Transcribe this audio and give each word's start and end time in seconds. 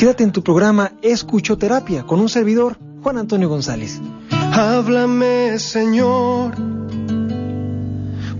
Quédate 0.00 0.24
en 0.24 0.32
tu 0.32 0.42
programa 0.42 0.92
Escuchoterapia 1.02 2.04
con 2.04 2.20
un 2.20 2.30
servidor, 2.30 2.78
Juan 3.02 3.18
Antonio 3.18 3.50
González. 3.50 4.00
Háblame, 4.30 5.58
Señor, 5.58 6.54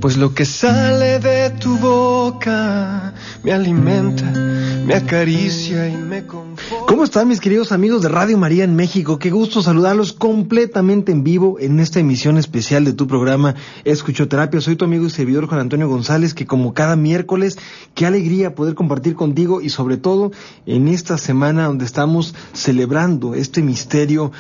pues 0.01 0.17
lo 0.17 0.35
que 0.35 0.47
sale 0.47 1.19
de 1.19 1.51
tu 1.51 1.77
boca 1.77 3.13
me 3.43 3.53
alimenta, 3.53 4.25
me 4.25 4.95
acaricia 4.95 5.89
y 5.89 5.97
me 5.97 6.27
conforta. 6.27 6.87
¿Cómo 6.87 7.05
están 7.05 7.29
mis 7.29 7.41
queridos 7.41 7.71
amigos 7.71 8.03
de 8.03 8.09
Radio 8.09 8.39
María 8.39 8.65
en 8.65 8.77
México? 8.77 9.19
Qué 9.19 9.31
gusto 9.31 9.63
saludarlos 9.63 10.13
completamente 10.13 11.13
en 11.13 11.23
vivo 11.23 11.59
en 11.61 11.81
esta 11.81 12.01
emisión 12.01 12.39
especial 12.39 12.85
de 12.85 12.95
tu 12.95 13.07
programa 13.07 13.55
Escuchoterapia. 13.85 14.61
Soy 14.61 14.77
tu 14.77 14.87
amigo 14.87 15.07
y 15.07 15.11
servidor 15.11 15.47
Juan 15.47 15.61
Antonio 15.61 15.89
González, 15.89 16.33
que 16.33 16.47
como 16.47 16.73
cada 16.73 16.97
miércoles, 16.97 17.59
qué 17.95 18.07
alegría 18.07 18.55
poder 18.55 18.75
compartir 18.75 19.15
contigo 19.15 19.61
y 19.61 19.69
sobre 19.69 19.99
todo 19.99 20.33
en 20.65 20.89
esta 20.89 21.19
semana 21.19 21.67
donde 21.67 21.85
estamos 21.85 22.35
celebrando 22.53 23.35
este 23.35 23.63
misterio 23.63 24.33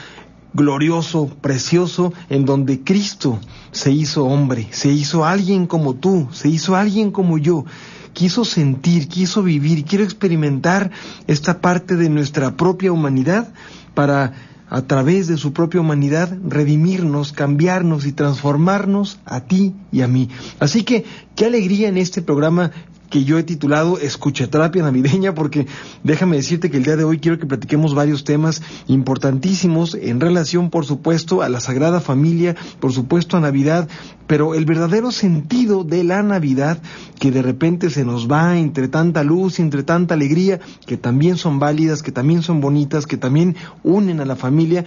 glorioso, 0.52 1.28
precioso, 1.40 2.12
en 2.28 2.44
donde 2.44 2.80
Cristo 2.82 3.38
se 3.72 3.92
hizo 3.92 4.24
hombre, 4.24 4.68
se 4.70 4.88
hizo 4.90 5.24
alguien 5.24 5.66
como 5.66 5.94
tú, 5.94 6.28
se 6.32 6.48
hizo 6.48 6.76
alguien 6.76 7.10
como 7.10 7.38
yo 7.38 7.64
quiso 8.12 8.44
sentir, 8.44 9.08
quiso 9.08 9.42
vivir, 9.42 9.84
quiero 9.84 10.04
experimentar 10.04 10.90
esta 11.26 11.60
parte 11.60 11.96
de 11.96 12.08
nuestra 12.08 12.56
propia 12.56 12.92
humanidad 12.92 13.52
para 13.94 14.32
a 14.70 14.82
través 14.82 15.26
de 15.26 15.36
su 15.36 15.52
propia 15.52 15.80
humanidad 15.80 16.32
redimirnos, 16.46 17.32
cambiarnos 17.32 18.06
y 18.06 18.12
transformarnos 18.12 19.18
a 19.24 19.40
ti 19.40 19.74
y 19.90 20.02
a 20.02 20.08
mí. 20.08 20.28
Así 20.60 20.84
que 20.84 21.04
qué 21.34 21.46
alegría 21.46 21.88
en 21.88 21.96
este 21.96 22.22
programa 22.22 22.70
que 23.10 23.24
yo 23.24 23.38
he 23.38 23.42
titulado 23.42 23.98
Escucheterapia 23.98 24.82
Navideña, 24.82 25.34
porque 25.34 25.66
déjame 26.02 26.36
decirte 26.36 26.70
que 26.70 26.78
el 26.78 26.84
día 26.84 26.96
de 26.96 27.04
hoy 27.04 27.18
quiero 27.18 27.38
que 27.38 27.46
platiquemos 27.46 27.94
varios 27.94 28.24
temas 28.24 28.62
importantísimos 28.86 29.94
en 29.94 30.20
relación, 30.20 30.70
por 30.70 30.86
supuesto, 30.86 31.42
a 31.42 31.48
la 31.48 31.60
Sagrada 31.60 32.00
Familia, 32.00 32.56
por 32.78 32.92
supuesto, 32.92 33.36
a 33.36 33.40
Navidad, 33.40 33.88
pero 34.26 34.54
el 34.54 34.64
verdadero 34.64 35.10
sentido 35.10 35.84
de 35.84 36.04
la 36.04 36.22
Navidad, 36.22 36.80
que 37.18 37.30
de 37.30 37.42
repente 37.42 37.90
se 37.90 38.04
nos 38.04 38.30
va 38.30 38.58
entre 38.58 38.88
tanta 38.88 39.24
luz 39.24 39.58
entre 39.58 39.82
tanta 39.82 40.14
alegría, 40.14 40.60
que 40.86 40.96
también 40.96 41.36
son 41.36 41.58
válidas, 41.58 42.02
que 42.02 42.12
también 42.12 42.42
son 42.42 42.60
bonitas, 42.60 43.06
que 43.06 43.16
también 43.16 43.56
unen 43.82 44.20
a 44.20 44.24
la 44.24 44.36
familia, 44.36 44.84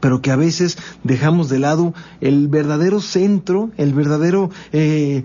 pero 0.00 0.20
que 0.20 0.30
a 0.30 0.36
veces 0.36 0.78
dejamos 1.02 1.48
de 1.48 1.58
lado 1.58 1.94
el 2.20 2.48
verdadero 2.48 3.00
centro, 3.00 3.70
el 3.76 3.94
verdadero 3.94 4.50
eh, 4.72 5.24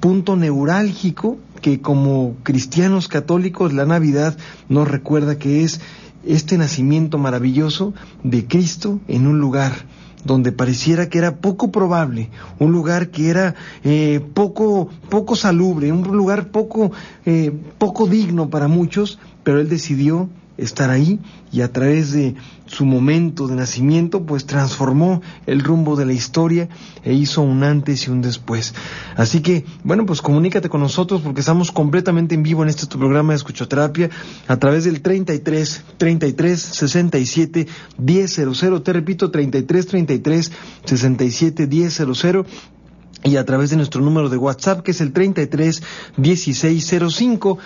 punto 0.00 0.36
neurálgico 0.36 1.38
que 1.62 1.80
como 1.80 2.36
cristianos 2.42 3.08
católicos 3.08 3.72
la 3.72 3.86
Navidad 3.86 4.36
nos 4.68 4.86
recuerda 4.86 5.38
que 5.38 5.64
es 5.64 5.80
este 6.26 6.58
nacimiento 6.58 7.16
maravilloso 7.16 7.94
de 8.22 8.46
Cristo 8.46 9.00
en 9.08 9.26
un 9.26 9.38
lugar 9.38 9.72
donde 10.24 10.52
pareciera 10.52 11.08
que 11.08 11.18
era 11.18 11.36
poco 11.36 11.72
probable, 11.72 12.30
un 12.58 12.72
lugar 12.72 13.10
que 13.10 13.28
era 13.28 13.54
eh, 13.82 14.20
poco, 14.34 14.88
poco 15.08 15.34
salubre, 15.34 15.90
un 15.90 16.02
lugar 16.02 16.48
poco, 16.48 16.92
eh, 17.24 17.52
poco 17.78 18.06
digno 18.06 18.48
para 18.50 18.68
muchos, 18.68 19.18
pero 19.42 19.58
él 19.60 19.68
decidió 19.68 20.28
estar 20.56 20.90
ahí 20.90 21.18
y 21.50 21.62
a 21.62 21.72
través 21.72 22.12
de 22.12 22.34
su 22.72 22.86
momento 22.86 23.46
de 23.48 23.54
nacimiento 23.54 24.24
pues 24.24 24.46
transformó 24.46 25.20
el 25.46 25.60
rumbo 25.60 25.94
de 25.94 26.06
la 26.06 26.14
historia 26.14 26.68
e 27.04 27.12
hizo 27.12 27.42
un 27.42 27.62
antes 27.64 28.06
y 28.06 28.10
un 28.10 28.22
después. 28.22 28.74
Así 29.14 29.40
que 29.40 29.64
bueno 29.84 30.06
pues 30.06 30.22
comunícate 30.22 30.68
con 30.68 30.80
nosotros 30.80 31.20
porque 31.20 31.40
estamos 31.40 31.70
completamente 31.70 32.34
en 32.34 32.42
vivo 32.42 32.62
en 32.62 32.70
este 32.70 32.86
tu 32.86 32.98
programa 32.98 33.34
de 33.34 33.36
escuchoterapia 33.36 34.10
a 34.48 34.56
través 34.56 34.84
del 34.84 35.02
33 35.02 35.84
33 35.98 36.60
67 36.60 37.66
1000 37.98 38.82
te 38.82 38.92
repito 38.92 39.30
33 39.30 39.86
33 39.86 40.52
67 40.84 41.66
1000 41.66 42.44
y 43.24 43.36
a 43.36 43.44
través 43.44 43.70
de 43.70 43.76
nuestro 43.76 44.00
número 44.00 44.28
de 44.28 44.36
WhatsApp 44.36 44.80
que 44.80 44.92
es 44.92 45.00
el 45.00 45.12
33 45.12 45.82
1605 46.16 47.58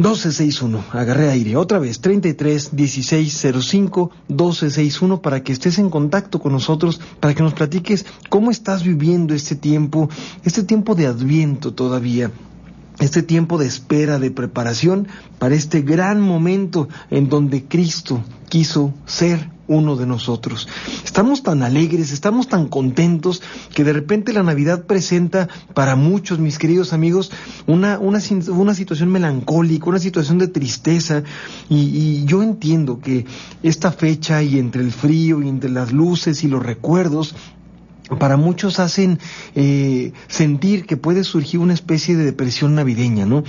1261, 0.00 0.82
agarré 0.92 1.28
aire. 1.28 1.56
Otra 1.56 1.78
vez, 1.78 2.00
33 2.00 2.72
1605 2.72 4.10
1261 4.28 5.20
para 5.20 5.42
que 5.42 5.52
estés 5.52 5.78
en 5.78 5.90
contacto 5.90 6.40
con 6.40 6.52
nosotros, 6.52 7.00
para 7.20 7.34
que 7.34 7.42
nos 7.42 7.52
platiques 7.52 8.06
cómo 8.30 8.50
estás 8.50 8.82
viviendo 8.82 9.34
este 9.34 9.56
tiempo, 9.56 10.08
este 10.42 10.62
tiempo 10.62 10.94
de 10.94 11.06
adviento 11.06 11.74
todavía 11.74 12.30
este 12.98 13.22
tiempo 13.22 13.56
de 13.56 13.66
espera, 13.66 14.18
de 14.18 14.30
preparación 14.30 15.08
para 15.38 15.54
este 15.54 15.80
gran 15.80 16.20
momento 16.20 16.86
en 17.10 17.30
donde 17.30 17.64
Cristo 17.64 18.22
quiso 18.50 18.92
ser 19.06 19.48
uno 19.70 19.94
de 19.94 20.04
nosotros. 20.04 20.68
Estamos 21.04 21.44
tan 21.44 21.62
alegres, 21.62 22.10
estamos 22.10 22.48
tan 22.48 22.66
contentos 22.66 23.40
que 23.72 23.84
de 23.84 23.92
repente 23.92 24.32
la 24.32 24.42
Navidad 24.42 24.84
presenta 24.84 25.48
para 25.74 25.94
muchos, 25.94 26.40
mis 26.40 26.58
queridos 26.58 26.92
amigos, 26.92 27.30
una, 27.68 27.98
una, 28.00 28.18
una 28.48 28.74
situación 28.74 29.10
melancólica, 29.12 29.88
una 29.88 30.00
situación 30.00 30.38
de 30.38 30.48
tristeza 30.48 31.22
y, 31.68 31.76
y 31.76 32.24
yo 32.24 32.42
entiendo 32.42 32.98
que 32.98 33.26
esta 33.62 33.92
fecha 33.92 34.42
y 34.42 34.58
entre 34.58 34.82
el 34.82 34.90
frío 34.90 35.40
y 35.40 35.48
entre 35.48 35.70
las 35.70 35.92
luces 35.92 36.42
y 36.42 36.48
los 36.48 36.62
recuerdos 36.64 37.36
para 38.18 38.36
muchos 38.36 38.80
hacen 38.80 39.18
eh, 39.54 40.12
sentir 40.28 40.86
que 40.86 40.96
puede 40.96 41.24
surgir 41.24 41.60
una 41.60 41.74
especie 41.74 42.16
de 42.16 42.24
depresión 42.24 42.74
navideña, 42.74 43.26
¿no? 43.26 43.44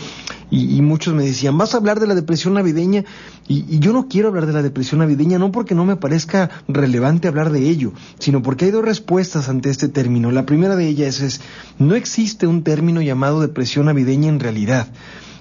Y, 0.50 0.76
y 0.76 0.82
muchos 0.82 1.14
me 1.14 1.24
decían, 1.24 1.58
vas 1.58 1.74
a 1.74 1.78
hablar 1.78 2.00
de 2.00 2.08
la 2.08 2.16
depresión 2.16 2.54
navideña, 2.54 3.06
y, 3.48 3.66
y, 3.68 3.80
yo 3.80 3.94
no 3.94 4.08
quiero 4.08 4.28
hablar 4.28 4.46
de 4.46 4.54
la 4.54 4.62
depresión 4.62 5.00
navideña, 5.00 5.40
no 5.40 5.52
porque 5.52 5.76
no 5.76 5.86
me 5.86 5.96
parezca 5.96 6.50
relevante 6.68 7.28
hablar 7.28 7.52
de 7.52 7.70
ello, 7.70 7.94
sino 8.20 8.42
porque 8.42 8.66
hay 8.66 8.72
dos 8.72 8.86
respuestas 8.86 9.50
ante 9.50 9.70
este 9.70 9.88
término. 9.88 10.32
La 10.32 10.46
primera 10.46 10.76
de 10.76 10.88
ellas 10.88 11.22
es, 11.22 11.42
no 11.80 11.96
existe 11.96 12.48
un 12.48 12.64
término 12.64 13.02
llamado 13.02 13.42
depresión 13.42 13.86
navideña 13.86 14.30
en 14.30 14.40
realidad. 14.40 14.88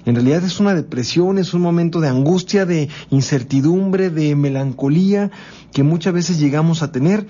En 0.05 0.15
realidad 0.15 0.43
es 0.43 0.59
una 0.59 0.73
depresión, 0.73 1.37
es 1.37 1.53
un 1.53 1.61
momento 1.61 1.99
de 1.99 2.07
angustia, 2.07 2.65
de 2.65 2.89
incertidumbre, 3.11 4.09
de 4.09 4.35
melancolía 4.35 5.29
que 5.71 5.83
muchas 5.83 6.13
veces 6.13 6.39
llegamos 6.39 6.81
a 6.81 6.91
tener 6.91 7.27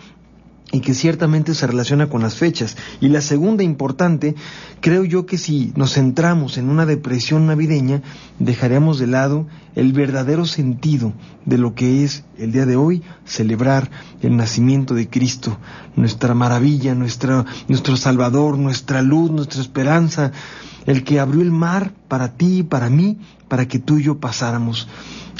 y 0.71 0.79
que 0.79 0.93
ciertamente 0.93 1.53
se 1.53 1.67
relaciona 1.67 2.07
con 2.07 2.21
las 2.21 2.35
fechas. 2.35 2.77
Y 3.01 3.09
la 3.09 3.21
segunda 3.21 3.63
importante, 3.63 4.35
creo 4.79 5.03
yo 5.03 5.25
que 5.25 5.37
si 5.37 5.73
nos 5.75 5.93
centramos 5.93 6.57
en 6.57 6.69
una 6.69 6.85
depresión 6.85 7.45
navideña, 7.47 8.01
dejaremos 8.39 8.97
de 8.97 9.07
lado 9.07 9.47
el 9.75 9.93
verdadero 9.93 10.45
sentido 10.45 11.13
de 11.45 11.57
lo 11.57 11.75
que 11.75 12.03
es 12.03 12.23
el 12.37 12.51
día 12.51 12.65
de 12.65 12.75
hoy 12.75 13.03
celebrar 13.25 13.89
el 14.21 14.37
nacimiento 14.37 14.93
de 14.93 15.09
Cristo, 15.09 15.57
nuestra 15.95 16.33
maravilla, 16.33 16.95
nuestra, 16.95 17.45
nuestro 17.67 17.97
Salvador, 17.97 18.57
nuestra 18.57 19.01
luz, 19.01 19.31
nuestra 19.31 19.61
esperanza, 19.61 20.31
el 20.85 21.03
que 21.03 21.19
abrió 21.19 21.41
el 21.41 21.51
mar 21.51 21.93
para 22.07 22.35
ti 22.35 22.59
y 22.59 22.63
para 22.63 22.89
mí, 22.89 23.17
para 23.47 23.67
que 23.67 23.79
tú 23.79 23.97
y 23.97 24.03
yo 24.03 24.19
pasáramos. 24.19 24.87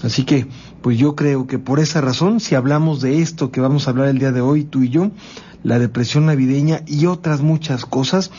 Así 0.04 0.24
que, 0.24 0.48
pues 0.82 0.98
yo 0.98 1.16
creo 1.16 1.48
que 1.48 1.60
por 1.60 1.80
esa 1.80 2.02
razón, 2.02 2.40
si 2.40 2.56
hablamos 2.56 3.02
de 3.02 3.22
esto 3.22 3.52
que 3.52 3.62
vamos 3.62 3.88
a 3.88 3.92
hablar 3.92 4.08
el 4.08 4.20
día 4.20 4.32
de 4.32 4.42
hoy, 4.42 4.64
tú 4.64 4.84
y 4.84 4.90
yo, 4.90 5.12
la 5.64 5.80
depresión 5.80 6.26
navideña 6.26 6.82
y 6.88 7.06
otras 7.06 7.42
muchas 7.42 7.86
cosas, 7.86 8.32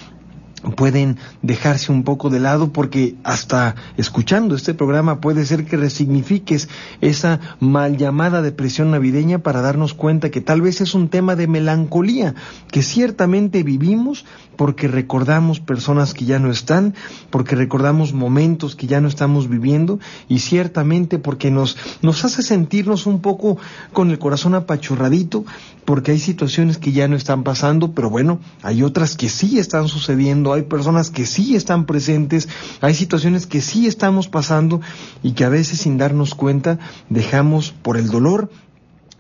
pueden 0.71 1.19
dejarse 1.43 1.91
un 1.91 2.05
poco 2.05 2.31
de 2.31 2.41
lado 2.41 2.73
porque 2.73 3.17
hasta 3.25 3.75
escuchando 3.97 4.55
este 4.55 4.75
programa 4.75 5.21
puede 5.21 5.45
ser 5.45 5.65
que 5.65 5.77
resignifiques 5.77 6.69
esa 7.01 7.41
mal 7.59 7.97
llamada 7.97 8.43
depresión 8.43 8.93
navideña 8.93 9.41
para 9.41 9.61
darnos 9.61 9.95
cuenta 9.95 10.31
que 10.31 10.41
tal 10.41 10.61
vez 10.63 10.81
es 10.81 10.95
un 10.95 11.09
tema 11.09 11.37
de 11.37 11.49
melancolía 11.49 12.35
que 12.71 12.83
ciertamente 12.83 13.63
vivimos 13.63 14.25
porque 14.57 14.87
recordamos 14.87 15.61
personas 15.61 16.15
que 16.15 16.25
ya 16.25 16.39
no 16.39 16.51
están, 16.51 16.95
porque 17.31 17.57
recordamos 17.57 18.13
momentos 18.13 18.77
que 18.77 18.87
ya 18.87 19.01
no 19.01 19.09
estamos 19.09 19.49
viviendo 19.49 19.99
y 20.29 20.41
ciertamente 20.41 21.19
porque 21.19 21.51
nos, 21.51 21.77
nos 22.03 22.25
hace 22.25 22.43
sentirnos 22.43 23.07
un 23.07 23.21
poco 23.21 23.59
con 23.93 24.11
el 24.11 24.19
corazón 24.19 24.55
apachurradito 24.55 25.45
porque 25.85 26.13
hay 26.13 26.19
situaciones 26.19 26.79
que 26.79 26.93
ya 26.93 27.09
no 27.09 27.17
están 27.17 27.43
pasando, 27.43 27.93
pero 27.93 28.09
bueno, 28.09 28.39
hay 28.63 28.83
otras 28.83 29.17
que 29.17 29.29
sí 29.29 29.59
están 29.59 29.89
sucediendo 29.89 30.52
hay 30.55 30.63
personas 30.63 31.11
que 31.11 31.27
sí 31.27 31.57
están 31.57 31.87
presentes, 31.87 32.49
hay 32.81 32.95
situaciones 32.95 33.47
que 33.47 33.61
sí 33.61 33.87
estamos 33.87 34.29
pasando 34.29 34.81
y 35.23 35.33
que 35.33 35.45
a 35.45 35.49
veces 35.49 35.81
sin 35.81 35.99
darnos 35.99 36.35
cuenta 36.35 36.79
dejamos 37.09 37.73
por 37.73 37.97
el 37.97 38.09
dolor 38.09 38.51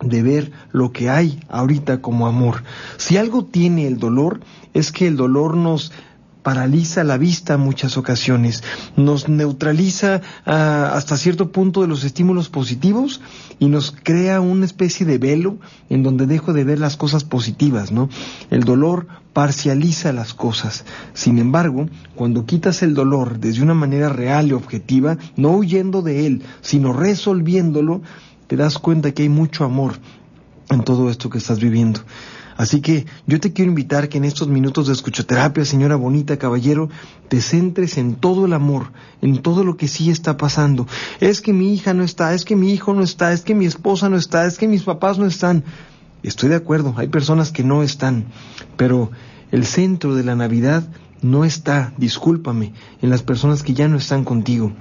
de 0.00 0.22
ver 0.22 0.52
lo 0.72 0.92
que 0.92 1.10
hay 1.10 1.40
ahorita 1.48 2.00
como 2.00 2.26
amor. 2.26 2.64
Si 2.96 3.16
algo 3.16 3.44
tiene 3.44 3.86
el 3.86 3.98
dolor, 3.98 4.40
es 4.74 4.92
que 4.92 5.06
el 5.06 5.16
dolor 5.16 5.56
nos 5.56 5.92
paraliza 6.42 7.04
la 7.04 7.18
vista 7.18 7.54
en 7.54 7.60
muchas 7.60 7.96
ocasiones, 7.96 8.62
nos 8.96 9.28
neutraliza 9.28 10.20
ah, 10.44 10.92
hasta 10.94 11.16
cierto 11.16 11.52
punto 11.52 11.82
de 11.82 11.88
los 11.88 12.04
estímulos 12.04 12.48
positivos 12.48 13.20
y 13.58 13.68
nos 13.68 13.92
crea 13.92 14.40
una 14.40 14.64
especie 14.64 15.06
de 15.06 15.18
velo 15.18 15.58
en 15.88 16.02
donde 16.02 16.26
dejo 16.26 16.52
de 16.52 16.64
ver 16.64 16.78
las 16.78 16.96
cosas 16.96 17.24
positivas, 17.24 17.92
¿no? 17.92 18.08
El 18.50 18.64
dolor 18.64 19.06
parcializa 19.32 20.12
las 20.12 20.34
cosas. 20.34 20.84
Sin 21.14 21.38
embargo, 21.38 21.88
cuando 22.14 22.44
quitas 22.44 22.82
el 22.82 22.94
dolor 22.94 23.38
desde 23.38 23.62
una 23.62 23.74
manera 23.74 24.08
real 24.08 24.48
y 24.48 24.52
objetiva, 24.52 25.16
no 25.36 25.50
huyendo 25.50 26.02
de 26.02 26.26
él, 26.26 26.42
sino 26.60 26.92
resolviéndolo, 26.92 28.02
te 28.46 28.56
das 28.56 28.78
cuenta 28.78 29.12
que 29.12 29.22
hay 29.22 29.28
mucho 29.28 29.64
amor 29.64 29.94
en 30.68 30.82
todo 30.82 31.08
esto 31.10 31.30
que 31.30 31.38
estás 31.38 31.60
viviendo. 31.60 32.00
Así 32.56 32.80
que 32.80 33.06
yo 33.26 33.40
te 33.40 33.52
quiero 33.52 33.70
invitar 33.70 34.08
que 34.08 34.18
en 34.18 34.24
estos 34.24 34.48
minutos 34.48 34.86
de 34.86 34.92
escuchoterapia, 34.92 35.64
señora 35.64 35.96
bonita, 35.96 36.38
caballero, 36.38 36.88
te 37.28 37.40
centres 37.40 37.98
en 37.98 38.14
todo 38.14 38.46
el 38.46 38.52
amor, 38.52 38.92
en 39.20 39.38
todo 39.42 39.64
lo 39.64 39.76
que 39.76 39.88
sí 39.88 40.10
está 40.10 40.36
pasando. 40.36 40.86
Es 41.20 41.40
que 41.40 41.52
mi 41.52 41.72
hija 41.72 41.94
no 41.94 42.04
está, 42.04 42.34
es 42.34 42.44
que 42.44 42.56
mi 42.56 42.72
hijo 42.72 42.94
no 42.94 43.02
está, 43.02 43.32
es 43.32 43.42
que 43.42 43.54
mi 43.54 43.66
esposa 43.66 44.08
no 44.08 44.16
está, 44.16 44.46
es 44.46 44.58
que 44.58 44.68
mis 44.68 44.82
papás 44.82 45.18
no 45.18 45.26
están. 45.26 45.64
Estoy 46.22 46.50
de 46.50 46.56
acuerdo, 46.56 46.94
hay 46.96 47.08
personas 47.08 47.50
que 47.50 47.64
no 47.64 47.82
están, 47.82 48.26
pero 48.76 49.10
el 49.50 49.66
centro 49.66 50.14
de 50.14 50.24
la 50.24 50.36
Navidad 50.36 50.84
no 51.20 51.44
está, 51.44 51.94
discúlpame, 51.96 52.72
en 53.00 53.10
las 53.10 53.22
personas 53.22 53.62
que 53.62 53.74
ya 53.74 53.88
no 53.88 53.96
están 53.96 54.24
contigo. 54.24 54.72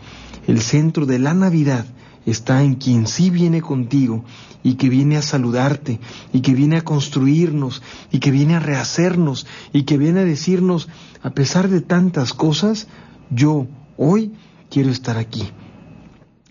El 0.47 0.61
centro 0.61 1.05
de 1.05 1.19
la 1.19 1.33
Navidad 1.33 1.85
está 2.25 2.63
en 2.63 2.75
quien 2.75 3.07
sí 3.07 3.29
viene 3.29 3.61
contigo 3.61 4.23
y 4.63 4.75
que 4.75 4.89
viene 4.89 5.17
a 5.17 5.21
saludarte 5.21 5.99
y 6.33 6.41
que 6.41 6.53
viene 6.53 6.77
a 6.77 6.83
construirnos 6.83 7.81
y 8.11 8.19
que 8.19 8.31
viene 8.31 8.55
a 8.55 8.59
rehacernos 8.59 9.47
y 9.73 9.83
que 9.83 9.97
viene 9.97 10.21
a 10.21 10.25
decirnos, 10.25 10.87
a 11.23 11.31
pesar 11.31 11.69
de 11.69 11.81
tantas 11.81 12.33
cosas, 12.33 12.87
yo 13.29 13.67
hoy 13.97 14.33
quiero 14.69 14.89
estar 14.89 15.17
aquí. 15.17 15.49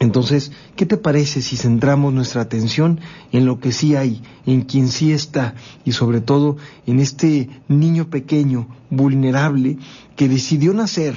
Entonces, 0.00 0.50
¿qué 0.76 0.86
te 0.86 0.96
parece 0.96 1.42
si 1.42 1.58
centramos 1.58 2.14
nuestra 2.14 2.40
atención 2.40 3.00
en 3.32 3.44
lo 3.44 3.60
que 3.60 3.70
sí 3.70 3.96
hay, 3.96 4.22
en 4.46 4.62
quien 4.62 4.88
sí 4.88 5.12
está 5.12 5.54
y 5.84 5.92
sobre 5.92 6.22
todo 6.22 6.56
en 6.86 7.00
este 7.00 7.50
niño 7.68 8.08
pequeño, 8.08 8.66
vulnerable, 8.88 9.76
que 10.16 10.26
decidió 10.26 10.72
nacer 10.72 11.14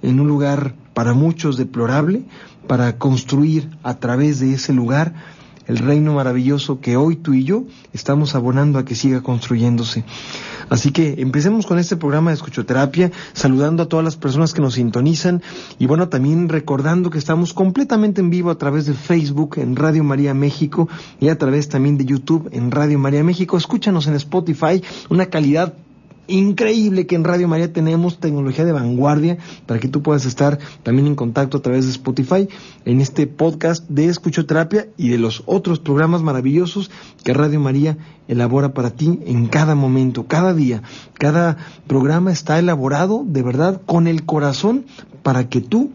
en 0.00 0.20
un 0.20 0.28
lugar 0.28 0.76
para 1.00 1.14
muchos 1.14 1.56
deplorable, 1.56 2.24
para 2.66 2.98
construir 2.98 3.70
a 3.82 3.94
través 3.94 4.38
de 4.38 4.52
ese 4.52 4.74
lugar 4.74 5.14
el 5.66 5.78
reino 5.78 6.12
maravilloso 6.12 6.80
que 6.80 6.98
hoy 6.98 7.16
tú 7.16 7.32
y 7.32 7.42
yo 7.42 7.64
estamos 7.94 8.34
abonando 8.34 8.78
a 8.78 8.84
que 8.84 8.94
siga 8.94 9.22
construyéndose. 9.22 10.04
Así 10.68 10.90
que 10.92 11.14
empecemos 11.22 11.64
con 11.64 11.78
este 11.78 11.96
programa 11.96 12.32
de 12.32 12.34
escuchoterapia, 12.34 13.12
saludando 13.32 13.82
a 13.82 13.88
todas 13.88 14.04
las 14.04 14.16
personas 14.16 14.52
que 14.52 14.60
nos 14.60 14.74
sintonizan 14.74 15.40
y 15.78 15.86
bueno, 15.86 16.10
también 16.10 16.50
recordando 16.50 17.08
que 17.08 17.16
estamos 17.16 17.54
completamente 17.54 18.20
en 18.20 18.28
vivo 18.28 18.50
a 18.50 18.58
través 18.58 18.84
de 18.84 18.92
Facebook 18.92 19.54
en 19.56 19.76
Radio 19.76 20.04
María 20.04 20.34
México 20.34 20.86
y 21.18 21.30
a 21.30 21.38
través 21.38 21.70
también 21.70 21.96
de 21.96 22.04
YouTube 22.04 22.50
en 22.52 22.70
Radio 22.70 22.98
María 22.98 23.24
México. 23.24 23.56
Escúchanos 23.56 24.06
en 24.06 24.16
Spotify, 24.16 24.82
una 25.08 25.30
calidad 25.30 25.72
increíble 26.30 27.06
que 27.06 27.16
en 27.16 27.24
Radio 27.24 27.48
María 27.48 27.72
tenemos 27.72 28.18
tecnología 28.18 28.64
de 28.64 28.72
vanguardia 28.72 29.38
para 29.66 29.80
que 29.80 29.88
tú 29.88 30.02
puedas 30.02 30.24
estar 30.24 30.58
también 30.82 31.06
en 31.06 31.14
contacto 31.14 31.58
a 31.58 31.62
través 31.62 31.84
de 31.84 31.92
Spotify 31.92 32.48
en 32.84 33.00
este 33.00 33.26
podcast 33.26 33.88
de 33.88 34.06
escuchoterapia 34.06 34.88
y 34.96 35.08
de 35.08 35.18
los 35.18 35.42
otros 35.46 35.80
programas 35.80 36.22
maravillosos 36.22 36.90
que 37.24 37.34
Radio 37.34 37.60
María 37.60 37.98
elabora 38.28 38.72
para 38.74 38.90
ti 38.90 39.18
en 39.26 39.48
cada 39.48 39.74
momento, 39.74 40.26
cada 40.26 40.54
día. 40.54 40.82
Cada 41.14 41.56
programa 41.86 42.32
está 42.32 42.58
elaborado 42.58 43.24
de 43.26 43.42
verdad 43.42 43.82
con 43.84 44.06
el 44.06 44.24
corazón 44.24 44.86
para 45.22 45.48
que 45.48 45.60
tú 45.60 45.90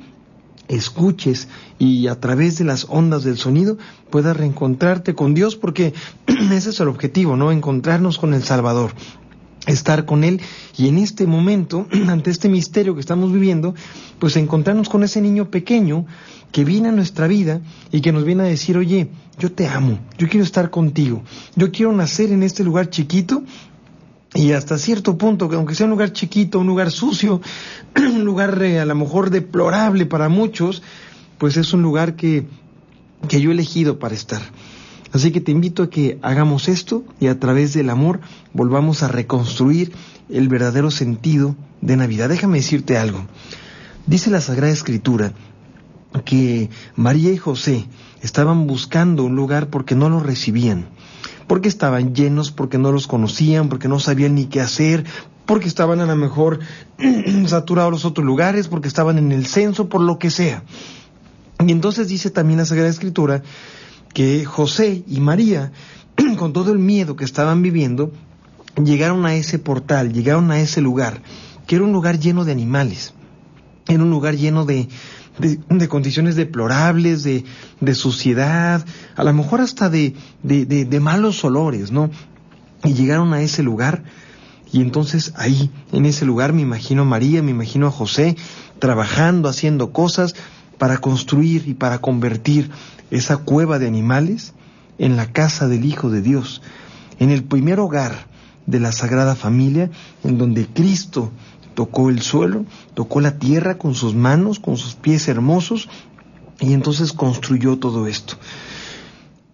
escuches 0.67 1.47
y 1.77 2.07
a 2.07 2.19
través 2.19 2.57
de 2.57 2.65
las 2.65 2.87
ondas 2.89 3.23
del 3.23 3.37
sonido 3.37 3.77
puedas 4.09 4.35
reencontrarte 4.35 5.13
con 5.13 5.33
Dios 5.33 5.55
porque 5.55 5.93
ese 6.27 6.69
es 6.69 6.79
el 6.79 6.87
objetivo, 6.87 7.35
¿no? 7.35 7.51
Encontrarnos 7.51 8.17
con 8.17 8.33
el 8.33 8.43
Salvador 8.43 8.91
estar 9.65 10.05
con 10.05 10.23
Él 10.23 10.41
y 10.77 10.87
en 10.87 10.97
este 10.97 11.25
momento, 11.27 11.87
ante 12.07 12.31
este 12.31 12.49
misterio 12.49 12.93
que 12.93 13.01
estamos 13.01 13.31
viviendo, 13.31 13.75
pues 14.19 14.35
encontrarnos 14.37 14.89
con 14.89 15.03
ese 15.03 15.21
niño 15.21 15.49
pequeño 15.49 16.05
que 16.51 16.63
viene 16.63 16.89
a 16.89 16.91
nuestra 16.91 17.27
vida 17.27 17.61
y 17.91 18.01
que 18.01 18.11
nos 18.11 18.23
viene 18.23 18.43
a 18.43 18.47
decir, 18.47 18.77
oye, 18.77 19.09
yo 19.39 19.51
te 19.51 19.67
amo, 19.67 19.99
yo 20.17 20.29
quiero 20.29 20.43
estar 20.43 20.69
contigo, 20.69 21.23
yo 21.55 21.71
quiero 21.71 21.91
nacer 21.91 22.31
en 22.31 22.43
este 22.43 22.63
lugar 22.63 22.89
chiquito 22.89 23.43
y 24.33 24.51
hasta 24.51 24.77
cierto 24.77 25.17
punto, 25.17 25.49
que 25.49 25.55
aunque 25.55 25.75
sea 25.75 25.85
un 25.85 25.91
lugar 25.91 26.11
chiquito, 26.11 26.59
un 26.59 26.67
lugar 26.67 26.91
sucio, 26.91 27.41
un 27.95 28.25
lugar 28.25 28.61
eh, 28.61 28.79
a 28.79 28.85
lo 28.85 28.95
mejor 28.95 29.29
deplorable 29.29 30.05
para 30.05 30.29
muchos, 30.29 30.83
pues 31.37 31.57
es 31.57 31.73
un 31.73 31.81
lugar 31.81 32.15
que, 32.15 32.45
que 33.27 33.41
yo 33.41 33.49
he 33.49 33.53
elegido 33.53 33.97
para 33.97 34.15
estar. 34.15 34.41
Así 35.15 35.31
que 35.31 35.39
te 35.39 35.53
invito 35.53 35.81
a 35.81 35.89
que 35.89 36.19
hagamos 36.23 36.67
esto 36.67 37.05
y 37.21 37.27
a 37.27 37.39
través 37.39 37.73
del 37.73 37.89
amor 37.89 38.19
volvamos 38.51 39.01
a 39.01 39.07
reconstruir 39.07 39.93
el 40.27 40.49
verdadero 40.49 40.91
sentido 40.91 41.55
de 41.79 41.95
Navidad. 41.95 42.27
Déjame 42.27 42.57
decirte 42.57 42.97
algo. 42.97 43.25
Dice 44.07 44.29
la 44.29 44.41
Sagrada 44.41 44.73
Escritura 44.73 45.31
que 46.25 46.69
María 46.97 47.31
y 47.31 47.37
José 47.37 47.85
estaban 48.23 48.67
buscando 48.67 49.23
un 49.23 49.37
lugar 49.37 49.69
porque 49.69 49.95
no 49.95 50.09
lo 50.09 50.19
recibían, 50.19 50.89
porque 51.47 51.69
estaban 51.69 52.13
llenos, 52.13 52.51
porque 52.51 52.77
no 52.77 52.91
los 52.91 53.07
conocían, 53.07 53.69
porque 53.69 53.87
no 53.87 54.01
sabían 54.01 54.35
ni 54.35 54.47
qué 54.47 54.59
hacer, 54.59 55.05
porque 55.45 55.69
estaban 55.69 56.01
a 56.01 56.07
lo 56.07 56.15
mejor 56.17 56.59
saturados 57.47 57.93
los 57.93 58.03
otros 58.03 58.25
lugares, 58.25 58.67
porque 58.67 58.89
estaban 58.89 59.17
en 59.17 59.31
el 59.31 59.45
censo, 59.45 59.87
por 59.87 60.01
lo 60.01 60.19
que 60.19 60.29
sea. 60.29 60.63
Y 61.65 61.71
entonces 61.71 62.09
dice 62.09 62.31
también 62.31 62.59
la 62.59 62.65
Sagrada 62.65 62.89
Escritura 62.89 63.43
que 64.15 64.45
José 64.45 65.03
y 65.07 65.19
María, 65.19 65.73
con 66.39 66.53
todo 66.53 66.71
el 66.71 66.79
miedo 66.79 67.15
que 67.15 67.25
estaban 67.25 67.61
viviendo, 67.61 68.11
llegaron 68.81 69.25
a 69.25 69.35
ese 69.35 69.59
portal, 69.59 70.13
llegaron 70.13 70.49
a 70.51 70.59
ese 70.59 70.81
lugar, 70.81 71.21
que 71.67 71.75
era 71.75 71.83
un 71.83 71.91
lugar 71.91 72.17
lleno 72.17 72.45
de 72.45 72.53
animales, 72.53 73.13
era 73.87 74.01
un 74.01 74.09
lugar 74.09 74.37
lleno 74.37 74.65
de, 74.65 74.87
de, 75.37 75.87
condiciones 75.89 76.35
deplorables, 76.35 77.23
de, 77.23 77.43
de, 77.81 77.93
suciedad, 77.93 78.85
a 79.17 79.23
lo 79.23 79.33
mejor 79.33 79.59
hasta 79.59 79.89
de, 79.89 80.15
de 80.43 80.99
malos 81.01 81.43
olores, 81.43 81.91
¿no? 81.91 82.09
Y 82.85 82.93
llegaron 82.93 83.33
a 83.33 83.41
ese 83.41 83.63
lugar 83.63 84.03
y 84.71 84.81
entonces 84.81 85.33
ahí, 85.35 85.71
en 85.91 86.05
ese 86.05 86.25
lugar, 86.25 86.53
me 86.53 86.61
imagino 86.61 87.01
a 87.01 87.05
María, 87.05 87.43
me 87.43 87.51
imagino 87.51 87.87
a 87.87 87.91
José, 87.91 88.35
trabajando, 88.79 89.49
haciendo 89.49 89.91
cosas 89.91 90.35
para 90.77 90.97
construir 90.97 91.67
y 91.67 91.73
para 91.73 91.99
convertir 91.99 92.71
esa 93.11 93.37
cueva 93.37 93.79
de 93.79 93.87
animales 93.87 94.53
en 94.97 95.17
la 95.17 95.31
casa 95.31 95.67
del 95.67 95.85
Hijo 95.85 96.09
de 96.09 96.21
Dios, 96.21 96.61
en 97.19 97.29
el 97.31 97.43
primer 97.43 97.79
hogar 97.79 98.27
de 98.65 98.79
la 98.79 98.91
Sagrada 98.91 99.35
Familia, 99.35 99.91
en 100.23 100.37
donde 100.37 100.67
Cristo 100.67 101.31
tocó 101.75 102.09
el 102.09 102.21
suelo, 102.21 102.65
tocó 102.93 103.21
la 103.21 103.37
tierra 103.37 103.77
con 103.77 103.95
sus 103.95 104.15
manos, 104.15 104.59
con 104.59 104.77
sus 104.77 104.95
pies 104.95 105.27
hermosos, 105.27 105.89
y 106.59 106.73
entonces 106.73 107.13
construyó 107.13 107.77
todo 107.77 108.07
esto. 108.07 108.35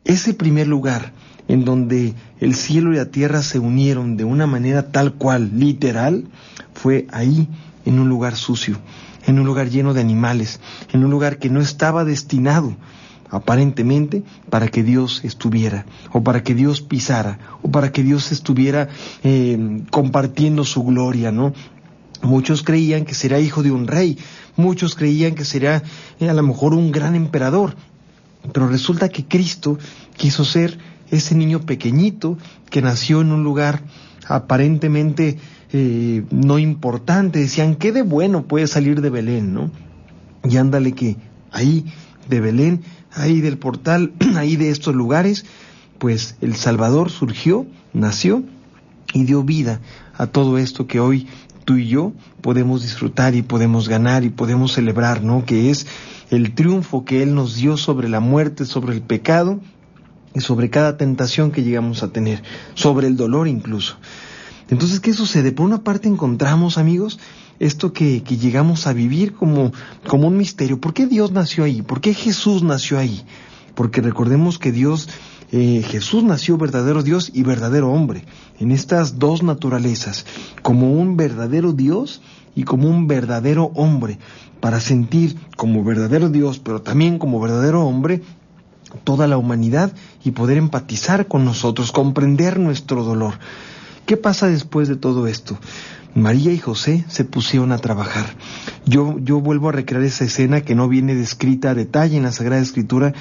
Ese 0.05 0.33
primer 0.33 0.67
lugar 0.67 1.13
en 1.47 1.65
donde 1.65 2.13
el 2.39 2.55
cielo 2.55 2.93
y 2.93 2.97
la 2.97 3.05
tierra 3.05 3.41
se 3.41 3.59
unieron 3.59 4.15
de 4.17 4.23
una 4.23 4.47
manera 4.47 4.91
tal 4.91 5.13
cual, 5.13 5.51
literal, 5.55 6.25
fue 6.73 7.07
ahí, 7.11 7.49
en 7.83 7.99
un 7.99 8.09
lugar 8.09 8.35
sucio, 8.35 8.77
en 9.25 9.39
un 9.39 9.45
lugar 9.45 9.69
lleno 9.69 9.93
de 9.93 10.01
animales, 10.01 10.59
en 10.93 11.03
un 11.03 11.11
lugar 11.11 11.39
que 11.39 11.49
no 11.49 11.59
estaba 11.59 12.05
destinado 12.05 12.75
aparentemente 13.31 14.23
para 14.49 14.67
que 14.67 14.83
Dios 14.83 15.21
estuviera, 15.23 15.85
o 16.11 16.21
para 16.21 16.43
que 16.43 16.53
Dios 16.53 16.81
pisara, 16.81 17.39
o 17.63 17.71
para 17.71 17.91
que 17.91 18.03
Dios 18.03 18.31
estuviera 18.31 18.89
eh, 19.23 19.81
compartiendo 19.89 20.65
su 20.65 20.83
gloria, 20.83 21.31
¿no? 21.31 21.53
Muchos 22.21 22.61
creían 22.61 23.05
que 23.05 23.15
sería 23.15 23.39
hijo 23.39 23.63
de 23.63 23.71
un 23.71 23.87
rey, 23.87 24.19
muchos 24.55 24.95
creían 24.95 25.33
que 25.33 25.45
sería 25.45 25.81
eh, 26.19 26.29
a 26.29 26.33
lo 26.33 26.43
mejor 26.43 26.73
un 26.73 26.91
gran 26.91 27.15
emperador, 27.15 27.75
pero 28.51 28.67
resulta 28.67 29.09
que 29.09 29.25
Cristo 29.25 29.79
quiso 30.17 30.45
ser 30.45 30.77
ese 31.09 31.33
niño 31.33 31.61
pequeñito 31.61 32.37
que 32.69 32.81
nació 32.81 33.21
en 33.21 33.31
un 33.31 33.43
lugar 33.43 33.81
aparentemente 34.27 35.39
eh, 35.73 36.23
no 36.31 36.59
importante. 36.59 37.39
Decían, 37.39 37.75
¿qué 37.75 37.91
de 37.91 38.01
bueno 38.01 38.43
puede 38.43 38.67
salir 38.67 39.01
de 39.01 39.09
Belén, 39.09 39.53
no? 39.53 39.71
Y 40.43 40.57
ándale 40.57 40.93
que 40.93 41.15
ahí 41.51 41.85
de 42.29 42.39
Belén 42.39 42.81
ahí 43.13 43.41
del 43.41 43.57
portal, 43.57 44.13
ahí 44.35 44.55
de 44.55 44.69
estos 44.69 44.95
lugares, 44.95 45.45
pues 45.97 46.35
el 46.41 46.55
Salvador 46.55 47.11
surgió, 47.11 47.65
nació 47.93 48.43
y 49.13 49.23
dio 49.25 49.43
vida 49.43 49.81
a 50.17 50.27
todo 50.27 50.57
esto 50.57 50.87
que 50.87 50.99
hoy 50.99 51.27
tú 51.65 51.77
y 51.77 51.87
yo 51.87 52.13
podemos 52.41 52.81
disfrutar 52.81 53.35
y 53.35 53.41
podemos 53.41 53.87
ganar 53.87 54.23
y 54.23 54.29
podemos 54.29 54.73
celebrar, 54.73 55.23
¿no? 55.23 55.45
Que 55.45 55.69
es 55.69 55.87
el 56.29 56.53
triunfo 56.53 57.05
que 57.05 57.21
Él 57.21 57.35
nos 57.35 57.55
dio 57.55 57.77
sobre 57.77 58.09
la 58.09 58.19
muerte, 58.19 58.65
sobre 58.65 58.93
el 58.93 59.01
pecado 59.01 59.59
y 60.33 60.39
sobre 60.39 60.69
cada 60.69 60.97
tentación 60.97 61.51
que 61.51 61.63
llegamos 61.63 62.03
a 62.03 62.11
tener, 62.11 62.41
sobre 62.73 63.07
el 63.07 63.17
dolor 63.17 63.47
incluso. 63.47 63.97
Entonces, 64.69 65.01
¿qué 65.01 65.13
sucede? 65.13 65.51
Por 65.51 65.65
una 65.65 65.83
parte 65.83 66.07
encontramos, 66.07 66.77
amigos, 66.77 67.19
esto 67.61 67.93
que, 67.93 68.21
llegamos 68.21 68.87
a 68.87 68.93
vivir 68.93 69.33
como, 69.33 69.71
como 70.07 70.27
un 70.27 70.35
misterio. 70.35 70.81
¿Por 70.81 70.95
qué 70.95 71.05
Dios 71.05 71.31
nació 71.31 71.63
ahí? 71.63 71.83
¿Por 71.83 72.01
qué 72.01 72.15
Jesús 72.15 72.63
nació 72.63 72.97
ahí? 72.97 73.23
Porque 73.75 74.01
recordemos 74.01 74.57
que 74.57 74.71
Dios, 74.71 75.09
eh, 75.51 75.83
Jesús 75.87 76.23
nació 76.23 76.57
verdadero 76.57 77.03
Dios 77.03 77.29
y 77.31 77.43
verdadero 77.43 77.91
hombre, 77.91 78.25
en 78.59 78.71
estas 78.71 79.19
dos 79.19 79.43
naturalezas, 79.43 80.25
como 80.63 80.93
un 80.93 81.17
verdadero 81.17 81.71
Dios 81.71 82.23
y 82.55 82.63
como 82.63 82.89
un 82.89 83.05
verdadero 83.05 83.71
hombre, 83.75 84.17
para 84.59 84.79
sentir 84.79 85.37
como 85.55 85.83
verdadero 85.83 86.29
Dios, 86.29 86.57
pero 86.57 86.81
también 86.81 87.19
como 87.19 87.39
verdadero 87.39 87.85
hombre, 87.85 88.23
toda 89.03 89.27
la 89.27 89.37
humanidad 89.37 89.93
y 90.25 90.31
poder 90.31 90.57
empatizar 90.57 91.27
con 91.27 91.45
nosotros, 91.45 91.91
comprender 91.91 92.59
nuestro 92.59 93.03
dolor. 93.03 93.35
¿Qué 94.07 94.17
pasa 94.17 94.47
después 94.47 94.87
de 94.87 94.95
todo 94.95 95.27
esto? 95.27 95.59
María 96.15 96.51
y 96.51 96.57
José 96.57 97.05
se 97.07 97.23
pusieron 97.23 97.71
a 97.71 97.77
trabajar. 97.77 98.25
Yo, 98.85 99.17
yo 99.19 99.39
vuelvo 99.39 99.69
a 99.69 99.71
recrear 99.71 100.03
esa 100.03 100.25
escena 100.25 100.61
que 100.61 100.75
no 100.75 100.87
viene 100.87 101.15
descrita 101.15 101.71
a 101.71 101.75
detalle 101.75 102.17
en 102.17 102.23
la 102.23 102.31
Sagrada 102.31 102.61
Escritura, 102.61 103.13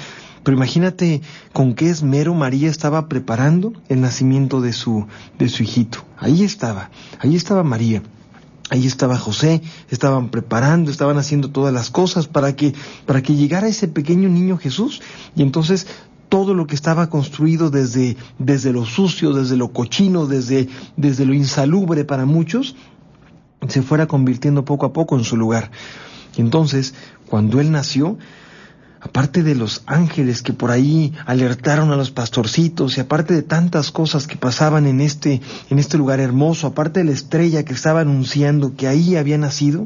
pero 0.43 0.57
imagínate 0.57 1.21
con 1.53 1.73
qué 1.73 1.89
esmero 1.89 2.33
María 2.33 2.69
estaba 2.69 3.07
preparando 3.07 3.73
el 3.89 4.01
nacimiento 4.01 4.59
de 4.59 4.73
su, 4.73 5.07
de 5.37 5.49
su 5.49 5.63
hijito. 5.63 5.99
Ahí 6.17 6.43
estaba, 6.43 6.89
ahí 7.19 7.35
estaba 7.35 7.63
María. 7.63 8.01
Ahí 8.69 8.87
estaba 8.87 9.17
José, 9.17 9.61
estaban 9.89 10.29
preparando, 10.29 10.91
estaban 10.91 11.17
haciendo 11.17 11.51
todas 11.51 11.73
las 11.73 11.89
cosas 11.89 12.27
para 12.27 12.55
que, 12.55 12.73
para 13.05 13.21
que 13.21 13.35
llegara 13.35 13.67
ese 13.67 13.89
pequeño 13.89 14.29
niño 14.29 14.57
Jesús. 14.57 15.01
Y 15.35 15.41
entonces 15.41 15.87
todo 16.31 16.53
lo 16.53 16.65
que 16.65 16.75
estaba 16.75 17.09
construido 17.09 17.69
desde, 17.69 18.15
desde 18.39 18.71
lo 18.71 18.85
sucio, 18.85 19.33
desde 19.33 19.57
lo 19.57 19.73
cochino, 19.73 20.27
desde, 20.27 20.69
desde 20.95 21.25
lo 21.25 21.33
insalubre 21.33 22.05
para 22.05 22.25
muchos, 22.25 22.77
se 23.67 23.81
fuera 23.81 24.07
convirtiendo 24.07 24.63
poco 24.63 24.85
a 24.85 24.93
poco 24.93 25.17
en 25.17 25.25
su 25.25 25.35
lugar. 25.35 25.71
Entonces, 26.37 26.93
cuando 27.27 27.59
él 27.59 27.69
nació, 27.73 28.17
aparte 29.01 29.43
de 29.43 29.55
los 29.55 29.83
ángeles 29.87 30.41
que 30.41 30.53
por 30.53 30.71
ahí 30.71 31.11
alertaron 31.25 31.91
a 31.91 31.97
los 31.97 32.11
pastorcitos 32.11 32.97
y 32.97 33.01
aparte 33.01 33.33
de 33.33 33.43
tantas 33.43 33.91
cosas 33.91 34.25
que 34.25 34.37
pasaban 34.37 34.85
en 34.87 35.01
este, 35.01 35.41
en 35.69 35.79
este 35.79 35.97
lugar 35.97 36.21
hermoso, 36.21 36.65
aparte 36.65 37.01
de 37.01 37.07
la 37.07 37.11
estrella 37.11 37.65
que 37.65 37.73
estaba 37.73 37.99
anunciando 37.99 38.77
que 38.77 38.87
ahí 38.87 39.17
había 39.17 39.37
nacido, 39.37 39.85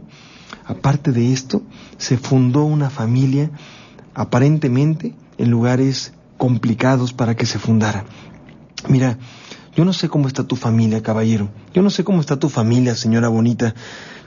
aparte 0.63 1.11
de 1.11 1.33
esto, 1.33 1.63
se 1.97 2.17
fundó 2.17 2.65
una 2.65 2.91
familia 2.91 3.49
aparentemente 4.13 5.15
en 5.39 5.49
lugares 5.49 6.13
complicados 6.37 7.13
para 7.13 7.35
que 7.35 7.45
se 7.45 7.59
fundara. 7.59 8.05
Mira, 8.87 9.17
yo 9.75 9.83
no 9.83 9.93
sé 9.93 10.09
cómo 10.09 10.27
está 10.27 10.43
tu 10.43 10.55
familia, 10.55 11.03
caballero. 11.03 11.49
Yo 11.73 11.81
no 11.81 11.89
sé 11.89 12.03
cómo 12.03 12.21
está 12.21 12.37
tu 12.37 12.49
familia, 12.49 12.95
señora 12.95 13.27
bonita. 13.27 13.75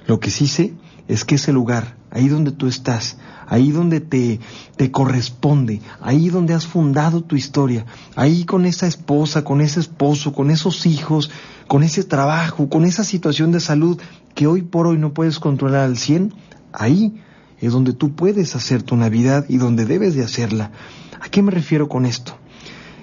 Lo 0.07 0.21
que 0.21 0.31
sí 0.31 0.47
sé 0.47 0.75
es 1.07 1.25
que 1.25 1.37
ese 1.37 1.53
lugar, 1.53 1.97
ahí 2.11 2.29
donde 2.29 2.53
tú 2.53 2.67
estás, 2.67 3.17
ahí 3.47 3.71
donde 3.71 4.01
te, 4.01 4.41
te 4.77 4.91
corresponde, 4.91 5.81
ahí 6.01 6.29
donde 6.29 6.55
has 6.55 6.67
fundado 6.67 7.23
tu 7.23 7.35
historia, 7.35 7.87
ahí 8.15 8.45
con 8.45 8.67
esa 8.67 8.87
esposa, 8.87 9.43
con 9.43 9.63
ese 9.63 9.81
esposo, 9.81 10.33
con 10.33 10.51
esos 10.51 10.85
hijos, 10.85 11.31
con 11.67 11.83
ese 11.83 12.05
trabajo, 12.05 12.69
con 12.69 12.85
esa 12.85 13.05
situación 13.05 13.53
de 13.53 13.61
salud 13.61 13.99
que 14.35 14.47
hoy 14.47 14.63
por 14.63 14.87
hoy 14.87 14.99
no 14.99 15.15
puedes 15.15 15.39
controlar 15.39 15.85
al 15.85 15.97
100, 15.97 16.35
ahí 16.73 17.21
es 17.61 17.73
donde 17.73 17.93
tú 17.93 18.15
puedes 18.15 18.55
hacer 18.55 18.83
tu 18.83 18.97
Navidad 18.97 19.47
y 19.49 19.57
donde 19.57 19.87
debes 19.87 20.15
de 20.15 20.25
hacerla. 20.25 20.73
¿A 21.21 21.29
qué 21.29 21.43
me 21.43 21.51
refiero 21.51 21.89
con 21.89 22.07
esto? 22.07 22.37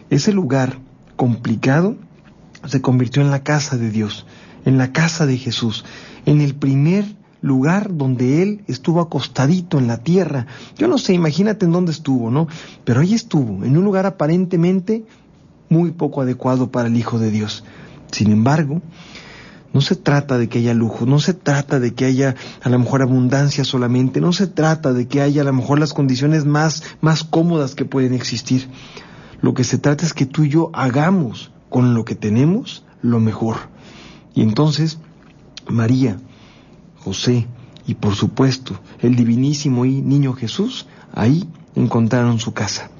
Ese 0.10 0.32
lugar 0.32 0.78
complicado 1.16 1.98
se 2.66 2.82
convirtió 2.82 3.22
en 3.22 3.32
la 3.32 3.44
casa 3.44 3.78
de 3.78 3.90
Dios, 3.92 4.26
en 4.66 4.78
la 4.78 4.92
casa 4.92 5.26
de 5.26 5.38
Jesús, 5.38 5.86
en 6.26 6.42
el 6.42 6.56
primer 6.56 7.06
lugar 7.42 7.96
donde 7.96 8.42
Él 8.42 8.64
estuvo 8.68 9.02
acostadito 9.02 9.78
en 9.78 9.88
la 9.88 9.98
tierra. 9.98 10.48
Yo 10.78 10.88
no 10.88 10.98
sé, 10.98 11.14
imagínate 11.14 11.66
en 11.66 11.72
dónde 11.72 11.92
estuvo, 11.92 12.32
¿no? 12.32 12.48
Pero 12.84 13.02
ahí 13.02 13.14
estuvo, 13.14 13.64
en 13.64 13.78
un 13.78 13.84
lugar 13.84 14.06
aparentemente 14.06 15.06
muy 15.70 15.92
poco 15.92 16.22
adecuado 16.22 16.72
para 16.72 16.88
el 16.88 16.98
Hijo 16.98 17.20
de 17.20 17.32
Dios. 17.32 17.64
Sin 18.12 18.32
embargo, 18.32 18.82
no 19.76 19.82
se 19.82 19.98
trata 19.98 20.38
de 20.38 20.48
que 20.48 20.60
haya 20.60 20.74
lujo, 20.74 21.06
no 21.06 21.20
se 21.20 21.34
trata 21.34 21.82
de 21.82 21.94
que 21.94 22.06
haya 22.06 22.36
a 22.64 22.70
lo 22.70 22.80
mejor 22.80 23.02
abundancia 23.02 23.66
solamente, 23.66 24.22
no 24.22 24.32
se 24.32 24.48
trata 24.48 24.94
de 24.94 25.10
que 25.10 25.20
haya 25.20 25.42
a 25.42 25.44
lo 25.44 25.52
mejor 25.52 25.80
las 25.80 25.92
condiciones 25.92 26.46
más, 26.46 26.82
más 27.02 27.26
cómodas 27.26 27.76
que 27.76 27.84
pueden 27.84 28.14
existir. 28.14 28.70
Lo 29.42 29.54
que 29.54 29.66
se 29.66 29.78
trata 29.78 30.06
es 30.06 30.14
que 30.14 30.26
tú 30.26 30.46
y 30.46 30.50
yo 30.50 30.70
hagamos 30.72 31.52
con 31.68 31.94
lo 31.94 32.06
que 32.06 32.16
tenemos 32.16 32.86
lo 33.02 33.20
mejor. 33.20 33.58
Y 34.34 34.44
entonces, 34.44 34.98
María, 35.68 36.22
José 37.00 37.46
y 37.86 37.96
por 37.96 38.16
supuesto 38.16 38.80
el 39.02 39.18
divinísimo 39.18 39.84
y 39.84 40.02
niño 40.02 40.32
Jesús, 40.32 40.88
ahí 41.12 41.50
encontraron 41.76 42.40
su 42.40 42.54
casa. 42.54 42.92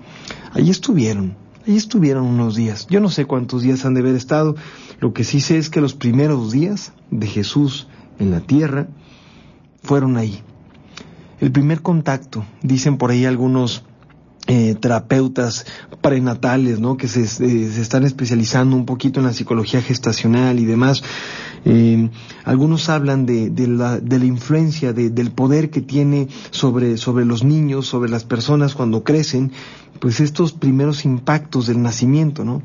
Ahí 0.52 0.70
estuvieron, 0.70 1.38
ahí 1.66 1.78
estuvieron 1.78 2.26
unos 2.26 2.58
días. 2.58 2.86
Yo 2.90 3.00
no 3.00 3.10
sé 3.10 3.24
cuántos 3.24 3.62
días 3.62 3.86
han 3.86 3.94
de 3.94 4.02
haber 4.02 4.16
estado, 4.16 4.58
lo 5.00 5.14
que 5.14 5.24
sí 5.24 5.42
sé 5.42 5.58
es 5.58 5.70
que 5.70 5.82
los 5.82 5.94
primeros 5.94 6.52
días 6.52 6.94
de 7.12 7.28
Jesús 7.28 7.88
en 8.20 8.32
la 8.32 8.42
tierra 8.42 8.88
fueron 9.84 10.18
ahí. 10.18 10.42
El 11.40 11.52
primer 11.52 11.82
contacto, 11.82 12.46
dicen 12.62 12.98
por 12.98 13.12
ahí 13.12 13.26
algunos 13.26 13.84
eh, 14.48 14.76
terapeutas 14.80 15.66
prenatales, 16.02 16.80
¿no? 16.80 16.98
Que 16.98 17.08
se, 17.08 17.24
están 17.82 18.04
especializando 18.04 18.76
un 18.76 18.86
poquito 18.86 19.20
en 19.20 19.26
la 19.26 19.34
psicología 19.34 19.82
gestacional 19.82 20.60
y 20.60 20.66
demás. 20.66 21.02
Eh, 21.66 22.10
algunos 22.44 22.90
hablan 22.90 23.26
de, 23.26 23.50
de, 23.50 23.68
la, 23.68 24.00
de 24.00 24.20
la 24.20 24.26
influencia, 24.26 24.94
de, 24.94 25.10
del 25.10 25.32
poder 25.32 25.72
que 25.72 25.82
tiene 25.82 26.28
sobre, 26.52 26.98
sobre 26.98 27.26
los 27.26 27.44
niños, 27.44 27.88
sobre 27.88 28.10
las 28.10 28.24
personas 28.24 28.76
cuando 28.76 29.04
crecen, 29.04 29.52
pues 30.00 30.20
estos 30.20 30.54
primeros 30.54 31.06
impactos 31.06 31.66
del 31.66 31.82
nacimiento, 31.82 32.46
¿no? 32.46 32.62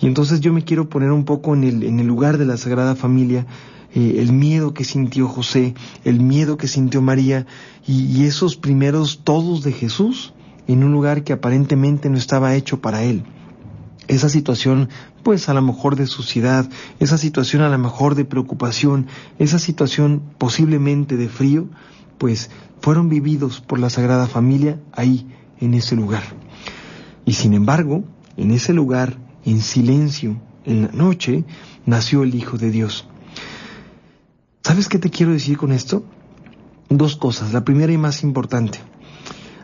Y 0.00 0.06
entonces 0.06 0.40
yo 0.40 0.52
me 0.52 0.64
quiero 0.64 0.88
poner 0.88 1.10
un 1.10 1.24
poco 1.24 1.54
en 1.54 1.64
el, 1.64 2.06
lugar 2.06 2.38
de 2.38 2.46
la 2.46 2.56
Sagrada 2.56 2.94
Familia, 2.94 3.46
eh, 3.94 4.16
el 4.18 4.32
miedo 4.32 4.74
que 4.74 4.84
sintió 4.84 5.26
José, 5.28 5.74
el 6.04 6.20
miedo 6.20 6.56
que 6.56 6.68
sintió 6.68 7.02
María 7.02 7.46
y, 7.86 8.04
y, 8.04 8.24
esos 8.24 8.56
primeros 8.56 9.22
todos 9.24 9.64
de 9.64 9.72
Jesús 9.72 10.34
en 10.68 10.84
un 10.84 10.92
lugar 10.92 11.24
que 11.24 11.32
aparentemente 11.32 12.10
no 12.10 12.16
estaba 12.16 12.54
hecho 12.54 12.80
para 12.80 13.02
él. 13.02 13.24
Esa 14.06 14.28
situación, 14.28 14.88
pues 15.22 15.48
a 15.48 15.54
lo 15.54 15.62
mejor 15.62 15.96
de 15.96 16.06
suciedad, 16.06 16.68
esa 17.00 17.18
situación 17.18 17.62
a 17.62 17.68
lo 17.68 17.78
mejor 17.78 18.14
de 18.14 18.24
preocupación, 18.24 19.06
esa 19.38 19.58
situación 19.58 20.22
posiblemente 20.38 21.16
de 21.16 21.28
frío, 21.28 21.68
pues 22.18 22.50
fueron 22.80 23.08
vividos 23.08 23.60
por 23.60 23.78
la 23.78 23.90
Sagrada 23.90 24.26
Familia 24.26 24.78
ahí, 24.92 25.26
en 25.60 25.74
ese 25.74 25.96
lugar. 25.96 26.22
Y 27.26 27.34
sin 27.34 27.52
embargo, 27.54 28.04
en 28.36 28.52
ese 28.52 28.72
lugar 28.72 29.18
en 29.50 29.62
silencio, 29.62 30.40
en 30.64 30.82
la 30.82 30.92
noche, 30.92 31.44
nació 31.86 32.22
el 32.22 32.34
Hijo 32.34 32.58
de 32.58 32.70
Dios. 32.70 33.06
¿Sabes 34.62 34.88
qué 34.88 34.98
te 34.98 35.10
quiero 35.10 35.32
decir 35.32 35.56
con 35.56 35.72
esto? 35.72 36.04
Dos 36.90 37.16
cosas. 37.16 37.52
La 37.52 37.64
primera 37.64 37.92
y 37.92 37.98
más 37.98 38.22
importante. 38.22 38.78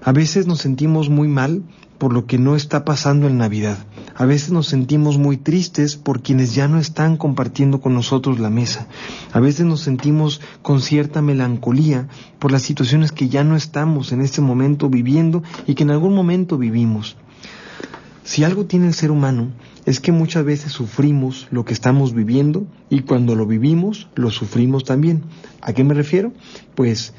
A 0.03 0.13
veces 0.13 0.47
nos 0.47 0.61
sentimos 0.61 1.09
muy 1.09 1.29
mal 1.29 1.63
por 1.99 2.13
lo 2.13 2.27
que 2.27 2.39
no 2.39 2.57
está 2.57 2.85
pasando 2.85 3.27
en 3.27 3.39
Navidad. 3.39 3.79
A 4.15 4.27
veces 4.27 4.51
nos 4.51 4.67
sentimos 4.67 5.19
muy 5.19 5.37
tristes 5.37 5.97
por 5.97 6.23
quienes 6.23 6.55
ya 6.55 6.69
no 6.69 6.79
están 6.79 7.17
compartiendo 7.17 7.81
con 7.81 7.95
nosotros 7.95 8.39
la 8.39 8.51
mesa. 8.51 8.87
A 9.33 9.41
veces 9.41 9.67
nos 9.67 9.81
sentimos 9.81 10.41
con 10.63 10.81
cierta 10.81 11.23
melancolía 11.23 12.09
por 12.39 12.53
las 12.53 12.63
situaciones 12.63 13.13
que 13.13 13.29
ya 13.29 13.45
no 13.45 13.57
estamos 13.57 14.13
en 14.13 14.21
este 14.21 14.41
momento 14.41 14.89
viviendo 14.89 15.43
y 15.67 15.75
que 15.75 15.83
en 15.83 15.91
algún 15.91 16.15
momento 16.15 16.59
vivimos. 16.59 17.17
Si 18.25 18.45
algo 18.45 18.67
tiene 18.67 18.87
el 18.87 18.95
ser 18.95 19.11
humano 19.11 19.53
es 19.87 20.01
que 20.01 20.13
muchas 20.13 20.45
veces 20.45 20.73
sufrimos 20.73 21.49
lo 21.51 21.65
que 21.65 21.75
estamos 21.75 22.15
viviendo 22.15 22.67
y 22.89 23.01
cuando 23.01 23.35
lo 23.35 23.47
vivimos 23.47 24.09
lo 24.15 24.31
sufrimos 24.31 24.85
también. 24.85 25.23
¿A 25.61 25.73
qué 25.73 25.85
me 25.85 25.95
refiero? 25.95 26.33
Pues 26.75 27.13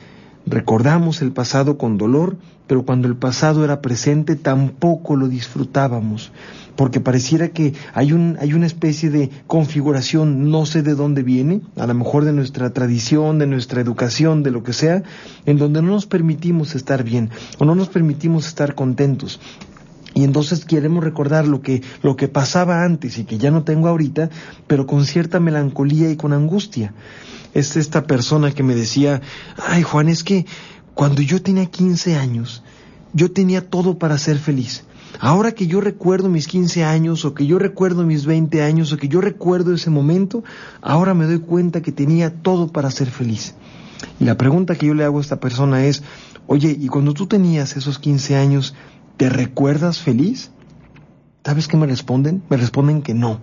recordamos 0.45 1.21
el 1.21 1.31
pasado 1.31 1.77
con 1.77 1.97
dolor, 1.97 2.37
pero 2.67 2.83
cuando 2.85 3.07
el 3.07 3.15
pasado 3.15 3.63
era 3.63 3.81
presente 3.81 4.35
tampoco 4.35 5.15
lo 5.15 5.27
disfrutábamos, 5.27 6.31
porque 6.75 6.99
pareciera 6.99 7.49
que 7.49 7.73
hay, 7.93 8.11
un, 8.11 8.37
hay 8.39 8.53
una 8.53 8.65
especie 8.65 9.09
de 9.09 9.29
configuración, 9.47 10.49
no 10.49 10.65
sé 10.65 10.81
de 10.81 10.95
dónde 10.95 11.23
viene, 11.23 11.61
a 11.77 11.85
lo 11.85 11.93
mejor 11.93 12.25
de 12.25 12.33
nuestra 12.33 12.71
tradición, 12.71 13.37
de 13.37 13.47
nuestra 13.47 13.81
educación, 13.81 14.43
de 14.43 14.51
lo 14.51 14.63
que 14.63 14.73
sea, 14.73 15.03
en 15.45 15.57
donde 15.57 15.81
no 15.81 15.89
nos 15.89 16.07
permitimos 16.07 16.75
estar 16.75 17.03
bien 17.03 17.29
o 17.59 17.65
no 17.65 17.75
nos 17.75 17.89
permitimos 17.89 18.47
estar 18.47 18.73
contentos. 18.73 19.39
Y 20.15 20.23
entonces 20.23 20.63
queremos 20.63 21.03
recordar 21.03 21.45
lo 21.45 21.61
que, 21.61 21.83
lo 22.01 22.15
que 22.15 22.29
pasaba 22.29 22.83
antes 22.83 23.17
y 23.17 23.25
que 23.25 23.37
ya 23.37 23.51
no 23.51 23.63
tengo 23.63 23.89
ahorita, 23.89 24.29
pero 24.65 24.87
con 24.87 25.05
cierta 25.05 25.41
melancolía 25.41 26.09
y 26.09 26.15
con 26.15 26.31
angustia. 26.31 26.93
Es 27.53 27.75
esta 27.75 28.07
persona 28.07 28.51
que 28.51 28.63
me 28.63 28.75
decía, 28.75 29.21
ay 29.67 29.83
Juan, 29.83 30.07
es 30.07 30.23
que 30.23 30.45
cuando 30.93 31.21
yo 31.21 31.41
tenía 31.41 31.65
15 31.65 32.15
años, 32.15 32.63
yo 33.11 33.31
tenía 33.31 33.69
todo 33.69 33.99
para 33.99 34.17
ser 34.17 34.37
feliz. 34.37 34.85
Ahora 35.19 35.51
que 35.51 35.67
yo 35.67 35.81
recuerdo 35.81 36.29
mis 36.29 36.47
15 36.47 36.85
años 36.85 37.25
o 37.25 37.33
que 37.33 37.45
yo 37.45 37.59
recuerdo 37.59 38.05
mis 38.05 38.25
20 38.25 38.61
años 38.63 38.93
o 38.93 38.97
que 38.97 39.09
yo 39.09 39.19
recuerdo 39.19 39.73
ese 39.73 39.89
momento, 39.89 40.45
ahora 40.81 41.13
me 41.13 41.25
doy 41.25 41.39
cuenta 41.39 41.81
que 41.81 41.91
tenía 41.91 42.33
todo 42.41 42.69
para 42.69 42.89
ser 42.89 43.09
feliz. 43.09 43.53
Y 44.19 44.23
la 44.23 44.37
pregunta 44.37 44.75
que 44.75 44.87
yo 44.87 44.93
le 44.93 45.03
hago 45.03 45.17
a 45.17 45.21
esta 45.21 45.41
persona 45.41 45.85
es, 45.85 46.03
oye, 46.47 46.77
¿y 46.79 46.87
cuando 46.87 47.13
tú 47.13 47.27
tenías 47.27 47.75
esos 47.75 47.99
15 47.99 48.37
años, 48.37 48.73
¿Te 49.17 49.29
recuerdas 49.29 49.99
feliz? 49.99 50.51
¿Sabes 51.45 51.67
qué 51.67 51.77
me 51.77 51.87
responden? 51.87 52.43
Me 52.49 52.57
responden 52.57 53.01
que 53.01 53.13
no. 53.13 53.39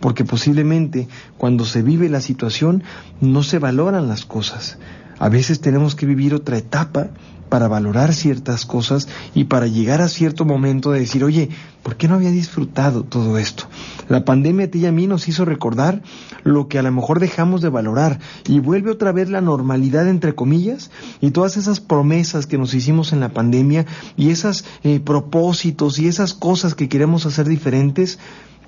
Porque 0.00 0.24
posiblemente 0.24 1.08
cuando 1.36 1.64
se 1.64 1.82
vive 1.82 2.08
la 2.08 2.20
situación 2.20 2.82
no 3.20 3.42
se 3.42 3.58
valoran 3.58 4.08
las 4.08 4.24
cosas. 4.24 4.78
A 5.18 5.28
veces 5.28 5.60
tenemos 5.60 5.94
que 5.94 6.06
vivir 6.06 6.34
otra 6.34 6.58
etapa 6.58 7.10
para 7.48 7.68
valorar 7.68 8.14
ciertas 8.14 8.66
cosas 8.66 9.08
y 9.34 9.44
para 9.44 9.66
llegar 9.66 10.00
a 10.00 10.08
cierto 10.08 10.44
momento 10.44 10.90
de 10.90 11.00
decir, 11.00 11.24
oye, 11.24 11.50
¿por 11.82 11.96
qué 11.96 12.08
no 12.08 12.14
había 12.14 12.30
disfrutado 12.30 13.04
todo 13.04 13.38
esto? 13.38 13.64
La 14.08 14.24
pandemia 14.24 14.66
a 14.66 14.68
ti 14.70 14.80
y 14.80 14.86
a 14.86 14.92
mí 14.92 15.06
nos 15.06 15.28
hizo 15.28 15.44
recordar 15.44 16.02
lo 16.42 16.68
que 16.68 16.78
a 16.78 16.82
lo 16.82 16.92
mejor 16.92 17.20
dejamos 17.20 17.60
de 17.62 17.68
valorar 17.68 18.18
y 18.46 18.60
vuelve 18.60 18.90
otra 18.90 19.12
vez 19.12 19.30
la 19.30 19.40
normalidad 19.40 20.08
entre 20.08 20.34
comillas 20.34 20.90
y 21.20 21.30
todas 21.30 21.56
esas 21.56 21.80
promesas 21.80 22.46
que 22.46 22.58
nos 22.58 22.74
hicimos 22.74 23.12
en 23.12 23.20
la 23.20 23.30
pandemia 23.30 23.86
y 24.16 24.30
esos 24.30 24.64
eh, 24.82 25.00
propósitos 25.00 25.98
y 25.98 26.08
esas 26.08 26.34
cosas 26.34 26.74
que 26.74 26.88
queremos 26.88 27.26
hacer 27.26 27.48
diferentes, 27.48 28.18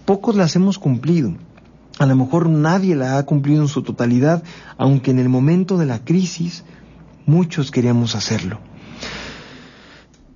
pocos 0.04 0.36
las 0.36 0.56
hemos 0.56 0.78
cumplido. 0.78 1.34
A 1.98 2.04
lo 2.04 2.14
mejor 2.14 2.48
nadie 2.48 2.94
la 2.94 3.16
ha 3.16 3.22
cumplido 3.24 3.62
en 3.62 3.68
su 3.68 3.82
totalidad, 3.82 4.42
aunque 4.76 5.10
en 5.10 5.18
el 5.18 5.30
momento 5.30 5.78
de 5.78 5.86
la 5.86 6.04
crisis 6.04 6.62
muchos 7.26 7.70
queríamos 7.70 8.14
hacerlo. 8.14 8.58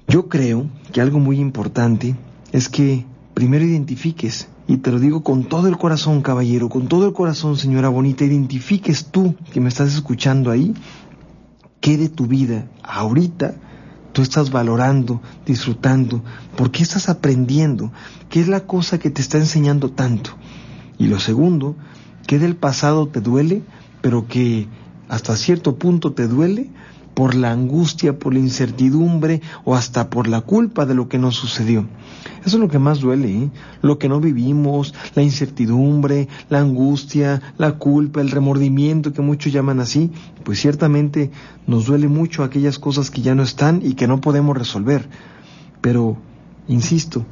Yo 0.09 0.29
creo 0.29 0.67
que 0.93 1.01
algo 1.01 1.21
muy 1.21 1.39
importante 1.39 2.17
es 2.53 2.69
que 2.69 3.07
primero 3.33 3.65
identifiques, 3.65 4.49
y 4.67 4.79
te 4.79 4.91
lo 4.91 4.99
digo 4.99 5.23
con 5.23 5.45
todo 5.45 5.69
el 5.69 5.79
corazón, 5.79 6.21
caballero, 6.21 6.69
con 6.69 6.89
todo 6.89 7.07
el 7.07 7.13
corazón, 7.13 7.57
señora 7.57 7.89
bonita, 7.89 8.25
identifiques 8.25 9.07
tú 9.07 9.35
que 9.53 9.61
me 9.61 9.69
estás 9.69 9.95
escuchando 9.95 10.51
ahí, 10.51 10.75
qué 11.81 11.97
de 11.97 12.09
tu 12.09 12.27
vida 12.27 12.67
ahorita 12.83 13.55
tú 14.13 14.23
estás 14.23 14.51
valorando, 14.51 15.21
disfrutando, 15.47 16.23
por 16.57 16.71
qué 16.71 16.83
estás 16.83 17.09
aprendiendo, 17.09 17.93
qué 18.29 18.41
es 18.41 18.49
la 18.49 18.67
cosa 18.67 18.99
que 18.99 19.11
te 19.11 19.23
está 19.23 19.39
enseñando 19.39 19.93
tanto. 19.93 20.33
Y 20.99 21.07
lo 21.07 21.21
segundo, 21.21 21.77
qué 22.27 22.39
del 22.39 22.57
pasado 22.57 23.07
te 23.07 23.21
duele, 23.21 23.63
pero 24.03 24.27
que 24.27 24.67
hasta 25.11 25.37
cierto 25.37 25.75
punto 25.75 26.12
te 26.12 26.29
duele 26.29 26.71
por 27.14 27.35
la 27.35 27.50
angustia, 27.50 28.17
por 28.17 28.33
la 28.33 28.38
incertidumbre 28.38 29.43
o 29.64 29.75
hasta 29.75 30.09
por 30.09 30.29
la 30.29 30.40
culpa 30.40 30.87
de 30.87 30.95
lo 30.95 31.09
que 31.09 31.19
nos 31.19 31.35
sucedió. 31.35 31.85
Eso 32.47 32.57
es 32.57 32.61
lo 32.61 32.69
que 32.69 32.79
más 32.79 33.00
duele, 33.00 33.29
¿eh? 33.29 33.50
lo 33.83 33.99
que 33.99 34.09
no 34.09 34.21
vivimos, 34.21 34.95
la 35.17 35.23
incertidumbre, 35.23 36.29
la 36.49 36.61
angustia, 36.61 37.43
la 37.59 37.73
culpa, 37.73 38.21
el 38.21 38.31
remordimiento 38.31 39.12
que 39.12 39.21
muchos 39.21 39.52
llaman 39.52 39.81
así, 39.81 40.12
pues 40.45 40.61
ciertamente 40.61 41.33
nos 41.67 41.87
duele 41.87 42.07
mucho 42.07 42.45
aquellas 42.45 42.79
cosas 42.79 43.11
que 43.11 43.21
ya 43.21 43.35
no 43.35 43.43
están 43.43 43.83
y 43.85 43.95
que 43.95 44.07
no 44.07 44.21
podemos 44.21 44.57
resolver. 44.57 45.09
Pero, 45.81 46.19
insisto, 46.69 47.26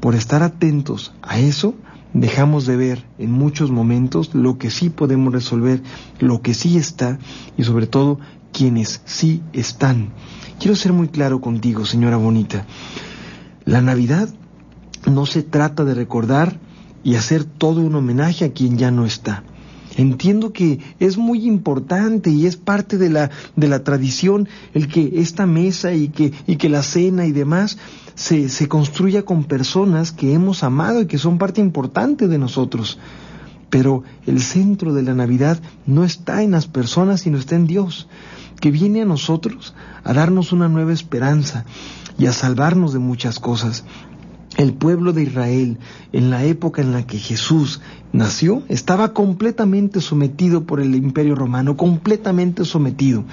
por 0.00 0.16
estar 0.16 0.42
atentos 0.42 1.14
a 1.22 1.38
eso, 1.38 1.76
dejamos 2.12 2.66
de 2.66 2.76
ver 2.76 3.04
en 3.18 3.32
muchos 3.32 3.70
momentos 3.70 4.34
lo 4.34 4.58
que 4.58 4.70
sí 4.70 4.90
podemos 4.90 5.32
resolver, 5.32 5.82
lo 6.18 6.42
que 6.42 6.54
sí 6.54 6.76
está 6.76 7.18
y 7.56 7.64
sobre 7.64 7.86
todo 7.86 8.18
quienes 8.52 9.02
sí 9.04 9.42
están. 9.52 10.10
Quiero 10.58 10.76
ser 10.76 10.92
muy 10.92 11.08
claro 11.08 11.40
contigo, 11.40 11.86
señora 11.86 12.16
bonita. 12.16 12.66
La 13.64 13.80
Navidad 13.80 14.28
no 15.10 15.26
se 15.26 15.42
trata 15.42 15.84
de 15.84 15.94
recordar 15.94 16.58
y 17.02 17.14
hacer 17.14 17.44
todo 17.44 17.80
un 17.80 17.94
homenaje 17.94 18.44
a 18.44 18.52
quien 18.52 18.76
ya 18.76 18.90
no 18.90 19.06
está. 19.06 19.44
Entiendo 19.96 20.52
que 20.52 20.78
es 20.98 21.18
muy 21.18 21.46
importante 21.46 22.30
y 22.30 22.46
es 22.46 22.56
parte 22.56 22.96
de 22.96 23.10
la, 23.10 23.30
de 23.56 23.68
la 23.68 23.82
tradición 23.82 24.48
el 24.72 24.88
que 24.88 25.12
esta 25.16 25.46
mesa 25.46 25.92
y 25.92 26.08
que, 26.08 26.32
y 26.46 26.56
que 26.56 26.68
la 26.68 26.82
cena 26.82 27.26
y 27.26 27.32
demás 27.32 27.76
se, 28.20 28.50
se 28.50 28.68
construya 28.68 29.22
con 29.24 29.44
personas 29.44 30.12
que 30.12 30.34
hemos 30.34 30.62
amado 30.62 31.00
y 31.00 31.06
que 31.06 31.16
son 31.16 31.38
parte 31.38 31.62
importante 31.62 32.28
de 32.28 32.36
nosotros. 32.36 32.98
Pero 33.70 34.04
el 34.26 34.42
centro 34.42 34.92
de 34.92 35.02
la 35.02 35.14
Navidad 35.14 35.58
no 35.86 36.04
está 36.04 36.42
en 36.42 36.50
las 36.50 36.66
personas, 36.66 37.22
sino 37.22 37.38
está 37.38 37.56
en 37.56 37.66
Dios, 37.66 38.08
que 38.60 38.70
viene 38.70 39.00
a 39.00 39.06
nosotros 39.06 39.74
a 40.04 40.12
darnos 40.12 40.52
una 40.52 40.68
nueva 40.68 40.92
esperanza 40.92 41.64
y 42.18 42.26
a 42.26 42.34
salvarnos 42.34 42.92
de 42.92 42.98
muchas 42.98 43.38
cosas. 43.38 43.84
El 44.56 44.74
pueblo 44.74 45.12
de 45.12 45.22
Israel, 45.22 45.78
en 46.12 46.30
la 46.30 46.44
época 46.44 46.82
en 46.82 46.90
la 46.92 47.06
que 47.06 47.18
Jesús 47.18 47.80
nació, 48.12 48.64
estaba 48.68 49.14
completamente 49.14 50.00
sometido 50.00 50.64
por 50.64 50.80
el 50.80 50.96
imperio 50.96 51.36
romano, 51.36 51.76
completamente 51.76 52.64
sometido. 52.64 53.24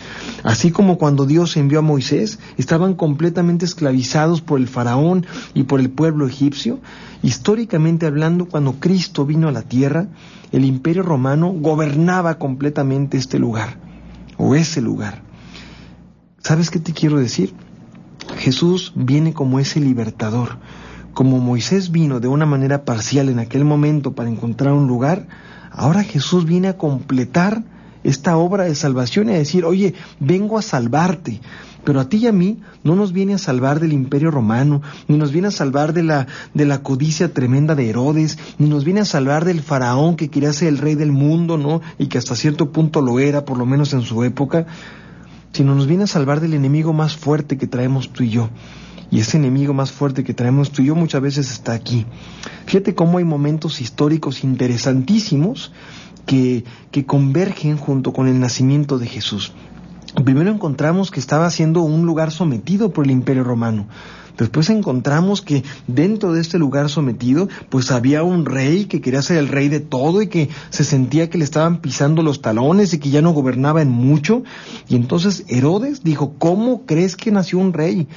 Así 0.43 0.69
como 0.69 0.99
cuando 0.99 1.25
Dios 1.25 1.57
envió 1.57 1.79
a 1.79 1.81
Moisés, 1.81 2.37
estaban 2.57 2.93
completamente 2.93 3.65
esclavizados 3.65 4.41
por 4.41 4.59
el 4.59 4.67
faraón 4.67 5.25
y 5.55 5.63
por 5.63 5.79
el 5.79 5.89
pueblo 5.89 6.27
egipcio. 6.27 6.79
Históricamente 7.23 8.05
hablando, 8.05 8.45
cuando 8.45 8.73
Cristo 8.73 9.25
vino 9.25 9.47
a 9.47 9.51
la 9.51 9.63
tierra, 9.63 10.09
el 10.51 10.65
imperio 10.65 11.01
romano 11.01 11.51
gobernaba 11.51 12.37
completamente 12.37 13.17
este 13.17 13.39
lugar, 13.39 13.79
o 14.37 14.53
ese 14.53 14.81
lugar. 14.81 15.23
¿Sabes 16.43 16.69
qué 16.69 16.79
te 16.79 16.93
quiero 16.93 17.17
decir? 17.17 17.55
Jesús 18.37 18.93
viene 18.95 19.33
como 19.33 19.59
ese 19.59 19.79
libertador 19.79 20.59
como 21.17 21.39
Moisés 21.39 21.89
vino 21.89 22.19
de 22.19 22.27
una 22.27 22.45
manera 22.45 22.85
parcial 22.85 23.29
en 23.29 23.39
aquel 23.39 23.65
momento 23.65 24.13
para 24.13 24.29
encontrar 24.29 24.73
un 24.73 24.85
lugar, 24.85 25.25
ahora 25.71 26.03
Jesús 26.03 26.45
viene 26.45 26.67
a 26.67 26.77
completar 26.77 27.63
esta 28.03 28.37
obra 28.37 28.65
de 28.65 28.75
salvación 28.75 29.27
y 29.27 29.31
a 29.31 29.39
decir, 29.39 29.65
oye, 29.65 29.95
vengo 30.19 30.59
a 30.59 30.61
salvarte. 30.61 31.41
Pero 31.83 32.01
a 32.01 32.07
ti 32.07 32.17
y 32.17 32.27
a 32.27 32.31
mí 32.31 32.59
no 32.83 32.95
nos 32.95 33.13
viene 33.13 33.33
a 33.33 33.39
salvar 33.39 33.79
del 33.79 33.93
imperio 33.93 34.29
romano, 34.29 34.83
ni 35.07 35.17
nos 35.17 35.31
viene 35.31 35.47
a 35.47 35.51
salvar 35.51 35.91
de 35.91 36.03
la, 36.03 36.27
de 36.53 36.65
la 36.65 36.83
codicia 36.83 37.33
tremenda 37.33 37.73
de 37.73 37.89
Herodes, 37.89 38.37
ni 38.59 38.69
nos 38.69 38.85
viene 38.85 38.99
a 38.99 39.05
salvar 39.05 39.43
del 39.43 39.61
faraón 39.61 40.17
que 40.17 40.29
quería 40.29 40.53
ser 40.53 40.67
el 40.67 40.77
rey 40.77 40.93
del 40.93 41.11
mundo, 41.11 41.57
¿no? 41.57 41.81
Y 41.97 42.09
que 42.09 42.19
hasta 42.19 42.35
cierto 42.35 42.71
punto 42.71 43.01
lo 43.01 43.17
era, 43.17 43.43
por 43.43 43.57
lo 43.57 43.65
menos 43.65 43.91
en 43.93 44.03
su 44.03 44.23
época, 44.23 44.67
sino 45.51 45.73
nos 45.73 45.87
viene 45.87 46.03
a 46.03 46.07
salvar 46.07 46.41
del 46.41 46.53
enemigo 46.53 46.93
más 46.93 47.17
fuerte 47.17 47.57
que 47.57 47.65
traemos 47.65 48.13
tú 48.13 48.21
y 48.21 48.29
yo, 48.29 48.51
y 49.09 49.19
ese 49.19 49.37
enemigo 49.37 49.73
más 49.73 49.91
fuerte 49.91 50.23
que 50.23 50.33
traemos 50.33 50.71
tú 50.71 50.81
y 50.81 50.85
yo 50.85 50.95
muchas 50.95 51.21
veces 51.21 51.51
está 51.51 51.73
aquí. 51.73 52.05
Fíjate 52.65 52.95
cómo 52.95 53.17
hay 53.17 53.23
momentos 53.23 53.81
históricos 53.81 54.43
interesantísimos 54.43 55.71
que, 56.25 56.65
que 56.91 57.05
convergen 57.05 57.77
junto 57.77 58.11
con 58.11 58.27
el 58.27 58.39
nacimiento 58.39 58.99
de 58.99 59.07
Jesús. 59.07 59.53
Primero 60.23 60.51
encontramos 60.51 61.11
que 61.11 61.19
estaba 61.19 61.49
siendo 61.51 61.81
un 61.81 62.05
lugar 62.05 62.31
sometido 62.31 62.91
por 62.91 63.05
el 63.05 63.11
imperio 63.11 63.43
romano. 63.43 63.87
Después 64.37 64.69
encontramos 64.69 65.41
que 65.41 65.63
dentro 65.87 66.33
de 66.33 66.41
este 66.41 66.59
lugar 66.59 66.89
sometido, 66.89 67.49
pues 67.69 67.91
había 67.91 68.23
un 68.23 68.45
rey 68.45 68.85
que 68.85 69.01
quería 69.01 69.21
ser 69.21 69.37
el 69.37 69.47
rey 69.47 69.67
de 69.67 69.79
todo 69.79 70.21
y 70.21 70.27
que 70.27 70.49
se 70.69 70.83
sentía 70.83 71.29
que 71.29 71.37
le 71.37 71.43
estaban 71.43 71.81
pisando 71.81 72.21
los 72.21 72.41
talones 72.41 72.93
y 72.93 72.99
que 72.99 73.09
ya 73.09 73.21
no 73.21 73.31
gobernaba 73.31 73.81
en 73.81 73.89
mucho. 73.89 74.43
Y 74.87 74.95
entonces 74.95 75.43
Herodes 75.47 76.03
dijo, 76.03 76.35
¿cómo 76.37 76.85
crees 76.85 77.15
que 77.15 77.31
nació 77.31 77.57
un 77.57 77.73
rey? 77.73 78.07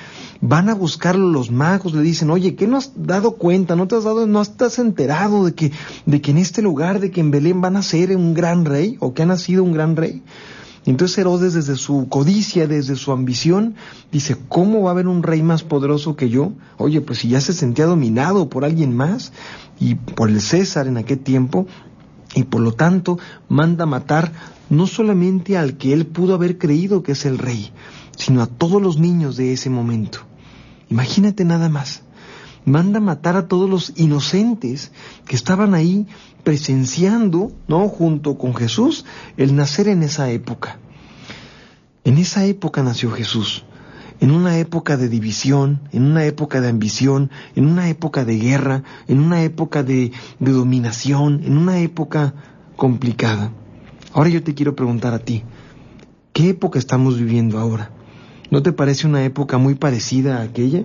Van 0.40 0.68
a 0.68 0.74
buscarlo 0.74 1.30
los 1.30 1.50
magos, 1.50 1.94
le 1.94 2.02
dicen, 2.02 2.30
oye, 2.30 2.54
¿qué 2.54 2.66
no 2.66 2.76
has 2.76 2.92
dado 2.96 3.33
cuenta? 3.33 3.76
¿No 3.76 3.88
te 3.88 3.96
has 3.96 4.04
dado, 4.04 4.26
no 4.26 4.42
estás 4.42 4.78
enterado 4.78 5.44
de 5.44 5.54
que, 5.54 5.72
de 6.06 6.20
que 6.20 6.30
en 6.30 6.38
este 6.38 6.62
lugar, 6.62 7.00
de 7.00 7.11
que 7.11 7.20
en 7.20 7.30
Belén 7.30 7.61
van 7.61 7.76
a 7.76 7.83
ser 7.83 8.14
un 8.16 8.35
gran 8.35 8.64
rey 8.64 8.96
o 9.00 9.14
que 9.14 9.22
ha 9.22 9.26
nacido 9.26 9.64
un 9.64 9.72
gran 9.72 9.96
rey? 9.96 10.22
Entonces 10.87 11.19
Herodes 11.19 11.55
desde 11.55 11.77
su 11.77 12.09
codicia, 12.09 12.66
desde 12.66 12.97
su 12.97 13.12
ambición, 13.12 13.75
dice, 14.11 14.37
¿cómo 14.49 14.83
va 14.83 14.90
a 14.90 14.93
haber 14.93 15.09
un 15.09 15.23
rey 15.23 15.43
más 15.43 15.62
poderoso 15.62 16.16
que 16.16 16.31
yo? 16.31 16.53
Oye, 16.79 17.01
pues 17.01 17.19
si 17.19 17.29
ya 17.29 17.40
se 17.40 17.53
sentía 17.53 17.87
dominado 17.87 18.49
por 18.49 18.64
alguien 18.64 18.97
más 18.97 19.33
y 19.79 19.97
por 19.97 20.31
el 20.31 20.40
César 20.40 20.87
en 20.87 20.97
aquel 20.97 21.19
tiempo, 21.19 21.66
y 22.35 22.45
por 22.45 22.61
lo 22.61 22.73
tanto 22.73 23.19
manda 23.49 23.87
matar 23.87 24.33
no 24.69 24.87
solamente 24.87 25.59
al 25.59 25.77
que 25.77 25.93
él 25.93 26.07
pudo 26.07 26.35
haber 26.35 26.59
creído 26.59 27.03
que 27.03 27.12
es 27.12 27.27
el 27.27 27.38
rey, 27.38 27.73
sino 28.16 28.40
a 28.40 28.47
todos 28.47 28.81
los 28.81 28.99
niños 28.99 29.37
de 29.37 29.53
ese 29.53 29.69
momento. 29.69 30.21
Imagínate 30.88 31.45
nada 31.45 31.69
más 31.69 32.05
manda 32.64 33.01
matar 33.01 33.37
a 33.37 33.49
todos 33.49 33.68
los 33.68 33.92
inocentes 33.96 34.92
que 35.27 35.37
estaban 35.37 35.75
ahí 35.75 36.07
presenciando, 36.44 37.53
¿no? 37.68 37.88
Junto 37.88 38.38
con 38.38 38.55
Jesús, 38.55 39.05
el 39.37 39.57
nacer 39.57 39.88
en 39.88 40.03
esa 40.03 40.31
época. 40.31 40.79
En 42.05 42.18
esa 42.18 42.44
época 42.44 42.83
nació 42.83 43.11
Jesús. 43.11 43.64
en 44.20 44.31
una 44.31 44.59
época 44.59 44.99
de 44.99 45.09
división, 45.09 45.81
en 45.92 46.05
una 46.05 46.27
época 46.27 46.61
de 46.61 46.68
ambición, 46.68 47.31
en 47.57 47.66
una 47.66 47.88
época 47.88 48.25
de 48.25 48.38
guerra, 48.38 48.83
en 49.09 49.18
una 49.18 49.42
época 49.42 49.83
de, 49.83 50.12
de 50.38 50.53
dominación, 50.53 51.42
en 51.42 51.57
una 51.57 51.81
época 51.81 52.35
complicada. 52.77 53.51
Ahora 54.12 54.29
yo 54.29 54.42
te 54.42 54.55
quiero 54.55 54.77
preguntar 54.77 55.14
a 55.14 55.20
ti, 55.20 55.42
¿qué 56.35 56.51
época 56.51 56.79
estamos 56.79 57.18
viviendo 57.18 57.59
ahora? 57.59 57.92
¿No 58.51 58.62
te 58.62 58.73
parece 58.73 59.07
una 59.07 59.25
época 59.25 59.57
muy 59.57 59.75
parecida 59.75 60.38
a 60.38 60.42
aquella? 60.42 60.85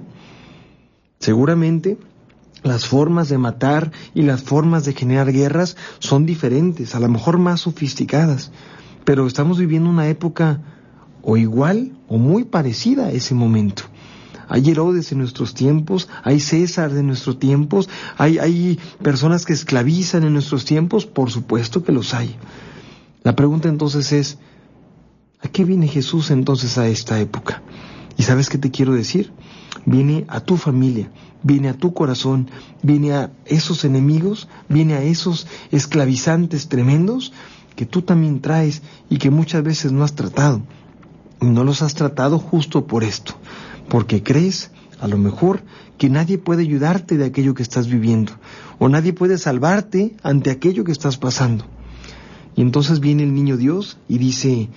Seguramente 1.19 1.97
las 2.63 2.87
formas 2.87 3.29
de 3.29 3.37
matar 3.37 3.91
y 4.13 4.23
las 4.23 4.43
formas 4.43 4.85
de 4.85 4.93
generar 4.93 5.31
guerras 5.31 5.77
son 5.99 6.25
diferentes, 6.25 6.95
a 6.95 6.99
lo 6.99 7.07
mejor 7.09 7.37
más 7.37 7.61
sofisticadas, 7.61 8.51
pero 9.03 9.27
estamos 9.27 9.59
viviendo 9.59 9.89
una 9.89 10.07
época 10.07 10.61
o 11.21 11.37
igual 11.37 11.95
o 12.07 12.17
muy 12.17 12.43
parecida 12.43 13.07
a 13.07 13.11
ese 13.11 13.35
momento. 13.35 13.83
Hay 14.47 14.69
Herodes 14.69 15.11
en 15.11 15.19
nuestros 15.19 15.53
tiempos, 15.53 16.07
hay 16.23 16.39
César 16.39 16.91
de 16.91 17.03
nuestros 17.03 17.39
tiempos, 17.39 17.89
hay, 18.17 18.37
hay 18.37 18.79
personas 19.01 19.45
que 19.45 19.53
esclavizan 19.53 20.23
en 20.23 20.33
nuestros 20.33 20.65
tiempos, 20.65 21.05
por 21.05 21.31
supuesto 21.31 21.83
que 21.83 21.91
los 21.91 22.13
hay. 22.13 22.35
La 23.23 23.35
pregunta 23.35 23.69
entonces 23.69 24.11
es, 24.11 24.37
¿a 25.41 25.47
qué 25.47 25.65
viene 25.65 25.87
Jesús 25.87 26.29
entonces 26.29 26.77
a 26.77 26.87
esta 26.87 27.19
época? 27.19 27.63
¿Y 28.17 28.23
sabes 28.23 28.49
qué 28.49 28.57
te 28.57 28.71
quiero 28.71 28.93
decir? 28.93 29.31
Viene 29.85 30.25
a 30.27 30.39
tu 30.39 30.57
familia, 30.57 31.11
viene 31.43 31.69
a 31.69 31.77
tu 31.77 31.93
corazón, 31.93 32.49
viene 32.81 33.13
a 33.13 33.31
esos 33.45 33.85
enemigos, 33.85 34.47
viene 34.69 34.93
a 34.95 35.03
esos 35.03 35.47
esclavizantes 35.71 36.69
tremendos 36.69 37.33
que 37.75 37.85
tú 37.85 38.01
también 38.01 38.41
traes 38.41 38.81
y 39.09 39.17
que 39.17 39.29
muchas 39.29 39.63
veces 39.63 39.91
no 39.91 40.03
has 40.03 40.15
tratado 40.15 40.61
no 41.41 41.63
los 41.63 41.81
has 41.81 41.93
tratado 41.93 42.39
justo 42.39 42.87
por 42.87 43.03
esto, 43.03 43.35
porque 43.89 44.23
crees, 44.23 44.71
a 44.99 45.07
lo 45.07 45.17
mejor, 45.17 45.63
que 45.97 46.09
nadie 46.09 46.37
puede 46.37 46.63
ayudarte 46.63 47.17
de 47.17 47.25
aquello 47.25 47.53
que 47.53 47.63
estás 47.63 47.87
viviendo, 47.87 48.33
o 48.79 48.89
nadie 48.89 49.13
puede 49.13 49.37
salvarte 49.37 50.15
ante 50.23 50.51
aquello 50.51 50.83
que 50.83 50.91
estás 50.91 51.17
pasando. 51.17 51.65
Y 52.55 52.61
entonces 52.61 52.99
viene 52.99 53.23
el 53.23 53.33
niño 53.33 53.57
Dios 53.57 53.97
y 54.07 54.17
dice, 54.17 54.69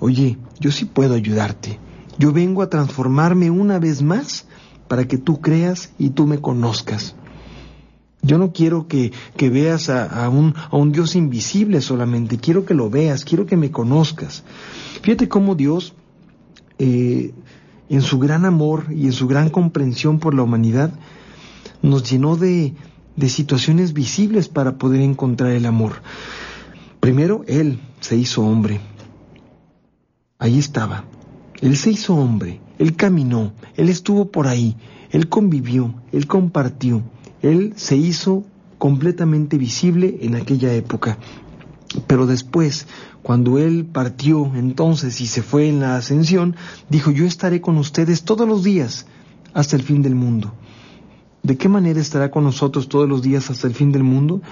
oye, 0.00 0.38
yo 0.60 0.72
sí 0.72 0.84
puedo 0.84 1.14
ayudarte, 1.14 1.78
yo 2.22 2.30
vengo 2.30 2.62
a 2.62 2.70
transformarme 2.70 3.50
una 3.50 3.80
vez 3.80 4.00
más 4.00 4.46
para 4.86 5.08
que 5.08 5.18
tú 5.18 5.40
creas 5.40 5.92
y 5.98 6.10
tú 6.10 6.28
me 6.28 6.40
conozcas. 6.40 7.16
Yo 8.22 8.38
no 8.38 8.52
quiero 8.52 8.86
que, 8.86 9.10
que 9.36 9.50
veas 9.50 9.90
a, 9.90 10.28
un, 10.28 10.54
a 10.70 10.76
un 10.76 10.92
Dios 10.92 11.16
invisible 11.16 11.80
solamente, 11.80 12.38
quiero 12.38 12.64
que 12.64 12.74
lo 12.74 12.88
veas, 12.88 13.24
quiero 13.24 13.44
que 13.44 13.56
me 13.56 13.72
conozcas. 13.72 14.44
Fíjate 15.02 15.28
cómo 15.28 15.56
Dios, 15.56 15.94
eh, 16.78 17.34
en 17.88 18.02
su 18.02 18.20
gran 18.20 18.44
amor 18.44 18.86
y 18.90 19.06
en 19.06 19.12
su 19.12 19.26
gran 19.26 19.50
comprensión 19.50 20.20
por 20.20 20.32
la 20.32 20.44
humanidad, 20.44 20.92
nos 21.82 22.08
llenó 22.08 22.36
de, 22.36 22.76
de 23.16 23.28
situaciones 23.28 23.94
visibles 23.94 24.48
para 24.48 24.78
poder 24.78 25.00
encontrar 25.00 25.50
el 25.50 25.66
amor. 25.66 26.02
Primero, 27.00 27.42
Él 27.48 27.80
se 27.98 28.14
hizo 28.14 28.42
hombre. 28.42 28.80
Ahí 30.38 30.60
estaba. 30.60 31.04
Él 31.62 31.76
se 31.76 31.92
hizo 31.92 32.14
hombre. 32.16 32.60
Él 32.78 32.96
caminó. 32.96 33.52
Él 33.76 33.88
estuvo 33.88 34.30
por 34.30 34.48
ahí. 34.48 34.76
Él 35.10 35.28
convivió. 35.28 35.94
Él 36.12 36.26
compartió. 36.26 37.02
Él 37.40 37.72
se 37.76 37.96
hizo 37.96 38.44
completamente 38.78 39.56
visible 39.58 40.18
en 40.22 40.34
aquella 40.34 40.74
época. 40.74 41.18
Pero 42.08 42.26
después, 42.26 42.88
cuando 43.22 43.58
Él 43.58 43.86
partió 43.86 44.52
entonces 44.56 45.20
y 45.20 45.26
se 45.26 45.42
fue 45.42 45.68
en 45.68 45.80
la 45.80 45.96
ascensión, 45.96 46.56
dijo, 46.88 47.12
yo 47.12 47.24
estaré 47.26 47.60
con 47.60 47.78
ustedes 47.78 48.24
todos 48.24 48.48
los 48.48 48.64
días 48.64 49.06
hasta 49.54 49.76
el 49.76 49.82
fin 49.82 50.02
del 50.02 50.16
mundo. 50.16 50.52
¿De 51.44 51.56
qué 51.56 51.68
manera 51.68 52.00
estará 52.00 52.30
con 52.30 52.44
nosotros 52.44 52.88
todos 52.88 53.08
los 53.08 53.22
días 53.22 53.50
hasta 53.50 53.68
el 53.68 53.74
fin 53.74 53.92
del 53.92 54.02
mundo? 54.02 54.42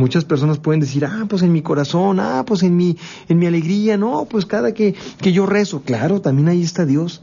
Muchas 0.00 0.24
personas 0.24 0.56
pueden 0.56 0.80
decir, 0.80 1.04
ah, 1.04 1.26
pues 1.28 1.42
en 1.42 1.52
mi 1.52 1.60
corazón, 1.60 2.20
ah, 2.20 2.44
pues 2.46 2.62
en 2.62 2.74
mi, 2.74 2.96
en 3.28 3.38
mi 3.38 3.44
alegría, 3.44 3.98
no, 3.98 4.24
pues 4.24 4.46
cada 4.46 4.72
que, 4.72 4.94
que 5.20 5.30
yo 5.30 5.44
rezo, 5.44 5.82
claro, 5.82 6.22
también 6.22 6.48
ahí 6.48 6.62
está 6.62 6.86
Dios, 6.86 7.20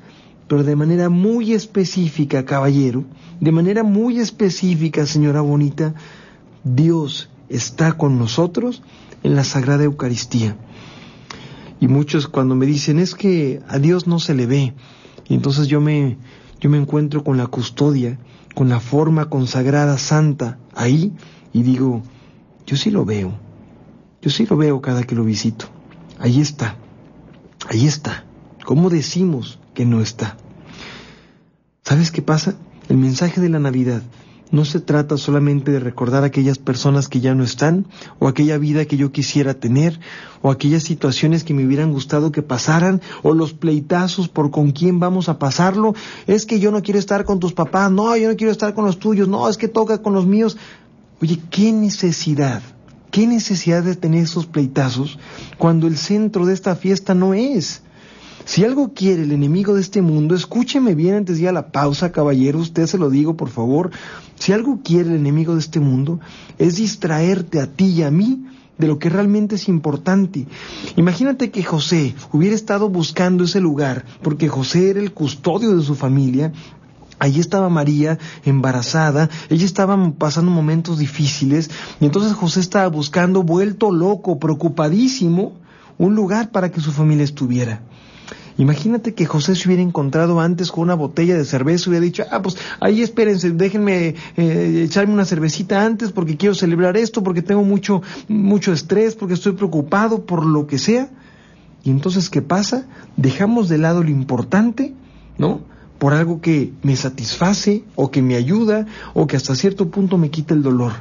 pero 0.48 0.64
de 0.64 0.76
manera 0.76 1.10
muy 1.10 1.54
específica, 1.54 2.46
caballero, 2.46 3.04
de 3.40 3.52
manera 3.52 3.82
muy 3.82 4.20
específica, 4.20 5.08
señora 5.08 5.42
bonita, 5.42 5.96
Dios 6.64 7.32
está 7.50 7.94
con 7.94 8.20
nosotros 8.20 8.84
en 9.24 9.36
la 9.36 9.44
Sagrada 9.44 9.84
Eucaristía. 9.84 10.56
Y 11.80 11.88
muchos 11.88 12.28
cuando 12.28 12.54
me 12.54 12.68
dicen 12.68 13.00
es 13.00 13.16
que 13.16 13.60
a 13.68 13.80
Dios 13.80 14.06
no 14.06 14.20
se 14.20 14.36
le 14.36 14.46
ve, 14.46 14.76
y 15.28 15.34
entonces 15.34 15.68
yo 15.68 15.82
me, 15.82 16.18
yo 16.60 16.70
me 16.70 16.78
encuentro 16.78 17.24
con 17.24 17.38
la 17.38 17.48
custodia, 17.48 18.20
con 18.54 18.70
la 18.70 18.80
forma 18.80 19.32
consagrada 19.32 19.98
santa 19.98 20.60
ahí, 20.76 21.14
y 21.54 21.64
digo, 21.64 22.04
yo 22.68 22.76
sí 22.76 22.92
lo 22.92 23.06
veo, 23.06 23.34
yo 24.22 24.30
sí 24.30 24.46
lo 24.46 24.58
veo 24.58 24.82
cada 24.82 25.04
que 25.04 25.16
lo 25.16 25.24
visito. 25.24 25.66
Ahí 26.20 26.42
está, 26.42 26.76
ahí 27.70 27.88
está. 27.88 28.26
¿Cómo 28.66 28.90
decimos 28.90 29.58
que 29.74 29.86
no 29.86 30.02
está? 30.02 30.38
¿Sabes 31.84 32.12
qué 32.12 32.22
pasa? 32.22 32.56
El 32.90 32.98
mensaje 32.98 33.40
de 33.40 33.50
la 33.50 33.60
Navidad 33.60 34.04
no 34.52 34.66
se 34.66 34.80
trata 34.80 35.18
solamente 35.18 35.72
de 35.72 35.80
recordar 35.80 36.24
aquellas 36.24 36.58
personas 36.58 37.08
que 37.08 37.20
ya 37.20 37.36
no 37.36 37.44
están, 37.44 37.86
o 38.20 38.28
aquella 38.28 38.58
vida 38.58 38.86
que 38.86 38.98
yo 38.98 39.12
quisiera 39.12 39.54
tener, 39.54 40.00
o 40.42 40.52
aquellas 40.52 40.84
situaciones 40.84 41.44
que 41.44 41.54
me 41.54 41.66
hubieran 41.66 41.92
gustado 41.92 42.32
que 42.32 42.42
pasaran, 42.42 43.02
o 43.24 43.34
los 43.34 43.54
pleitazos 43.54 44.28
por 44.30 44.52
con 44.52 44.72
quién 44.72 45.00
vamos 45.00 45.30
a 45.30 45.40
pasarlo. 45.40 45.96
Es 46.28 46.46
que 46.46 46.60
yo 46.60 46.72
no 46.72 46.82
quiero 46.82 47.00
estar 47.00 47.26
con 47.26 47.40
tus 47.40 47.54
papás, 47.54 47.92
no, 47.92 48.16
yo 48.16 48.30
no 48.30 48.36
quiero 48.36 48.52
estar 48.52 48.74
con 48.74 48.86
los 48.86 49.00
tuyos, 49.00 49.28
no, 49.28 49.48
es 49.50 49.58
que 49.58 49.68
toca 49.68 50.02
con 50.02 50.14
los 50.14 50.26
míos. 50.26 50.58
Oye, 51.22 51.40
qué 51.50 51.72
necesidad, 51.72 52.62
qué 53.12 53.28
necesidad 53.28 53.84
de 53.84 53.96
tener 53.96 54.24
esos 54.24 54.46
pleitazos 54.46 55.18
cuando 55.58 55.88
el 55.88 55.98
centro 55.98 56.46
de 56.46 56.54
esta 56.54 56.76
fiesta 56.76 57.14
no 57.14 57.34
es 57.34 57.82
si 58.48 58.64
algo 58.64 58.94
quiere 58.94 59.24
el 59.24 59.34
enemigo 59.34 59.74
de 59.74 59.82
este 59.82 60.02
mundo, 60.02 60.34
escúcheme 60.34 60.96
bien 60.96 61.16
antes 61.16 61.36
de 61.36 61.44
ir 61.44 61.50
a 61.50 61.52
la 61.52 61.70
pausa, 61.70 62.14
caballero, 62.14 62.60
usted 62.60 62.86
se 62.86 62.98
lo 62.98 63.10
digo, 63.10 63.36
por 63.36 63.50
favor. 63.50 63.92
Si 64.36 64.54
algo 64.54 64.80
quiere 64.82 65.10
el 65.10 65.18
enemigo 65.18 65.54
de 65.56 65.60
este 65.60 65.82
mundo, 65.82 66.22
es 66.58 66.78
distraerte 66.78 67.60
a 67.60 67.68
ti 67.68 67.88
y 67.88 68.04
a 68.04 68.10
mí 68.10 68.46
de 68.78 68.88
lo 68.88 69.00
que 69.00 69.10
realmente 69.10 69.56
es 69.56 69.68
importante. 69.68 70.48
Imagínate 70.96 71.52
que 71.52 71.62
José 71.62 72.16
hubiera 72.32 72.56
estado 72.56 72.88
buscando 72.88 73.44
ese 73.44 73.60
lugar, 73.60 74.06
porque 74.22 74.48
José 74.48 74.92
era 74.92 75.02
el 75.02 75.12
custodio 75.12 75.76
de 75.76 75.84
su 75.84 75.96
familia, 75.96 76.54
Allí 77.20 77.40
estaba 77.40 77.70
María 77.70 78.20
embarazada, 78.46 79.30
ella 79.50 79.66
estaba 79.66 79.98
pasando 80.18 80.52
momentos 80.52 81.00
difíciles 81.00 81.72
y 82.00 82.06
entonces 82.06 82.34
José 82.34 82.60
estaba 82.60 82.88
buscando, 82.90 83.42
vuelto 83.42 83.92
loco, 83.92 84.40
preocupadísimo, 84.40 85.54
un 85.98 86.16
lugar 86.16 86.52
para 86.52 86.72
que 86.72 86.80
su 86.80 86.92
familia 86.92 87.24
estuviera. 87.24 87.82
Imagínate 88.60 89.14
que 89.14 89.26
José 89.26 89.56
se 89.56 89.68
hubiera 89.68 89.84
encontrado 89.84 90.40
antes 90.40 90.72
con 90.72 90.84
una 90.84 90.96
botella 90.96 91.38
de 91.38 91.46
cerveza 91.46 91.86
y 91.86 91.90
hubiera 91.90 92.06
dicho, 92.06 92.24
ah, 92.32 92.42
pues 92.42 92.58
ahí 92.80 93.02
espérense, 93.02 93.52
déjenme 93.52 94.16
eh, 94.36 94.84
echarme 94.84 95.14
una 95.14 95.26
cervecita 95.26 95.86
antes 95.86 96.12
porque 96.12 96.38
quiero 96.38 96.56
celebrar 96.56 96.98
esto, 96.98 97.24
porque 97.24 97.44
tengo 97.44 97.64
mucho, 97.64 98.02
mucho 98.28 98.74
estrés, 98.74 99.16
porque 99.16 99.36
estoy 99.36 99.54
preocupado 99.54 100.26
por 100.26 100.44
lo 100.46 100.66
que 100.66 100.80
sea. 100.80 101.10
Y 101.84 101.92
entonces, 101.92 102.32
¿qué 102.32 102.42
pasa? 102.42 102.88
Dejamos 103.16 103.70
de 103.70 103.78
lado 103.78 104.04
lo 104.04 104.10
importante, 104.10 104.94
¿no? 105.38 105.62
Por 106.00 106.14
algo 106.14 106.42
que 106.42 106.74
me 106.84 106.96
satisface 106.96 107.84
o 107.96 108.12
que 108.12 108.22
me 108.22 108.36
ayuda 108.36 108.86
o 109.14 109.28
que 109.28 109.36
hasta 109.36 109.56
cierto 109.56 109.90
punto 109.90 110.18
me 110.18 110.30
quita 110.30 110.54
el 110.54 110.64
dolor. 110.64 110.94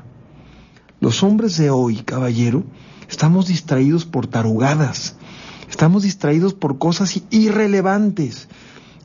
Los 1.00 1.22
hombres 1.22 1.58
de 1.58 1.70
hoy, 1.70 1.96
caballero, 1.96 2.64
estamos 3.08 3.48
distraídos 3.48 4.06
por 4.06 4.26
tarugadas, 4.26 5.16
Estamos 5.70 6.04
distraídos 6.04 6.54
por 6.54 6.78
cosas 6.78 7.20
irrelevantes. 7.30 8.48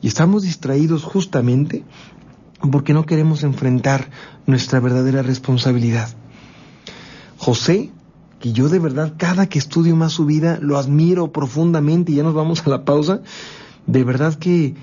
Y 0.00 0.08
estamos 0.08 0.42
distraídos 0.42 1.04
justamente 1.04 1.84
porque 2.70 2.94
no 2.94 3.06
queremos 3.06 3.42
enfrentar 3.42 4.10
nuestra 4.46 4.80
verdadera 4.80 5.22
responsabilidad. 5.22 6.08
José, 7.36 7.90
que 8.40 8.52
yo 8.52 8.68
de 8.68 8.78
verdad 8.78 9.14
cada 9.16 9.48
que 9.48 9.58
estudio 9.58 9.96
más 9.96 10.12
su 10.12 10.26
vida 10.26 10.58
lo 10.60 10.78
admiro 10.78 11.32
profundamente 11.32 12.12
y 12.12 12.16
ya 12.16 12.22
nos 12.22 12.34
vamos 12.34 12.64
a 12.64 12.70
la 12.70 12.84
pausa, 12.84 13.22
de 13.86 14.04
verdad 14.04 14.34
que 14.34 14.74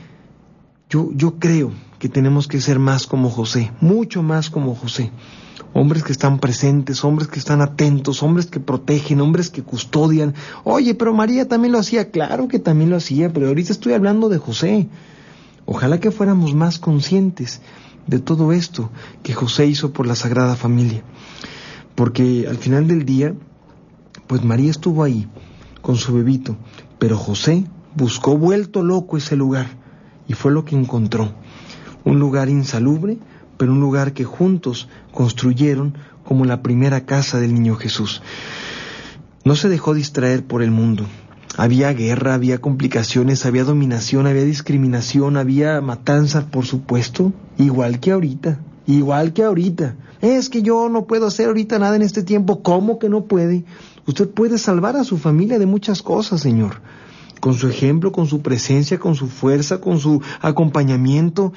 yo, 0.90 1.10
yo 1.14 1.40
creo 1.40 1.72
que 2.00 2.10
tenemos 2.10 2.48
que 2.48 2.62
ser 2.62 2.80
más 2.80 3.08
como 3.08 3.30
José, 3.30 3.72
mucho 3.82 4.24
más 4.24 4.50
como 4.50 4.76
José 4.76 5.12
hombres 5.74 6.04
que 6.04 6.12
están 6.12 6.40
presentes, 6.40 7.04
hombres 7.04 7.28
que 7.28 7.40
están 7.40 7.62
atentos, 7.62 8.24
hombres 8.24 8.48
que 8.48 8.60
protegen, 8.60 9.22
hombres 9.22 9.50
que 9.50 9.64
custodian. 9.64 10.34
Oye, 10.64 10.96
pero 10.96 11.14
María 11.14 11.48
también 11.48 11.74
lo 11.74 11.80
hacía, 11.80 12.12
claro 12.12 12.48
que 12.48 12.60
también 12.60 12.90
lo 12.90 12.98
hacía, 12.98 13.32
pero 13.32 13.48
ahorita 13.48 13.72
estoy 13.72 13.94
hablando 13.94 14.30
de 14.30 14.38
José. 14.38 14.90
Ojalá 15.66 16.00
que 16.00 16.12
fuéramos 16.12 16.56
más 16.56 16.80
conscientes 16.80 17.62
de 18.08 18.20
todo 18.20 18.52
esto 18.54 18.90
que 19.22 19.34
José 19.34 19.68
hizo 19.68 19.94
por 19.94 20.08
la 20.08 20.16
Sagrada 20.16 20.56
Familia. 20.56 21.04
Porque 21.96 22.48
al 22.50 22.58
final 22.58 22.88
del 22.88 23.06
día, 23.06 23.36
pues 24.28 24.44
María 24.44 24.72
estuvo 24.72 25.04
ahí 25.04 25.28
con 25.82 25.98
su 25.98 26.14
bebito, 26.14 26.58
pero 26.98 27.18
José 27.18 27.66
buscó 27.96 28.38
vuelto 28.38 28.82
loco 28.84 29.18
ese 29.18 29.36
lugar 29.36 29.78
y 30.30 30.34
fue 30.34 30.54
lo 30.54 30.64
que 30.64 30.78
encontró. 30.78 31.34
Un 32.06 32.20
lugar 32.20 32.48
insalubre, 32.48 33.18
pero 33.58 33.74
un 33.74 33.82
lugar 33.82 34.14
que 34.14 34.24
juntos 34.24 34.88
construyeron 35.12 35.96
como 36.24 36.46
la 36.46 36.62
primera 36.62 37.06
casa 37.06 37.40
del 37.42 37.54
niño 37.54 37.76
Jesús. 37.76 38.22
No 39.44 39.56
se 39.56 39.68
dejó 39.68 39.94
distraer 39.94 40.46
por 40.46 40.62
el 40.62 40.72
mundo. 40.72 41.06
Había 41.58 41.92
guerra, 41.92 42.36
había 42.36 42.60
complicaciones, 42.60 43.46
había 43.46 43.64
dominación, 43.64 44.28
había 44.28 44.46
discriminación, 44.46 45.36
había 45.36 45.82
matanza, 45.82 46.46
por 46.52 46.66
supuesto, 46.66 47.34
igual 47.58 48.00
que 48.00 48.12
ahorita, 48.12 48.60
igual 48.86 49.34
que 49.34 49.44
ahorita. 49.44 49.96
Es 50.22 50.50
que 50.50 50.62
yo 50.62 50.88
no 50.90 51.06
puedo 51.06 51.26
hacer 51.26 51.48
ahorita 51.48 51.80
nada 51.80 51.96
en 51.96 52.04
este 52.04 52.22
tiempo. 52.22 52.62
¿Cómo 52.62 53.00
que 53.00 53.10
no 53.10 53.26
puede? 53.26 53.66
Usted 54.06 54.30
puede 54.30 54.60
salvar 54.60 54.96
a 54.96 55.04
su 55.04 55.18
familia 55.18 55.58
de 55.58 55.66
muchas 55.66 56.04
cosas, 56.04 56.42
Señor. 56.42 56.82
Con 57.40 57.54
su 57.54 57.68
ejemplo, 57.68 58.12
con 58.12 58.28
su 58.28 58.42
presencia, 58.42 59.00
con 59.00 59.16
su 59.16 59.28
fuerza, 59.28 59.80
con 59.80 60.00
su 60.00 60.22
acompañamiento. 60.42 61.54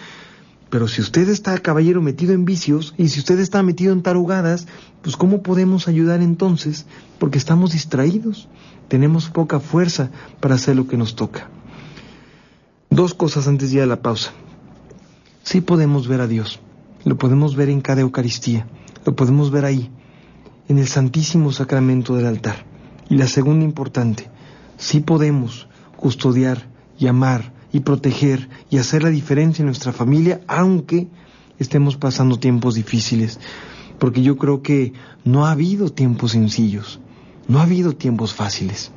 Pero 0.71 0.88
si 0.88 1.03
usted 1.03 1.29
está, 1.29 1.59
caballero, 1.59 2.01
metido 2.01 2.33
en 2.33 2.45
vicios 2.45 2.95
y 2.97 3.09
si 3.09 3.21
usted 3.21 3.38
está 3.40 3.62
metido 3.62 3.92
en 3.92 4.03
tarugadas, 4.03 4.66
pues 5.03 5.16
¿cómo 5.16 5.42
podemos 5.42 5.87
ayudar 5.87 6.23
entonces? 6.23 6.87
Porque 7.18 7.37
estamos 7.37 7.73
distraídos, 7.73 8.49
tenemos 8.88 9.29
poca 9.29 9.61
fuerza 9.61 10.11
para 10.40 10.55
hacer 10.55 10.77
lo 10.77 10.87
que 10.87 10.97
nos 10.97 11.14
toca. 11.14 11.51
Dos 12.88 13.14
cosas 13.14 13.49
antes 13.49 13.71
de 13.71 13.77
ir 13.77 13.83
a 13.83 13.87
la 13.87 14.01
pausa. 14.01 14.33
Sí 15.42 15.61
podemos 15.61 16.09
ver 16.09 16.21
a 16.21 16.27
Dios, 16.27 16.61
lo 17.05 17.18
podemos 17.18 17.57
ver 17.57 17.68
en 17.68 17.81
cada 17.81 18.01
Eucaristía, 18.01 18.66
lo 19.05 19.16
podemos 19.16 19.51
ver 19.51 19.64
ahí, 19.64 19.90
en 20.68 20.79
el 20.79 20.87
Santísimo 20.87 21.53
Sacramento 21.53 22.16
del 22.16 22.27
altar. 22.27 22.64
Y 23.11 23.16
la 23.16 23.27
segunda 23.27 23.64
importante, 23.64 24.31
sí 24.79 25.01
podemos 25.01 25.68
custodiar 26.03 26.67
y 26.99 27.07
amar 27.07 27.53
y 27.73 27.81
proteger 27.81 28.49
y 28.71 28.79
hacer 28.79 29.05
la 29.05 29.09
diferencia 29.09 29.62
en 29.62 29.67
nuestra 29.67 29.93
familia, 29.93 30.41
aunque 30.49 31.07
estemos 31.61 31.97
pasando 31.97 32.41
tiempos 32.41 32.75
difíciles. 32.75 33.38
Porque 34.01 34.21
yo 34.21 34.37
creo 34.37 34.62
que 34.62 34.93
no 35.25 35.47
ha 35.47 35.53
habido 35.53 35.91
tiempos 35.91 36.33
sencillos, 36.33 36.99
no 37.47 37.61
ha 37.61 37.62
habido 37.62 37.95
tiempos 37.95 38.35
fáciles. 38.35 38.91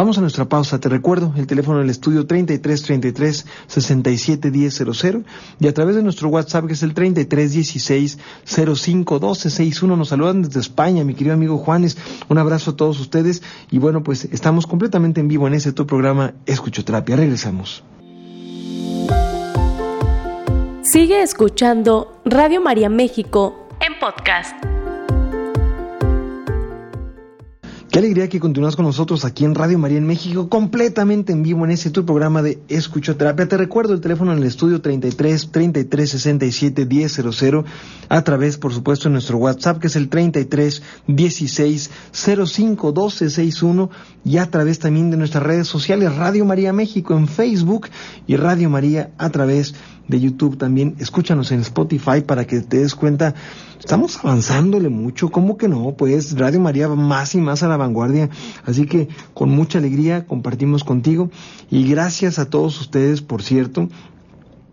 Vamos 0.00 0.16
a 0.16 0.22
nuestra 0.22 0.46
pausa. 0.46 0.80
Te 0.80 0.88
recuerdo 0.88 1.34
el 1.36 1.46
teléfono 1.46 1.80
del 1.80 1.90
estudio 1.90 2.26
3333 2.26 3.44
671000 3.66 5.26
y 5.60 5.68
a 5.68 5.74
través 5.74 5.94
de 5.94 6.02
nuestro 6.02 6.30
WhatsApp 6.30 6.64
que 6.64 6.72
es 6.72 6.82
el 6.82 6.94
3316 6.94 8.18
051261 8.46 9.96
nos 9.98 10.08
saludan 10.08 10.40
desde 10.40 10.60
España, 10.60 11.04
mi 11.04 11.12
querido 11.12 11.34
amigo 11.34 11.58
Juanes. 11.58 11.98
Un 12.30 12.38
abrazo 12.38 12.70
a 12.70 12.76
todos 12.76 12.98
ustedes 12.98 13.42
y 13.70 13.76
bueno, 13.76 14.02
pues 14.02 14.24
estamos 14.32 14.66
completamente 14.66 15.20
en 15.20 15.28
vivo 15.28 15.46
en 15.46 15.52
ese 15.52 15.74
tu 15.74 15.86
programa 15.86 16.32
Escuchoterapia. 16.46 17.16
Regresamos. 17.16 17.84
Sigue 20.80 21.20
escuchando 21.20 22.22
Radio 22.24 22.62
María 22.62 22.88
México 22.88 23.68
en 23.86 23.98
podcast. 23.98 24.79
Qué 27.90 27.98
alegría 27.98 28.28
que 28.28 28.38
continúas 28.38 28.76
con 28.76 28.84
nosotros 28.84 29.24
aquí 29.24 29.44
en 29.44 29.56
Radio 29.56 29.76
María 29.76 29.98
en 29.98 30.06
México, 30.06 30.48
completamente 30.48 31.32
en 31.32 31.42
vivo 31.42 31.64
en 31.64 31.72
ese 31.72 31.90
tu 31.90 32.06
programa 32.06 32.40
de 32.40 32.60
Escuchoterapia. 32.68 33.48
Te 33.48 33.56
recuerdo 33.56 33.94
el 33.94 34.00
teléfono 34.00 34.32
en 34.32 34.38
el 34.38 34.44
estudio 34.44 34.80
33 34.80 35.50
33 35.50 36.10
67 36.10 36.86
1000 36.86 37.64
a 38.08 38.22
través, 38.22 38.58
por 38.58 38.72
supuesto, 38.72 39.08
de 39.08 39.14
nuestro 39.14 39.38
WhatsApp 39.38 39.80
que 39.80 39.88
es 39.88 39.96
el 39.96 40.08
33 40.08 40.84
16 41.08 41.90
05 42.12 42.92
12 42.92 43.28
61 43.28 43.90
y 44.24 44.36
a 44.36 44.48
través 44.48 44.78
también 44.78 45.10
de 45.10 45.16
nuestras 45.16 45.42
redes 45.42 45.66
sociales 45.66 46.14
Radio 46.14 46.44
María 46.44 46.72
México 46.72 47.16
en 47.16 47.26
Facebook 47.26 47.88
y 48.28 48.36
Radio 48.36 48.70
María 48.70 49.10
a 49.18 49.30
través 49.30 49.72
de 49.72 49.78
YouTube 50.18 50.56
también. 50.56 50.96
Escúchanos 50.98 51.52
en 51.52 51.60
Spotify 51.60 52.22
para 52.26 52.46
que 52.46 52.60
te 52.60 52.78
des 52.78 52.94
cuenta. 52.94 53.34
Estamos 53.78 54.18
avanzándole 54.24 54.88
mucho. 54.88 55.30
¿Cómo 55.30 55.56
que 55.56 55.68
no? 55.68 55.94
Pues 55.96 56.38
Radio 56.38 56.60
María 56.60 56.88
va 56.88 56.96
más 56.96 57.34
y 57.34 57.40
más 57.40 57.62
a 57.62 57.68
la 57.68 57.76
vanguardia. 57.76 58.30
Así 58.64 58.86
que 58.86 59.08
con 59.34 59.50
mucha 59.50 59.78
alegría 59.78 60.26
compartimos 60.26 60.82
contigo. 60.82 61.30
Y 61.70 61.88
gracias 61.88 62.38
a 62.38 62.48
todos 62.48 62.80
ustedes, 62.80 63.22
por 63.22 63.42
cierto, 63.42 63.88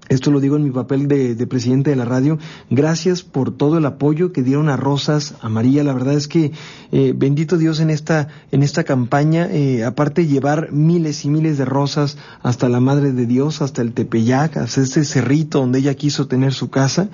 esto 0.10 0.32
lo 0.32 0.40
digo 0.40 0.56
en 0.56 0.64
mi 0.64 0.72
papel 0.72 1.08
de, 1.08 1.48
presidente 1.48 1.90
de 1.90 1.96
la 1.96 2.06
radio. 2.06 2.38
Gracias 2.70 3.24
por 3.24 3.56
todo 3.56 3.78
el 3.78 3.86
apoyo 3.86 4.32
que 4.32 4.44
dieron 4.44 4.70
a 4.70 4.78
Rosas, 4.78 5.36
a 5.42 5.50
María. 5.50 5.84
La 5.84 5.94
verdad 5.94 6.14
es 6.14 6.28
que 6.28 6.52
eh, 6.92 7.14
bendito 7.16 7.58
Dios 7.58 7.80
en 7.80 7.90
esta 7.90 8.30
en 8.52 8.64
esta 8.64 8.84
campaña. 8.84 9.48
Eh, 9.52 9.84
aparte 9.84 10.22
de 10.22 10.28
llevar 10.28 10.72
miles 10.72 11.26
y 11.26 11.30
miles 11.30 11.58
de 11.58 11.66
rosas 11.66 12.18
hasta 12.42 12.70
la 12.70 12.80
Madre 12.80 13.12
de 13.12 13.26
Dios, 13.26 13.62
hasta 13.62 13.82
el 13.82 13.94
Tepeyac, 13.94 14.58
hasta 14.58 14.82
ese 14.82 15.04
cerrito 15.04 15.60
donde 15.60 15.80
ella 15.80 15.94
quiso 15.96 16.28
tener 16.28 16.54
su 16.54 16.70
casa. 16.70 17.10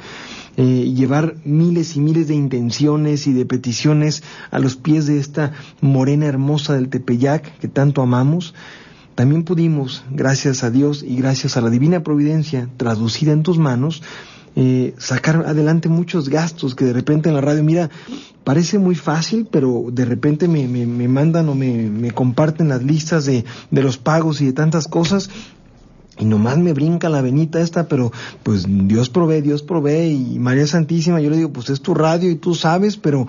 Eh, 0.56 0.93
llevar 0.95 1.38
miles 1.45 1.95
y 1.95 1.99
miles 1.99 2.27
de 2.27 2.36
intenciones 2.36 3.25
y 3.25 3.34
de 3.34 3.43
peticiones 3.43 4.21
a 4.51 4.60
los 4.60 4.75
pies 4.75 5.08
de 5.08 5.17
esta 5.17 5.53
morena 5.82 6.27
hermosa 6.27 6.75
del 6.75 6.89
Tepeyac 6.89 7.58
que 7.58 7.67
tanto 7.67 8.03
amamos. 8.03 8.53
También 9.15 9.43
pudimos, 9.43 10.04
gracias 10.10 10.63
a 10.63 10.71
Dios 10.71 11.04
y 11.04 11.17
gracias 11.17 11.56
a 11.56 11.62
la 11.62 11.69
divina 11.69 12.02
providencia 12.02 12.67
traducida 12.78 13.32
en 13.32 13.43
tus 13.43 13.60
manos, 13.60 14.02
eh, 14.56 14.93
sacar 14.97 15.45
adelante 15.47 15.89
muchos 15.89 16.30
gastos 16.30 16.76
que 16.76 16.86
de 16.86 16.93
repente 16.93 17.30
en 17.30 17.36
la 17.36 17.41
radio, 17.41 17.63
mira, 17.63 17.89
parece 18.43 18.80
muy 18.80 18.95
fácil, 18.95 19.47
pero 19.49 19.86
de 19.91 20.06
repente 20.06 20.47
me, 20.47 20.67
me, 20.67 21.08
mandan 21.08 21.49
o 21.49 21.56
me, 21.56 21.89
me, 21.89 22.12
comparten 22.12 22.69
las 22.69 22.84
listas 22.84 23.26
de, 23.26 23.45
de 23.71 23.84
los 23.84 23.97
pagos 23.97 24.41
y 24.41 24.47
de 24.47 24.54
tantas 24.54 24.88
cosas. 24.88 25.30
Y 26.19 26.26
nomás 26.26 26.60
me 26.60 26.73
brinca 26.73 27.10
la 27.10 27.21
venita 27.21 27.60
esta, 27.60 27.88
pero 27.88 28.12
pues 28.43 28.67
Dios 28.67 29.10
provee, 29.10 29.41
Dios 29.41 29.63
provee, 29.63 30.12
y 30.12 30.38
María 30.38 30.67
Santísima, 30.67 31.19
yo 31.19 31.32
le 31.32 31.38
digo, 31.38 31.52
pues 31.52 31.71
es 31.71 31.82
tu 31.82 31.95
radio 31.95 32.30
y 32.30 32.36
tú 32.36 32.54
sabes, 32.54 32.97
pero 32.97 33.28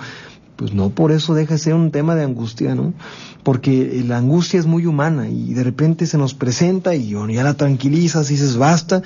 pues 0.57 0.73
no 0.73 0.90
por 0.90 1.12
eso 1.12 1.35
deja 1.35 1.55
de 1.55 1.59
ser 1.59 1.75
un 1.75 1.90
tema 1.90 2.14
de 2.14 2.25
angustia, 2.25 2.75
¿no? 2.75 2.95
Porque 3.43 4.03
la 4.07 4.19
angustia 4.19 4.59
es 4.61 4.67
muy 4.67 4.87
humana 4.87 5.29
y 5.29 5.55
de 5.55 5.64
repente 5.64 6.07
se 6.07 6.19
nos 6.19 6.35
presenta 6.35 6.95
y 6.95 7.11
ya 7.11 7.43
la 7.43 7.55
tranquilizas 7.55 8.31
y 8.31 8.35
dices 8.35 8.57
basta. 8.57 9.03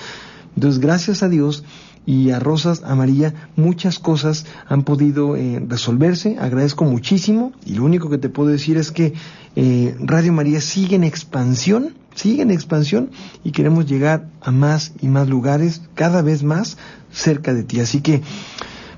Entonces, 0.55 0.81
gracias 0.81 1.23
a 1.23 1.29
Dios 1.29 1.65
y 2.09 2.31
a 2.31 2.39
Rosas, 2.39 2.83
a 2.85 2.95
María, 2.95 3.35
muchas 3.55 3.99
cosas 3.99 4.47
han 4.67 4.83
podido 4.83 5.37
eh, 5.37 5.63
resolverse. 5.69 6.39
Agradezco 6.41 6.85
muchísimo 6.85 7.53
y 7.67 7.75
lo 7.75 7.85
único 7.85 8.09
que 8.09 8.17
te 8.17 8.31
puedo 8.31 8.49
decir 8.49 8.79
es 8.79 8.91
que 8.91 9.13
eh, 9.57 9.95
Radio 10.01 10.33
María 10.33 10.63
sigue 10.63 10.97
en 10.97 11.05
expansión, 11.05 11.95
sigue 12.15 12.43
en 12.43 12.51
expansión 12.51 13.11
y 13.45 13.53
queremos 13.53 13.87
llegar 13.87 14.31
a 14.41 14.51
más 14.51 14.93
y 15.03 15.09
más 15.09 15.29
lugares, 15.29 15.83
cada 15.95 16.23
vez 16.23 16.43
más 16.43 16.79
cerca 17.13 17.53
de 17.53 17.63
ti. 17.63 17.81
Así 17.81 18.01
que, 18.01 18.23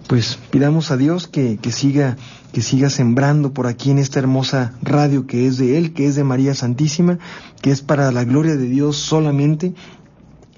pues 0.07 0.39
pidamos 0.51 0.93
a 0.93 0.97
Dios 0.97 1.27
que, 1.27 1.57
que 1.57 1.73
siga 1.73 2.17
que 2.53 2.63
siga 2.63 2.91
sembrando 2.91 3.53
por 3.53 3.67
aquí 3.67 3.91
en 3.91 3.99
esta 3.99 4.19
hermosa 4.19 4.75
radio 4.83 5.27
que 5.27 5.47
es 5.47 5.59
de 5.59 5.79
Él, 5.79 5.93
que 5.93 6.07
es 6.07 6.17
de 6.17 6.25
María 6.25 6.55
Santísima, 6.55 7.19
que 7.63 7.71
es 7.71 7.83
para 7.83 8.11
la 8.13 8.25
gloria 8.25 8.57
de 8.57 8.67
Dios 8.67 8.97
solamente, 8.97 9.75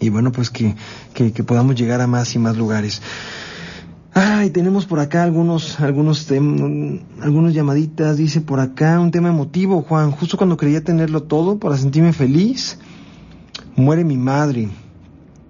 y 0.01 0.09
bueno, 0.09 0.33
pues 0.33 0.51
que, 0.51 0.75
que, 1.15 1.31
podamos 1.45 1.77
llegar 1.77 2.01
a 2.01 2.07
más 2.07 2.35
y 2.35 2.39
más 2.39 2.57
lugares. 2.57 3.01
Ay, 4.15 4.51
tenemos 4.51 4.85
por 4.85 4.99
acá 4.99 5.23
algunos, 5.23 5.81
algunos 5.81 6.29
algunos 7.21 7.55
llamaditas, 7.55 8.17
dice 8.17 8.41
por 8.41 8.61
acá 8.61 8.99
un 8.99 9.11
tema 9.11 9.29
emotivo, 9.29 9.83
Juan, 9.83 10.11
justo 10.11 10.37
cuando 10.37 10.57
quería 10.57 10.83
tenerlo 10.83 11.23
todo 11.23 11.59
para 11.59 11.77
sentirme 11.77 12.13
feliz, 12.13 12.79
muere 13.77 14.05
mi 14.05 14.17
madre. 14.17 14.69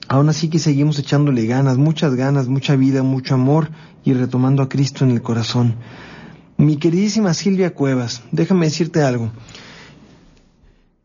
Aún 0.07 0.29
así 0.29 0.49
que 0.49 0.59
seguimos 0.59 0.99
echándole 0.99 1.47
ganas, 1.47 1.79
muchas 1.79 2.15
ganas, 2.15 2.49
mucha 2.49 2.77
vida, 2.77 3.03
mucho 3.03 3.35
amor 3.35 3.71
y 4.05 4.13
retomando 4.13 4.63
a 4.63 4.69
Cristo 4.69 5.05
en 5.05 5.13
el 5.13 5.23
corazón. 5.23 5.77
Mi 6.63 6.77
queridísima 6.77 7.35
Silvia 7.35 7.75
Cuevas, 7.75 8.23
déjame 8.31 8.67
decirte 8.67 9.03
algo. 9.03 9.33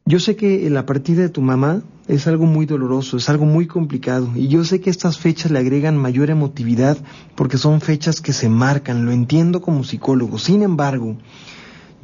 Yo 0.05 0.19
sé 0.19 0.35
que 0.35 0.69
la 0.69 0.85
partida 0.85 1.23
de 1.23 1.29
tu 1.29 1.41
mamá 1.41 1.81
es 2.07 2.27
algo 2.27 2.45
muy 2.45 2.67
doloroso, 2.67 3.17
es 3.17 3.27
algo 3.27 3.45
muy 3.45 3.65
complicado, 3.65 4.29
y 4.35 4.49
yo 4.49 4.63
sé 4.63 4.81
que 4.81 4.91
estas 4.91 5.17
fechas 5.17 5.49
le 5.49 5.57
agregan 5.57 5.97
mayor 5.97 6.29
emotividad 6.29 6.99
porque 7.33 7.57
son 7.57 7.81
fechas 7.81 8.21
que 8.21 8.33
se 8.33 8.49
marcan, 8.49 9.07
lo 9.07 9.11
entiendo 9.11 9.59
como 9.59 9.83
psicólogo. 9.83 10.37
Sin 10.37 10.61
embargo, 10.61 11.17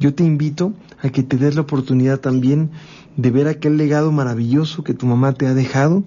yo 0.00 0.12
te 0.14 0.24
invito 0.24 0.72
a 1.00 1.10
que 1.10 1.22
te 1.22 1.36
des 1.36 1.54
la 1.54 1.60
oportunidad 1.60 2.18
también 2.18 2.70
de 3.16 3.30
ver 3.30 3.46
aquel 3.46 3.76
legado 3.76 4.10
maravilloso 4.10 4.82
que 4.82 4.94
tu 4.94 5.06
mamá 5.06 5.32
te 5.32 5.46
ha 5.46 5.54
dejado, 5.54 6.02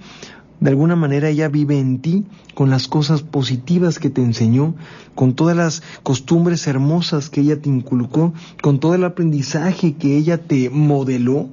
de 0.59 0.69
alguna 0.69 0.95
manera 0.95 1.29
ella 1.29 1.49
vive 1.49 1.79
en 1.79 1.99
ti 1.99 2.25
con 2.55 2.69
las 2.69 2.87
cosas 2.87 3.21
positivas 3.21 3.99
que 3.99 4.09
te 4.09 4.21
enseñó, 4.21 4.75
con 5.15 5.33
todas 5.33 5.55
las 5.55 5.83
costumbres 6.03 6.65
hermosas 6.67 7.29
que 7.29 7.41
ella 7.41 7.61
te 7.61 7.69
inculcó, 7.69 8.33
con 8.61 8.79
todo 8.79 8.95
el 8.95 9.03
aprendizaje 9.03 9.93
que 9.93 10.17
ella 10.17 10.39
te 10.39 10.69
modeló, 10.69 11.49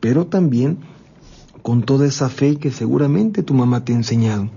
pero 0.00 0.26
también 0.26 0.78
con 1.62 1.82
toda 1.82 2.06
esa 2.06 2.28
fe 2.28 2.56
que 2.56 2.70
seguramente 2.70 3.42
tu 3.42 3.54
mamá 3.54 3.84
te 3.84 3.92
ha 3.92 3.96
enseñado. 3.96 4.48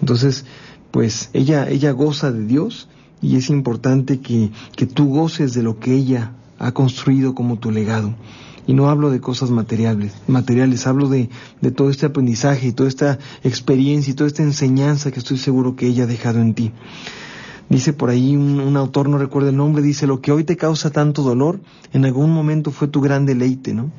Entonces, 0.00 0.44
pues 0.90 1.30
ella, 1.32 1.68
ella 1.68 1.90
goza 1.90 2.32
de 2.32 2.46
Dios 2.46 2.88
y 3.20 3.36
es 3.36 3.50
importante 3.50 4.20
que, 4.20 4.50
que 4.76 4.86
tú 4.86 5.08
goces 5.10 5.52
de 5.52 5.62
lo 5.62 5.78
que 5.78 5.94
ella 5.94 6.32
ha 6.58 6.72
construido 6.72 7.34
como 7.34 7.58
tu 7.58 7.70
legado. 7.70 8.14
Y 8.70 8.72
no 8.72 8.88
hablo 8.88 9.10
de 9.10 9.20
cosas 9.20 9.50
materiales, 9.50 10.12
materiales 10.28 10.86
hablo 10.86 11.08
de, 11.08 11.28
de 11.60 11.72
todo 11.72 11.90
este 11.90 12.06
aprendizaje 12.06 12.68
y 12.68 12.72
toda 12.72 12.88
esta 12.88 13.18
experiencia 13.42 14.12
y 14.12 14.14
toda 14.14 14.28
esta 14.28 14.44
enseñanza 14.44 15.10
que 15.10 15.18
estoy 15.18 15.38
seguro 15.38 15.74
que 15.74 15.88
ella 15.88 16.04
ha 16.04 16.06
dejado 16.06 16.38
en 16.40 16.54
ti. 16.54 16.70
Dice 17.68 17.92
por 17.92 18.10
ahí 18.10 18.36
un, 18.36 18.76
autor, 18.76 19.08
no 19.08 19.18
recuerdo 19.18 19.48
el 19.48 19.56
nombre, 19.56 19.82
dice, 19.82 20.06
lo 20.06 20.20
que 20.20 20.30
hoy 20.30 20.44
te 20.44 20.56
causa 20.56 20.90
tanto 20.90 21.24
dolor, 21.24 21.58
en 21.92 22.04
algún 22.04 22.32
momento 22.32 22.70
fue 22.70 22.86
tu 22.86 23.00
gran 23.00 23.26
deleite, 23.26 23.74
¿no? 23.74 23.90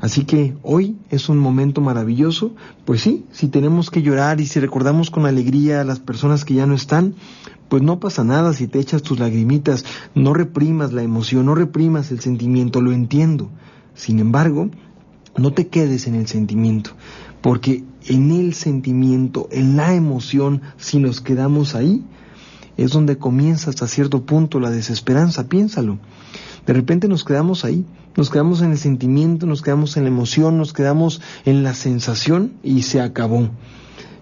Así 0.00 0.24
que 0.24 0.56
hoy 0.62 0.96
es 1.10 1.28
un 1.28 1.36
momento 1.36 1.82
maravilloso, 1.82 2.54
pues 2.86 3.02
sí, 3.02 3.26
si 3.32 3.48
tenemos 3.48 3.90
que 3.90 4.00
llorar 4.00 4.40
y 4.40 4.46
si 4.46 4.60
recordamos 4.60 5.10
con 5.10 5.26
alegría 5.26 5.82
a 5.82 5.84
las 5.84 6.00
personas 6.00 6.46
que 6.46 6.54
ya 6.54 6.64
no 6.64 6.72
están, 6.72 7.16
pues 7.68 7.82
no 7.82 8.00
pasa 8.00 8.24
nada 8.24 8.54
si 8.54 8.66
te 8.66 8.78
echas 8.80 9.02
tus 9.02 9.18
lagrimitas, 9.18 9.84
no 10.14 10.32
reprimas 10.32 10.94
la 10.94 11.02
emoción, 11.02 11.44
no 11.44 11.54
reprimas 11.54 12.10
el 12.12 12.20
sentimiento, 12.20 12.80
lo 12.80 12.92
entiendo. 12.92 13.50
Sin 13.94 14.18
embargo, 14.18 14.70
no 15.36 15.52
te 15.52 15.68
quedes 15.68 16.06
en 16.06 16.14
el 16.14 16.26
sentimiento, 16.26 16.90
porque 17.40 17.84
en 18.06 18.30
el 18.30 18.54
sentimiento, 18.54 19.48
en 19.50 19.76
la 19.76 19.94
emoción, 19.94 20.62
si 20.76 20.98
nos 20.98 21.20
quedamos 21.20 21.74
ahí, 21.74 22.04
es 22.76 22.92
donde 22.92 23.18
comienza 23.18 23.70
hasta 23.70 23.86
cierto 23.86 24.24
punto 24.24 24.58
la 24.58 24.70
desesperanza, 24.70 25.48
piénsalo. 25.48 25.98
De 26.66 26.72
repente 26.72 27.08
nos 27.08 27.24
quedamos 27.24 27.64
ahí, 27.64 27.84
nos 28.16 28.30
quedamos 28.30 28.62
en 28.62 28.72
el 28.72 28.78
sentimiento, 28.78 29.46
nos 29.46 29.62
quedamos 29.62 29.96
en 29.96 30.04
la 30.04 30.10
emoción, 30.10 30.58
nos 30.58 30.72
quedamos 30.72 31.20
en 31.44 31.62
la 31.62 31.74
sensación 31.74 32.52
y 32.62 32.82
se 32.82 33.00
acabó. 33.00 33.48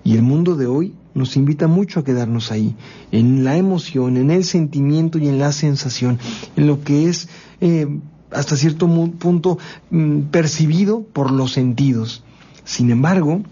Y 0.05 0.15
el 0.15 0.23
mundo 0.23 0.57
de 0.57 0.67
hoy 0.67 0.95
nos 1.15 1.37
invita 1.37 1.67
mucho 1.67 2.01
a 2.01 2.05
quedarnos 2.05 2.53
ahí, 2.53 2.77
en 3.13 3.45
la 3.45 3.57
emoción, 3.57 4.17
en 4.17 4.31
el 4.31 4.45
sentimiento 4.45 5.19
y 5.19 5.29
en 5.29 5.39
la 5.39 5.53
sensación, 5.53 6.19
en 6.57 6.67
lo 6.67 6.83
que 6.83 7.09
es 7.09 7.29
eh, 7.61 7.87
hasta 8.31 8.57
cierto 8.57 8.89
punto 9.19 9.59
mm, 9.91 10.21
percibido 10.31 11.03
por 11.03 11.31
los 11.31 11.53
sentidos. 11.53 12.25
Sin 12.65 12.91
embargo, 12.91 13.43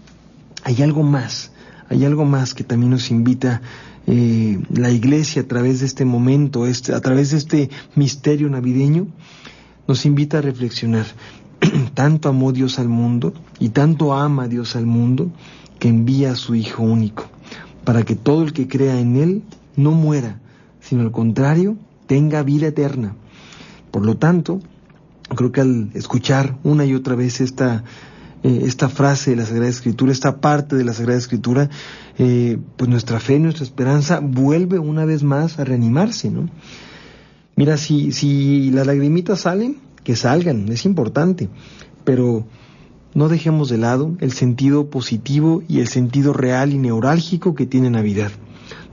hay 0.63 0.81
algo 0.81 1.03
más, 1.03 1.51
hay 1.89 2.05
algo 2.05 2.25
más 2.25 2.53
que 2.53 2.63
también 2.63 2.91
nos 2.91 3.11
invita 3.11 3.61
eh, 4.05 4.61
la 4.73 4.91
iglesia 4.91 5.41
a 5.41 5.47
través 5.47 5.79
de 5.79 5.85
este 5.85 6.05
momento, 6.05 6.65
este, 6.65 6.93
a 6.93 7.01
través 7.01 7.31
de 7.31 7.37
este 7.37 7.69
misterio 7.95 8.49
navideño, 8.49 9.07
nos 9.87 10.05
invita 10.05 10.37
a 10.37 10.41
reflexionar. 10.41 11.05
tanto 11.93 12.29
amó 12.29 12.51
Dios 12.51 12.79
al 12.79 12.89
mundo 12.89 13.33
y 13.59 13.69
tanto 13.69 14.13
ama 14.13 14.47
Dios 14.47 14.75
al 14.75 14.85
mundo 14.85 15.31
que 15.79 15.89
envía 15.89 16.31
a 16.31 16.35
su 16.35 16.55
Hijo 16.55 16.83
único, 16.83 17.25
para 17.83 18.03
que 18.03 18.15
todo 18.15 18.43
el 18.43 18.53
que 18.53 18.67
crea 18.67 18.99
en 18.99 19.15
Él 19.15 19.43
no 19.75 19.91
muera, 19.91 20.39
sino 20.79 21.01
al 21.01 21.11
contrario, 21.11 21.77
tenga 22.07 22.43
vida 22.43 22.67
eterna. 22.67 23.15
Por 23.91 24.05
lo 24.05 24.17
tanto, 24.17 24.59
creo 25.35 25.51
que 25.51 25.61
al 25.61 25.89
escuchar 25.93 26.57
una 26.63 26.85
y 26.85 26.93
otra 26.93 27.15
vez 27.15 27.41
esta, 27.41 27.83
eh, 28.43 28.61
esta 28.63 28.89
frase 28.89 29.31
de 29.31 29.37
la 29.37 29.45
Sagrada 29.45 29.69
Escritura, 29.69 30.11
esta 30.11 30.39
parte 30.39 30.75
de 30.75 30.83
la 30.83 30.93
Sagrada 30.93 31.17
Escritura, 31.17 31.69
eh, 32.17 32.57
pues 32.75 32.89
nuestra 32.89 33.19
fe, 33.19 33.39
nuestra 33.39 33.63
esperanza 33.63 34.19
vuelve 34.21 34.79
una 34.79 35.05
vez 35.05 35.23
más 35.23 35.59
a 35.59 35.65
reanimarse, 35.65 36.29
¿no? 36.29 36.49
Mira, 37.55 37.77
si, 37.77 38.11
si 38.11 38.69
las 38.71 38.85
lagrimitas 38.85 39.41
salen, 39.41 39.77
que 40.03 40.15
salgan, 40.15 40.69
es 40.69 40.85
importante, 40.85 41.49
pero 42.03 42.45
no 43.13 43.29
dejemos 43.29 43.67
de 43.67 43.77
lado 43.77 44.15
el 44.19 44.31
sentido 44.31 44.89
positivo 44.89 45.63
y 45.67 45.79
el 45.79 45.87
sentido 45.87 46.33
real 46.33 46.71
y 46.71 46.77
neurálgico 46.77 47.55
que 47.55 47.65
tiene 47.65 47.89
Navidad. 47.89 48.31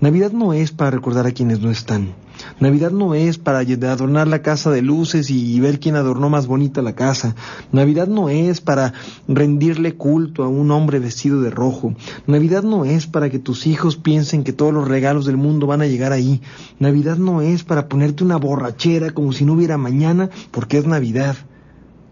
Navidad 0.00 0.32
no 0.32 0.54
es 0.54 0.72
para 0.72 0.90
recordar 0.90 1.26
a 1.26 1.32
quienes 1.32 1.60
no 1.60 1.70
están. 1.70 2.14
Navidad 2.60 2.90
no 2.90 3.14
es 3.14 3.38
para 3.38 3.58
adornar 3.58 4.28
la 4.28 4.42
casa 4.42 4.70
de 4.70 4.82
luces 4.82 5.30
y 5.30 5.58
ver 5.60 5.80
quién 5.80 5.96
adornó 5.96 6.28
más 6.28 6.46
bonita 6.46 6.82
la 6.82 6.94
casa. 6.94 7.34
Navidad 7.72 8.06
no 8.06 8.28
es 8.28 8.60
para 8.60 8.92
rendirle 9.28 9.94
culto 9.94 10.44
a 10.44 10.48
un 10.48 10.70
hombre 10.70 10.98
vestido 10.98 11.40
de 11.40 11.50
rojo. 11.50 11.94
Navidad 12.26 12.62
no 12.62 12.84
es 12.84 13.06
para 13.06 13.30
que 13.30 13.38
tus 13.38 13.66
hijos 13.66 13.96
piensen 13.96 14.44
que 14.44 14.52
todos 14.52 14.72
los 14.72 14.88
regalos 14.88 15.26
del 15.26 15.36
mundo 15.36 15.66
van 15.66 15.82
a 15.82 15.86
llegar 15.86 16.12
ahí. 16.12 16.40
Navidad 16.78 17.16
no 17.16 17.42
es 17.42 17.64
para 17.64 17.88
ponerte 17.88 18.24
una 18.24 18.36
borrachera 18.36 19.10
como 19.10 19.32
si 19.32 19.44
no 19.44 19.54
hubiera 19.54 19.78
mañana 19.78 20.30
porque 20.50 20.78
es 20.78 20.86
Navidad. 20.86 21.36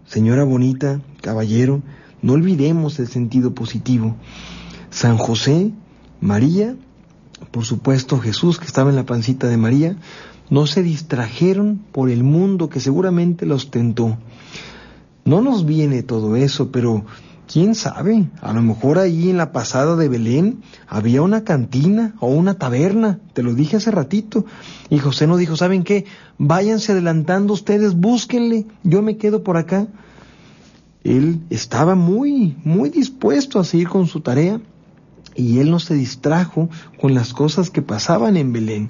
Señora 0.05 0.43
bonita, 0.43 1.01
caballero, 1.21 1.81
no 2.21 2.33
olvidemos 2.33 2.99
el 2.99 3.07
sentido 3.07 3.53
positivo. 3.53 4.15
San 4.89 5.17
José, 5.17 5.71
María 6.21 6.75
por 7.51 7.65
supuesto 7.65 8.19
Jesús 8.19 8.59
que 8.59 8.65
estaba 8.65 8.89
en 8.89 8.95
la 8.95 9.05
pancita 9.05 9.47
de 9.47 9.57
María, 9.57 9.97
no 10.49 10.67
se 10.67 10.83
distrajeron 10.83 11.81
por 11.91 12.09
el 12.09 12.23
mundo 12.23 12.69
que 12.69 12.79
seguramente 12.79 13.45
los 13.45 13.71
tentó. 13.71 14.17
No 15.25 15.41
nos 15.41 15.65
viene 15.65 16.03
todo 16.03 16.35
eso, 16.35 16.71
pero 16.71 17.05
quién 17.51 17.75
sabe, 17.75 18.29
a 18.41 18.53
lo 18.53 18.61
mejor 18.61 18.99
ahí 18.99 19.29
en 19.29 19.37
la 19.37 19.51
pasada 19.51 19.95
de 19.95 20.09
Belén 20.09 20.61
había 20.87 21.21
una 21.21 21.43
cantina 21.43 22.15
o 22.19 22.27
una 22.27 22.55
taberna, 22.55 23.19
te 23.33 23.43
lo 23.43 23.53
dije 23.53 23.77
hace 23.77 23.91
ratito, 23.91 24.45
y 24.89 24.99
José 24.99 25.27
nos 25.27 25.39
dijo, 25.39 25.55
¿saben 25.55 25.83
qué? 25.83 26.05
Váyanse 26.37 26.91
adelantando 26.91 27.53
ustedes, 27.53 27.95
búsquenle, 27.95 28.65
yo 28.83 29.01
me 29.01 29.17
quedo 29.17 29.43
por 29.43 29.57
acá. 29.57 29.87
Él 31.03 31.41
estaba 31.49 31.95
muy, 31.95 32.57
muy 32.63 32.89
dispuesto 32.89 33.59
a 33.59 33.65
seguir 33.65 33.89
con 33.89 34.07
su 34.07 34.21
tarea 34.21 34.61
y 35.35 35.59
él 35.59 35.71
no 35.71 35.79
se 35.79 35.95
distrajo 35.95 36.69
con 36.99 37.13
las 37.13 37.33
cosas 37.33 37.69
que 37.69 37.81
pasaban 37.81 38.37
en 38.37 38.53
Belén. 38.53 38.89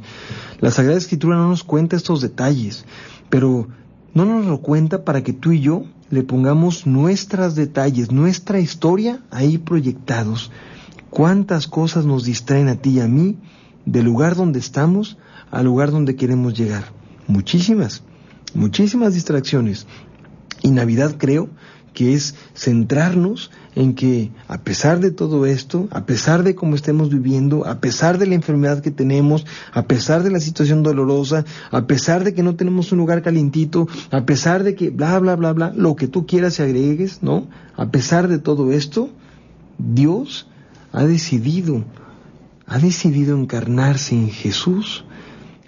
La 0.59 0.71
Sagrada 0.71 0.97
Escritura 0.97 1.37
no 1.37 1.49
nos 1.49 1.63
cuenta 1.63 1.95
estos 1.95 2.21
detalles, 2.21 2.85
pero 3.29 3.67
no 4.13 4.25
nos 4.25 4.45
lo 4.45 4.61
cuenta 4.61 5.03
para 5.03 5.23
que 5.23 5.33
tú 5.33 5.51
y 5.51 5.59
yo 5.59 5.85
le 6.09 6.23
pongamos 6.23 6.85
nuestros 6.85 7.55
detalles, 7.55 8.11
nuestra 8.11 8.59
historia 8.59 9.21
ahí 9.31 9.57
proyectados. 9.57 10.51
¿Cuántas 11.09 11.67
cosas 11.67 12.05
nos 12.05 12.25
distraen 12.25 12.67
a 12.67 12.75
ti 12.75 12.91
y 12.91 12.99
a 12.99 13.07
mí 13.07 13.37
del 13.85 14.05
lugar 14.05 14.35
donde 14.35 14.59
estamos 14.59 15.17
al 15.51 15.65
lugar 15.65 15.91
donde 15.91 16.15
queremos 16.15 16.53
llegar? 16.53 16.85
Muchísimas, 17.27 18.03
muchísimas 18.53 19.13
distracciones. 19.13 19.87
Y 20.61 20.71
Navidad 20.71 21.15
creo 21.17 21.49
que 21.93 22.13
es 22.13 22.35
centrarnos 22.55 23.51
en 23.75 23.95
que 23.95 24.31
a 24.47 24.59
pesar 24.61 24.99
de 24.99 25.11
todo 25.11 25.45
esto, 25.45 25.87
a 25.91 26.05
pesar 26.05 26.43
de 26.43 26.55
cómo 26.55 26.75
estemos 26.75 27.09
viviendo, 27.09 27.65
a 27.65 27.79
pesar 27.79 28.17
de 28.17 28.27
la 28.27 28.35
enfermedad 28.35 28.81
que 28.81 28.91
tenemos, 28.91 29.45
a 29.71 29.83
pesar 29.87 30.23
de 30.23 30.31
la 30.31 30.39
situación 30.39 30.83
dolorosa, 30.83 31.45
a 31.71 31.87
pesar 31.87 32.23
de 32.23 32.33
que 32.33 32.43
no 32.43 32.55
tenemos 32.55 32.91
un 32.91 32.99
lugar 32.99 33.21
calientito, 33.21 33.87
a 34.11 34.25
pesar 34.25 34.63
de 34.63 34.75
que 34.75 34.89
bla, 34.89 35.17
bla, 35.19 35.35
bla, 35.35 35.53
bla, 35.53 35.73
lo 35.75 35.95
que 35.95 36.07
tú 36.07 36.25
quieras 36.25 36.59
y 36.59 36.63
agregues, 36.63 37.23
¿no? 37.23 37.47
A 37.75 37.89
pesar 37.89 38.27
de 38.27 38.39
todo 38.39 38.71
esto, 38.71 39.09
Dios 39.77 40.47
ha 40.91 41.05
decidido, 41.05 41.83
ha 42.67 42.77
decidido 42.77 43.37
encarnarse 43.37 44.15
en 44.15 44.29
Jesús 44.29 45.05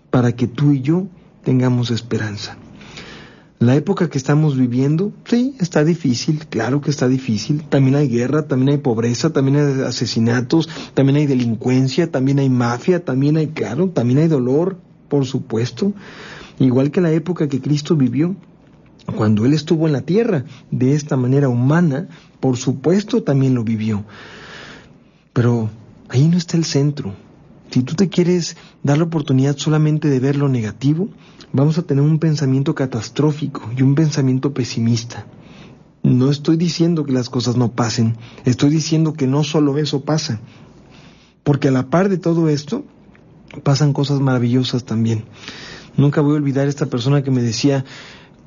para 0.09 0.33
que 0.33 0.47
tú 0.47 0.71
y 0.71 0.81
yo 0.81 1.07
tengamos 1.43 1.91
esperanza. 1.91 2.57
La 3.57 3.75
época 3.75 4.09
que 4.09 4.17
estamos 4.17 4.57
viviendo, 4.57 5.13
sí, 5.23 5.55
está 5.61 5.85
difícil, 5.85 6.45
claro 6.49 6.81
que 6.81 6.89
está 6.89 7.07
difícil. 7.07 7.63
También 7.63 7.95
hay 7.95 8.09
guerra, 8.09 8.47
también 8.47 8.69
hay 8.69 8.77
pobreza, 8.79 9.31
también 9.31 9.55
hay 9.55 9.81
asesinatos, 9.83 10.67
también 10.93 11.15
hay 11.15 11.25
delincuencia, 11.25 12.11
también 12.11 12.39
hay 12.39 12.49
mafia, 12.49 13.05
también 13.05 13.37
hay, 13.37 13.47
claro, 13.47 13.89
también 13.89 14.19
hay 14.19 14.27
dolor, 14.27 14.77
por 15.07 15.25
supuesto. 15.25 15.93
Igual 16.59 16.91
que 16.91 16.99
la 16.99 17.11
época 17.11 17.47
que 17.47 17.61
Cristo 17.61 17.95
vivió, 17.95 18.35
cuando 19.15 19.45
Él 19.45 19.53
estuvo 19.53 19.87
en 19.87 19.93
la 19.93 20.01
tierra, 20.01 20.43
de 20.71 20.93
esta 20.93 21.15
manera 21.15 21.47
humana, 21.47 22.09
por 22.41 22.57
supuesto 22.57 23.23
también 23.23 23.55
lo 23.55 23.63
vivió. 23.63 24.03
Pero 25.31 25.69
ahí 26.09 26.27
no 26.27 26.37
está 26.37 26.57
el 26.57 26.65
centro. 26.65 27.13
Si 27.75 27.83
tú 27.83 27.95
te 27.95 28.07
quieres 28.07 28.55
dar 28.83 28.99
la 28.99 29.03
oportunidad 29.03 29.57
solamente 29.57 30.07
de 30.07 30.21
ver 30.21 30.37
lo 30.37 30.47
negativo, 30.47 31.09
vamos 31.51 31.77
a 31.77 31.81
tener 31.81 32.05
un 32.05 32.19
pensamiento 32.19 32.73
catastrófico 32.73 33.69
y 33.75 33.81
un 33.81 33.95
pensamiento 33.95 34.53
pesimista. 34.53 35.27
No 36.01 36.31
estoy 36.31 36.55
diciendo 36.55 37.03
que 37.03 37.11
las 37.11 37.29
cosas 37.29 37.57
no 37.57 37.73
pasen, 37.73 38.15
estoy 38.45 38.69
diciendo 38.69 39.11
que 39.11 39.27
no 39.27 39.43
solo 39.43 39.77
eso 39.77 40.05
pasa, 40.05 40.39
porque 41.43 41.67
a 41.67 41.71
la 41.71 41.89
par 41.89 42.07
de 42.07 42.17
todo 42.17 42.47
esto 42.47 42.85
pasan 43.63 43.91
cosas 43.91 44.21
maravillosas 44.21 44.85
también. 44.85 45.25
Nunca 45.97 46.21
voy 46.21 46.35
a 46.35 46.37
olvidar 46.37 46.69
esta 46.69 46.85
persona 46.85 47.23
que 47.23 47.31
me 47.31 47.41
decía, 47.41 47.83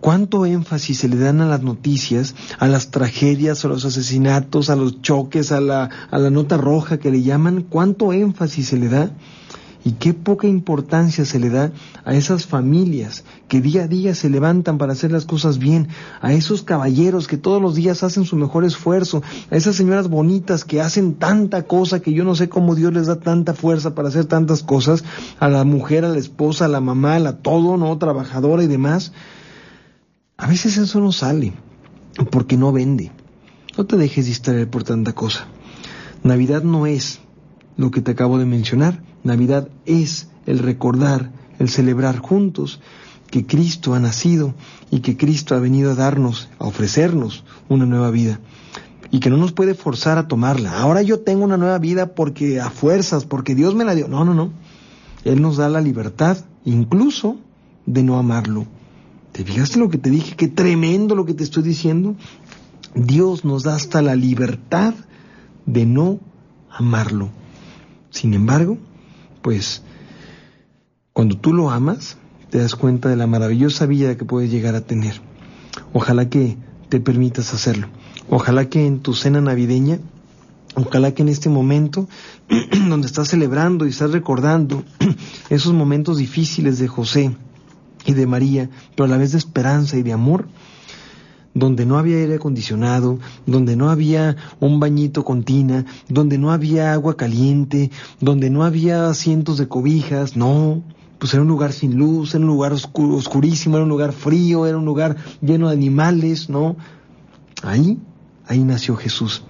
cuánto 0.00 0.46
énfasis 0.46 0.98
se 0.98 1.08
le 1.08 1.16
dan 1.16 1.40
a 1.40 1.46
las 1.46 1.62
noticias, 1.62 2.34
a 2.58 2.66
las 2.66 2.90
tragedias, 2.90 3.64
a 3.64 3.68
los 3.68 3.84
asesinatos, 3.84 4.70
a 4.70 4.76
los 4.76 5.02
choques, 5.02 5.52
a 5.52 5.60
la, 5.60 5.90
a 6.10 6.18
la 6.18 6.30
nota 6.30 6.56
roja 6.56 6.98
que 6.98 7.10
le 7.10 7.22
llaman, 7.22 7.62
cuánto 7.62 8.12
énfasis 8.12 8.68
se 8.68 8.78
le 8.78 8.88
da 8.88 9.10
y 9.84 9.92
qué 9.92 10.12
poca 10.12 10.46
importancia 10.46 11.24
se 11.24 11.38
le 11.38 11.50
da 11.50 11.72
a 12.04 12.14
esas 12.14 12.46
familias 12.46 13.24
que 13.48 13.60
día 13.60 13.84
a 13.84 13.88
día 13.88 14.14
se 14.14 14.28
levantan 14.28 14.76
para 14.76 14.92
hacer 14.92 15.12
las 15.12 15.24
cosas 15.24 15.58
bien, 15.58 15.88
a 16.20 16.32
esos 16.32 16.62
caballeros 16.62 17.26
que 17.26 17.38
todos 17.38 17.62
los 17.62 17.74
días 17.74 18.02
hacen 18.02 18.24
su 18.24 18.36
mejor 18.36 18.64
esfuerzo, 18.64 19.22
a 19.50 19.56
esas 19.56 19.76
señoras 19.76 20.08
bonitas 20.08 20.64
que 20.64 20.80
hacen 20.80 21.14
tanta 21.14 21.62
cosa 21.62 22.00
que 22.00 22.12
yo 22.12 22.24
no 22.24 22.34
sé 22.34 22.48
cómo 22.48 22.74
Dios 22.74 22.92
les 22.92 23.06
da 23.06 23.20
tanta 23.20 23.54
fuerza 23.54 23.94
para 23.94 24.08
hacer 24.08 24.26
tantas 24.26 24.62
cosas, 24.62 25.04
a 25.38 25.48
la 25.48 25.64
mujer, 25.64 26.04
a 26.04 26.08
la 26.08 26.18
esposa, 26.18 26.66
a 26.66 26.68
la 26.68 26.80
mamá, 26.80 27.14
a 27.14 27.20
la 27.20 27.36
todo, 27.38 27.76
¿no? 27.76 27.96
Trabajadora 27.96 28.62
y 28.62 28.66
demás. 28.66 29.12
A 30.38 30.46
veces 30.46 30.76
eso 30.76 31.00
no 31.00 31.10
sale. 31.10 31.52
porque 32.30 32.56
no 32.56 32.72
vende. 32.72 33.12
No 33.76 33.86
te 33.86 33.96
dejes 33.96 34.26
distraer 34.26 34.68
por 34.68 34.82
tanta 34.82 35.12
cosa. 35.12 35.46
Navidad 36.24 36.62
no 36.62 36.86
es 36.86 37.20
lo 37.76 37.90
que 37.90 38.00
te 38.00 38.12
acabo 38.12 38.38
de 38.38 38.44
mencionar. 38.44 39.02
Navidad 39.22 39.68
es 39.84 40.28
el 40.46 40.58
recordar, 40.58 41.30
el 41.58 41.68
celebrar 41.68 42.18
juntos 42.18 42.80
que 43.30 43.46
Cristo 43.46 43.94
ha 43.94 44.00
nacido 44.00 44.54
y 44.90 45.00
que 45.00 45.16
Cristo 45.16 45.54
ha 45.54 45.60
venido 45.60 45.92
a 45.92 45.94
darnos, 45.94 46.48
a 46.58 46.66
ofrecernos 46.66 47.44
una 47.68 47.86
nueva 47.86 48.10
vida 48.10 48.40
y 49.10 49.20
que 49.20 49.30
no 49.30 49.36
nos 49.36 49.52
puede 49.52 49.74
forzar 49.74 50.18
a 50.18 50.28
tomarla. 50.28 50.80
Ahora 50.80 51.02
yo 51.02 51.20
tengo 51.20 51.44
una 51.44 51.56
nueva 51.56 51.78
vida 51.78 52.14
porque 52.14 52.60
a 52.60 52.70
fuerzas, 52.70 53.24
porque 53.24 53.54
Dios 53.54 53.74
me 53.74 53.84
la 53.84 53.94
dio. 53.94 54.08
No, 54.08 54.24
no, 54.24 54.34
no. 54.34 54.50
Él 55.24 55.42
nos 55.42 55.56
da 55.56 55.68
la 55.68 55.80
libertad, 55.80 56.38
incluso 56.64 57.38
de 57.86 58.02
no 58.02 58.18
amarlo. 58.18 58.66
¿Te 59.38 59.44
fijaste 59.44 59.78
lo 59.78 59.88
que 59.88 59.98
te 59.98 60.10
dije? 60.10 60.34
Qué 60.34 60.48
tremendo 60.48 61.14
lo 61.14 61.24
que 61.24 61.32
te 61.32 61.44
estoy 61.44 61.62
diciendo. 61.62 62.16
Dios 62.96 63.44
nos 63.44 63.62
da 63.62 63.76
hasta 63.76 64.02
la 64.02 64.16
libertad 64.16 64.94
de 65.64 65.86
no 65.86 66.18
amarlo. 66.68 67.30
Sin 68.10 68.34
embargo, 68.34 68.78
pues 69.40 69.84
cuando 71.12 71.38
tú 71.38 71.52
lo 71.52 71.70
amas, 71.70 72.16
te 72.50 72.58
das 72.58 72.74
cuenta 72.74 73.10
de 73.10 73.14
la 73.14 73.28
maravillosa 73.28 73.86
vida 73.86 74.16
que 74.16 74.24
puedes 74.24 74.50
llegar 74.50 74.74
a 74.74 74.80
tener. 74.80 75.20
Ojalá 75.92 76.28
que 76.28 76.56
te 76.88 76.98
permitas 76.98 77.54
hacerlo. 77.54 77.86
Ojalá 78.28 78.68
que 78.68 78.86
en 78.86 78.98
tu 78.98 79.14
cena 79.14 79.40
navideña, 79.40 80.00
ojalá 80.74 81.14
que 81.14 81.22
en 81.22 81.28
este 81.28 81.48
momento 81.48 82.08
donde 82.88 83.06
estás 83.06 83.28
celebrando 83.28 83.86
y 83.86 83.90
estás 83.90 84.10
recordando 84.10 84.82
esos 85.48 85.74
momentos 85.74 86.18
difíciles 86.18 86.80
de 86.80 86.88
José 86.88 87.36
y 88.08 88.14
de 88.14 88.26
María, 88.26 88.68
pero 88.96 89.04
a 89.04 89.08
la 89.08 89.16
vez 89.16 89.30
de 89.32 89.38
esperanza 89.38 89.96
y 89.96 90.02
de 90.02 90.12
amor, 90.12 90.48
donde 91.54 91.86
no 91.86 91.96
había 91.96 92.16
aire 92.16 92.34
acondicionado, 92.34 93.20
donde 93.46 93.76
no 93.76 93.90
había 93.90 94.36
un 94.58 94.80
bañito 94.80 95.24
con 95.24 95.44
tina, 95.44 95.84
donde 96.08 96.38
no 96.38 96.50
había 96.50 96.92
agua 96.92 97.16
caliente, 97.16 97.92
donde 98.20 98.50
no 98.50 98.64
había 98.64 99.14
cientos 99.14 99.58
de 99.58 99.68
cobijas, 99.68 100.36
no, 100.36 100.82
pues 101.20 101.32
era 101.34 101.42
un 101.42 101.48
lugar 101.48 101.72
sin 101.72 101.96
luz, 101.96 102.34
era 102.34 102.42
un 102.42 102.48
lugar 102.48 102.72
oscurísimo, 102.72 103.76
era 103.76 103.84
un 103.84 103.90
lugar 103.90 104.12
frío, 104.12 104.66
era 104.66 104.76
un 104.76 104.84
lugar 104.84 105.16
lleno 105.40 105.68
de 105.68 105.74
animales, 105.74 106.48
¿no? 106.48 106.76
Ahí 107.62 107.98
Ahí 108.48 108.64
nació 108.64 108.96
Jesús. 108.96 109.44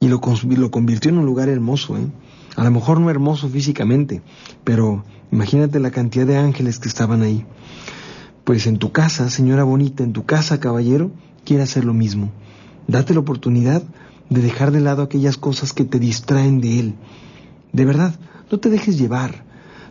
Y 0.00 0.08
lo, 0.08 0.20
lo 0.56 0.70
convirtió 0.72 1.12
en 1.12 1.18
un 1.18 1.26
lugar 1.26 1.48
hermoso, 1.48 1.96
¿eh? 1.96 2.08
A 2.56 2.64
lo 2.64 2.70
mejor 2.70 3.00
no 3.00 3.10
hermoso 3.10 3.48
físicamente, 3.48 4.22
pero 4.64 5.04
imagínate 5.30 5.80
la 5.80 5.90
cantidad 5.90 6.26
de 6.26 6.36
ángeles 6.36 6.78
que 6.78 6.88
estaban 6.88 7.22
ahí. 7.22 7.46
Pues 8.44 8.66
en 8.66 8.78
tu 8.78 8.92
casa, 8.92 9.30
señora 9.30 9.64
bonita, 9.64 10.04
en 10.04 10.12
tu 10.12 10.24
casa, 10.24 10.60
caballero, 10.60 11.10
quiere 11.44 11.62
hacer 11.62 11.84
lo 11.84 11.94
mismo. 11.94 12.30
Date 12.88 13.14
la 13.14 13.20
oportunidad 13.20 13.82
de 14.28 14.42
dejar 14.42 14.70
de 14.70 14.80
lado 14.80 15.02
aquellas 15.02 15.36
cosas 15.36 15.72
que 15.72 15.84
te 15.84 15.98
distraen 15.98 16.60
de 16.60 16.80
Él. 16.80 16.94
De 17.72 17.84
verdad, 17.84 18.14
no 18.50 18.58
te 18.58 18.68
dejes 18.68 18.98
llevar. 18.98 19.44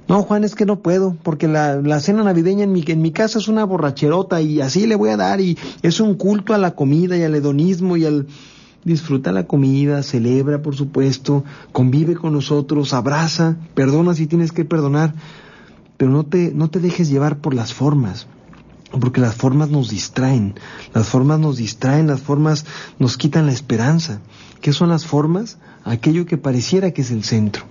No, 0.08 0.24
Juan, 0.24 0.44
es 0.44 0.56
que 0.56 0.66
no 0.66 0.80
puedo, 0.80 1.16
porque 1.24 1.48
la, 1.48 2.00
cena 2.00 2.24
navideña 2.24 2.64
en 2.64 2.72
mi, 2.72 2.84
en 2.86 3.02
mi 3.02 3.12
casa 3.12 3.40
es 3.40 3.48
una 3.48 3.64
borracherota 3.64 4.42
y 4.42 4.60
así 4.60 4.86
le 4.86 4.96
voy 4.96 5.10
a 5.10 5.18
dar 5.18 5.40
y 5.40 5.58
es 5.84 6.00
un 6.00 6.16
culto 6.16 6.54
a 6.54 6.58
la 6.58 6.72
comida 6.72 7.18
y 7.18 7.24
al 7.24 7.36
hedonismo 7.36 7.98
y 7.98 8.06
al... 8.06 8.28
Disfruta 8.84 9.32
la 9.32 9.46
comida, 9.46 10.02
celebra, 10.02 10.62
por 10.62 10.76
supuesto, 10.76 11.44
convive 11.72 12.16
con 12.16 12.34
nosotros, 12.34 12.94
abraza, 12.94 13.58
perdona 13.76 14.16
si 14.16 14.26
tienes 14.26 14.52
que 14.52 14.66
perdonar, 14.66 15.14
pero 15.98 16.10
no 16.10 16.24
te, 16.24 16.52
no 16.54 16.70
te 16.70 16.80
dejes 16.80 17.10
llevar 17.10 17.38
por 17.38 17.54
las 17.54 17.74
formas, 17.74 18.26
porque 19.00 19.22
las 19.22 19.36
formas 19.36 19.70
nos 19.70 19.90
distraen, 19.90 20.56
las 20.96 21.08
formas 21.08 21.40
nos 21.40 21.58
distraen, 21.58 22.08
las 22.08 22.22
formas 22.22 22.66
nos 22.98 23.18
quitan 23.18 23.46
la 23.46 23.52
esperanza. 23.52 24.20
¿Qué 24.62 24.74
son 24.74 24.90
las 24.90 25.06
formas? 25.06 25.60
Aquello 25.84 26.26
que 26.26 26.38
pareciera 26.38 26.92
que 26.92 27.02
es 27.02 27.12
el 27.12 27.24
centro. 27.24 27.66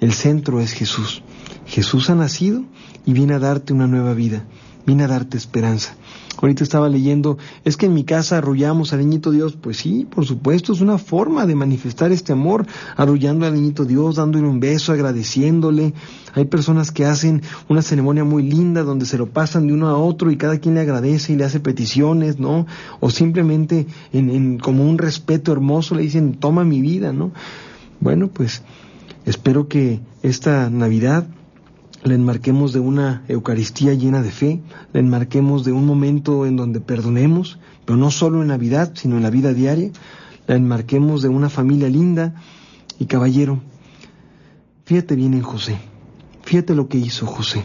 El 0.00 0.14
centro 0.14 0.60
es 0.60 0.72
Jesús. 0.72 1.22
Jesús 1.66 2.08
ha 2.08 2.14
nacido 2.14 2.64
y 3.04 3.12
viene 3.12 3.34
a 3.34 3.38
darte 3.38 3.74
una 3.74 3.86
nueva 3.86 4.14
vida, 4.14 4.44
viene 4.86 5.04
a 5.04 5.08
darte 5.08 5.36
esperanza. 5.36 5.94
Ahorita 6.40 6.64
estaba 6.64 6.88
leyendo, 6.88 7.36
es 7.64 7.76
que 7.76 7.86
en 7.86 7.92
mi 7.92 8.04
casa 8.04 8.38
arrullamos 8.38 8.92
al 8.92 9.00
niñito 9.00 9.30
Dios. 9.30 9.58
Pues 9.60 9.76
sí, 9.76 10.06
por 10.08 10.24
supuesto, 10.24 10.72
es 10.72 10.80
una 10.80 10.96
forma 10.96 11.44
de 11.44 11.54
manifestar 11.54 12.12
este 12.12 12.32
amor, 12.32 12.66
arrullando 12.96 13.46
al 13.46 13.54
niñito 13.54 13.84
Dios, 13.84 14.16
dándole 14.16 14.48
un 14.48 14.58
beso, 14.58 14.92
agradeciéndole. 14.92 15.92
Hay 16.32 16.46
personas 16.46 16.92
que 16.92 17.04
hacen 17.04 17.42
una 17.68 17.82
ceremonia 17.82 18.24
muy 18.24 18.42
linda 18.42 18.84
donde 18.84 19.04
se 19.04 19.18
lo 19.18 19.26
pasan 19.26 19.66
de 19.66 19.74
uno 19.74 19.88
a 19.88 19.98
otro 19.98 20.30
y 20.30 20.36
cada 20.36 20.58
quien 20.58 20.74
le 20.76 20.80
agradece 20.80 21.34
y 21.34 21.36
le 21.36 21.44
hace 21.44 21.60
peticiones, 21.60 22.38
¿no? 22.38 22.66
O 23.00 23.10
simplemente 23.10 23.86
en, 24.12 24.30
en 24.30 24.58
como 24.58 24.88
un 24.88 24.96
respeto 24.96 25.52
hermoso 25.52 25.94
le 25.94 26.02
dicen, 26.02 26.34
toma 26.34 26.64
mi 26.64 26.80
vida, 26.80 27.12
¿no? 27.12 27.32
Bueno, 28.00 28.28
pues 28.28 28.62
espero 29.26 29.68
que 29.68 30.00
esta 30.22 30.70
Navidad 30.70 31.26
la 32.02 32.14
enmarquemos 32.14 32.72
de 32.72 32.80
una 32.80 33.24
Eucaristía 33.28 33.94
llena 33.94 34.22
de 34.22 34.30
fe, 34.30 34.62
la 34.92 35.00
enmarquemos 35.00 35.64
de 35.64 35.72
un 35.72 35.86
momento 35.86 36.46
en 36.46 36.56
donde 36.56 36.80
perdonemos, 36.80 37.58
pero 37.84 37.96
no 37.96 38.10
solo 38.10 38.42
en 38.42 38.48
Navidad, 38.48 38.92
sino 38.94 39.16
en 39.16 39.22
la 39.22 39.30
vida 39.30 39.52
diaria, 39.52 39.90
la 40.46 40.56
enmarquemos 40.56 41.22
de 41.22 41.28
una 41.28 41.50
familia 41.50 41.88
linda 41.88 42.34
y 42.98 43.06
caballero. 43.06 43.60
Fíjate 44.84 45.14
bien 45.14 45.34
en 45.34 45.42
José, 45.42 45.78
fíjate 46.42 46.74
lo 46.74 46.88
que 46.88 46.98
hizo 46.98 47.26
José. 47.26 47.62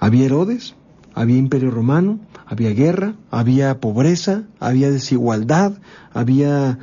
Había 0.00 0.26
Herodes, 0.26 0.74
había 1.14 1.36
imperio 1.36 1.70
romano, 1.70 2.18
había 2.46 2.70
guerra, 2.70 3.14
había 3.30 3.80
pobreza, 3.80 4.42
había 4.58 4.90
desigualdad, 4.90 5.78
había 6.12 6.78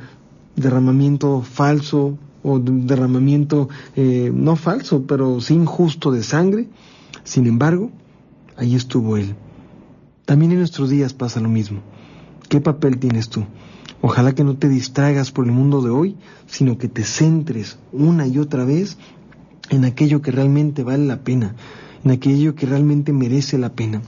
derramamiento 0.56 1.42
falso 1.42 2.18
o 2.42 2.58
derramamiento 2.58 3.68
eh, 3.96 4.30
no 4.34 4.56
falso, 4.56 5.04
pero 5.06 5.40
sí 5.40 5.54
injusto 5.54 6.10
de 6.10 6.22
sangre. 6.22 6.68
Sin 7.24 7.46
embargo, 7.46 7.90
ahí 8.56 8.74
estuvo 8.74 9.16
Él. 9.16 9.34
También 10.24 10.52
en 10.52 10.58
nuestros 10.58 10.90
días 10.90 11.14
pasa 11.14 11.40
lo 11.40 11.48
mismo. 11.48 11.80
¿Qué 12.48 12.60
papel 12.60 12.98
tienes 12.98 13.28
tú? 13.28 13.44
Ojalá 14.00 14.34
que 14.34 14.44
no 14.44 14.56
te 14.56 14.68
distraigas 14.68 15.30
por 15.30 15.46
el 15.46 15.52
mundo 15.52 15.80
de 15.80 15.90
hoy, 15.90 16.16
sino 16.46 16.78
que 16.78 16.88
te 16.88 17.04
centres 17.04 17.78
una 17.92 18.26
y 18.26 18.38
otra 18.38 18.64
vez 18.64 18.98
en 19.70 19.84
aquello 19.84 20.22
que 20.22 20.32
realmente 20.32 20.82
vale 20.82 21.06
la 21.06 21.22
pena, 21.22 21.54
en 22.04 22.10
aquello 22.10 22.54
que 22.54 22.66
realmente 22.66 23.12
merece 23.12 23.58
la 23.58 23.72
pena 23.74 24.02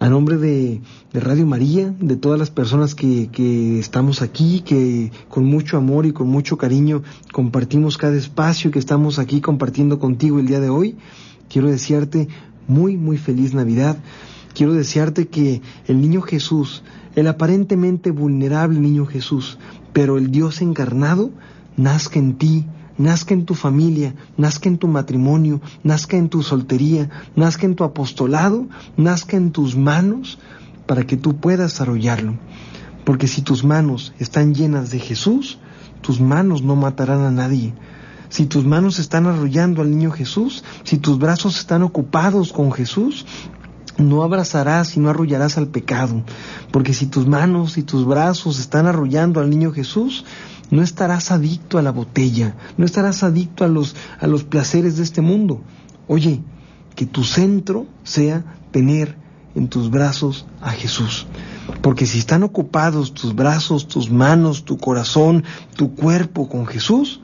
a 0.00 0.08
nombre 0.08 0.38
de, 0.38 0.80
Radio 1.12 1.46
María, 1.46 1.94
de 2.00 2.16
todas 2.16 2.38
las 2.38 2.50
personas 2.50 2.94
que, 2.94 3.28
que, 3.30 3.78
estamos 3.78 4.22
aquí, 4.22 4.62
que 4.62 5.12
con 5.28 5.44
mucho 5.44 5.76
amor 5.76 6.06
y 6.06 6.12
con 6.12 6.26
mucho 6.26 6.56
cariño 6.56 7.02
compartimos 7.32 7.98
cada 7.98 8.16
espacio 8.16 8.70
que 8.70 8.78
estamos 8.78 9.18
aquí 9.18 9.42
compartiendo 9.42 9.98
contigo 9.98 10.40
el 10.40 10.46
día 10.46 10.58
de 10.58 10.70
hoy, 10.70 10.96
quiero 11.50 11.68
desearte 11.68 12.28
muy, 12.66 12.96
muy 12.96 13.18
feliz 13.18 13.52
Navidad. 13.52 13.98
Quiero 14.54 14.72
desearte 14.72 15.28
que 15.28 15.60
el 15.86 16.00
niño 16.00 16.22
Jesús, 16.22 16.82
el 17.14 17.26
aparentemente 17.26 18.10
vulnerable 18.10 18.80
niño 18.80 19.04
Jesús, 19.04 19.58
pero 19.92 20.16
el 20.16 20.30
Dios 20.30 20.62
encarnado, 20.62 21.30
nazca 21.76 22.18
en 22.18 22.38
ti, 22.38 22.64
nazca 23.00 23.32
en 23.32 23.46
tu 23.46 23.54
familia, 23.54 24.14
nazca 24.36 24.68
en 24.68 24.76
tu 24.76 24.86
matrimonio, 24.86 25.60
nazca 25.82 26.18
en 26.18 26.28
tu 26.28 26.42
soltería, 26.42 27.08
nazca 27.34 27.64
en 27.64 27.74
tu 27.74 27.82
apostolado, 27.84 28.68
nazca 28.96 29.38
en 29.38 29.52
tus 29.52 29.74
manos 29.74 30.38
para 30.86 31.04
que 31.04 31.16
tú 31.16 31.36
puedas 31.36 31.80
arrollarlo. 31.80 32.38
Porque 33.06 33.26
si 33.26 33.40
tus 33.40 33.64
manos 33.64 34.12
están 34.18 34.54
llenas 34.54 34.90
de 34.90 34.98
Jesús, 34.98 35.58
tus 36.02 36.20
manos 36.20 36.62
no 36.62 36.76
matarán 36.76 37.22
a 37.22 37.30
nadie. 37.30 37.72
Si 38.28 38.44
tus 38.44 38.66
manos 38.66 38.98
están 38.98 39.26
arrollando 39.26 39.80
al 39.80 39.90
niño 39.90 40.10
Jesús, 40.10 40.62
si 40.84 40.98
tus 40.98 41.18
brazos 41.18 41.58
están 41.58 41.82
ocupados 41.82 42.52
con 42.52 42.70
Jesús, 42.70 43.24
no 43.96 44.22
abrazarás 44.22 44.96
y 44.96 45.00
no 45.00 45.08
arrullarás 45.08 45.56
al 45.56 45.68
pecado. 45.68 46.22
Porque 46.70 46.92
si 46.92 47.06
tus 47.06 47.26
manos 47.26 47.78
y 47.78 47.82
tus 47.82 48.06
brazos 48.06 48.60
están 48.60 48.86
arrullando 48.86 49.40
al 49.40 49.48
niño 49.48 49.72
Jesús, 49.72 50.24
no 50.70 50.82
estarás 50.82 51.30
adicto 51.30 51.78
a 51.78 51.82
la 51.82 51.90
botella, 51.90 52.54
no 52.76 52.84
estarás 52.84 53.22
adicto 53.22 53.64
a 53.64 53.68
los, 53.68 53.96
a 54.20 54.26
los 54.26 54.44
placeres 54.44 54.96
de 54.96 55.02
este 55.02 55.20
mundo. 55.20 55.60
Oye, 56.06 56.42
que 56.94 57.06
tu 57.06 57.24
centro 57.24 57.86
sea 58.04 58.44
tener 58.70 59.16
en 59.54 59.68
tus 59.68 59.90
brazos 59.90 60.46
a 60.60 60.70
Jesús. 60.70 61.26
Porque 61.82 62.06
si 62.06 62.18
están 62.18 62.42
ocupados 62.42 63.14
tus 63.14 63.34
brazos, 63.34 63.88
tus 63.88 64.10
manos, 64.10 64.64
tu 64.64 64.78
corazón, 64.78 65.44
tu 65.76 65.94
cuerpo 65.94 66.48
con 66.48 66.66
Jesús, 66.66 67.20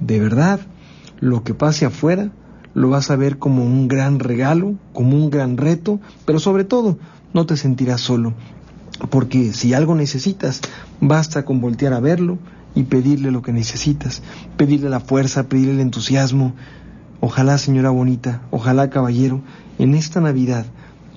de 0.00 0.18
verdad, 0.20 0.60
lo 1.20 1.44
que 1.44 1.54
pase 1.54 1.86
afuera 1.86 2.30
lo 2.74 2.88
vas 2.88 3.10
a 3.10 3.16
ver 3.16 3.38
como 3.38 3.64
un 3.64 3.86
gran 3.86 4.18
regalo, 4.18 4.74
como 4.92 5.16
un 5.16 5.30
gran 5.30 5.56
reto, 5.56 6.00
pero 6.24 6.38
sobre 6.40 6.64
todo 6.64 6.98
no 7.34 7.46
te 7.46 7.56
sentirás 7.56 8.00
solo. 8.00 8.34
Porque 9.10 9.52
si 9.52 9.74
algo 9.74 9.94
necesitas, 9.94 10.60
basta 11.00 11.44
con 11.44 11.60
voltear 11.60 11.92
a 11.92 12.00
verlo 12.00 12.38
y 12.74 12.84
pedirle 12.84 13.30
lo 13.30 13.42
que 13.42 13.52
necesitas, 13.52 14.22
pedirle 14.56 14.88
la 14.88 15.00
fuerza, 15.00 15.48
pedirle 15.48 15.74
el 15.74 15.80
entusiasmo. 15.80 16.54
Ojalá, 17.20 17.58
señora 17.58 17.90
bonita, 17.90 18.42
ojalá, 18.50 18.90
caballero, 18.90 19.42
en 19.78 19.94
esta 19.94 20.20
Navidad 20.20 20.66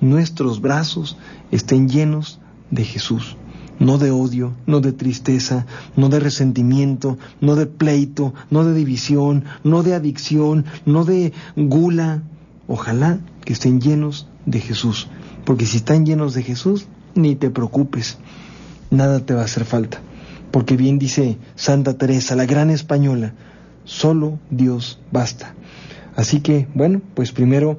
nuestros 0.00 0.60
brazos 0.60 1.16
estén 1.50 1.88
llenos 1.88 2.38
de 2.70 2.84
Jesús, 2.84 3.36
no 3.78 3.98
de 3.98 4.10
odio, 4.10 4.52
no 4.66 4.80
de 4.80 4.92
tristeza, 4.92 5.66
no 5.96 6.08
de 6.08 6.20
resentimiento, 6.20 7.18
no 7.40 7.54
de 7.54 7.66
pleito, 7.66 8.34
no 8.50 8.64
de 8.64 8.74
división, 8.74 9.44
no 9.64 9.82
de 9.82 9.94
adicción, 9.94 10.64
no 10.84 11.04
de 11.04 11.32
gula. 11.56 12.22
Ojalá 12.68 13.20
que 13.44 13.52
estén 13.52 13.80
llenos 13.80 14.28
de 14.44 14.60
Jesús, 14.60 15.08
porque 15.44 15.66
si 15.66 15.78
están 15.78 16.04
llenos 16.04 16.34
de 16.34 16.42
Jesús, 16.42 16.86
ni 17.14 17.36
te 17.36 17.50
preocupes, 17.50 18.18
nada 18.90 19.20
te 19.20 19.34
va 19.34 19.42
a 19.42 19.44
hacer 19.44 19.64
falta, 19.64 20.00
porque 20.56 20.78
bien 20.78 20.98
dice 20.98 21.36
Santa 21.54 21.98
Teresa, 21.98 22.34
la 22.34 22.46
gran 22.46 22.70
española, 22.70 23.34
solo 23.84 24.38
Dios 24.48 24.98
basta. 25.12 25.54
Así 26.14 26.40
que, 26.40 26.66
bueno, 26.72 27.02
pues 27.12 27.30
primero 27.30 27.76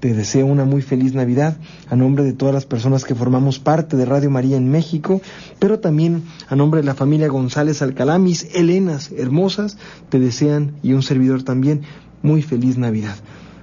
te 0.00 0.12
deseo 0.12 0.46
una 0.46 0.64
muy 0.64 0.82
feliz 0.82 1.14
Navidad 1.14 1.56
a 1.88 1.94
nombre 1.94 2.24
de 2.24 2.32
todas 2.32 2.52
las 2.52 2.66
personas 2.66 3.04
que 3.04 3.14
formamos 3.14 3.60
parte 3.60 3.96
de 3.96 4.06
Radio 4.06 4.28
María 4.28 4.56
en 4.56 4.72
México, 4.72 5.20
pero 5.60 5.78
también 5.78 6.24
a 6.48 6.56
nombre 6.56 6.80
de 6.80 6.86
la 6.86 6.96
familia 6.96 7.28
González 7.28 7.80
Alcalá, 7.80 8.18
mis 8.18 8.52
Helenas 8.56 9.12
hermosas, 9.16 9.78
te 10.08 10.18
desean 10.18 10.72
y 10.82 10.94
un 10.94 11.04
servidor 11.04 11.44
también 11.44 11.82
muy 12.24 12.42
feliz 12.42 12.76
Navidad. 12.76 13.14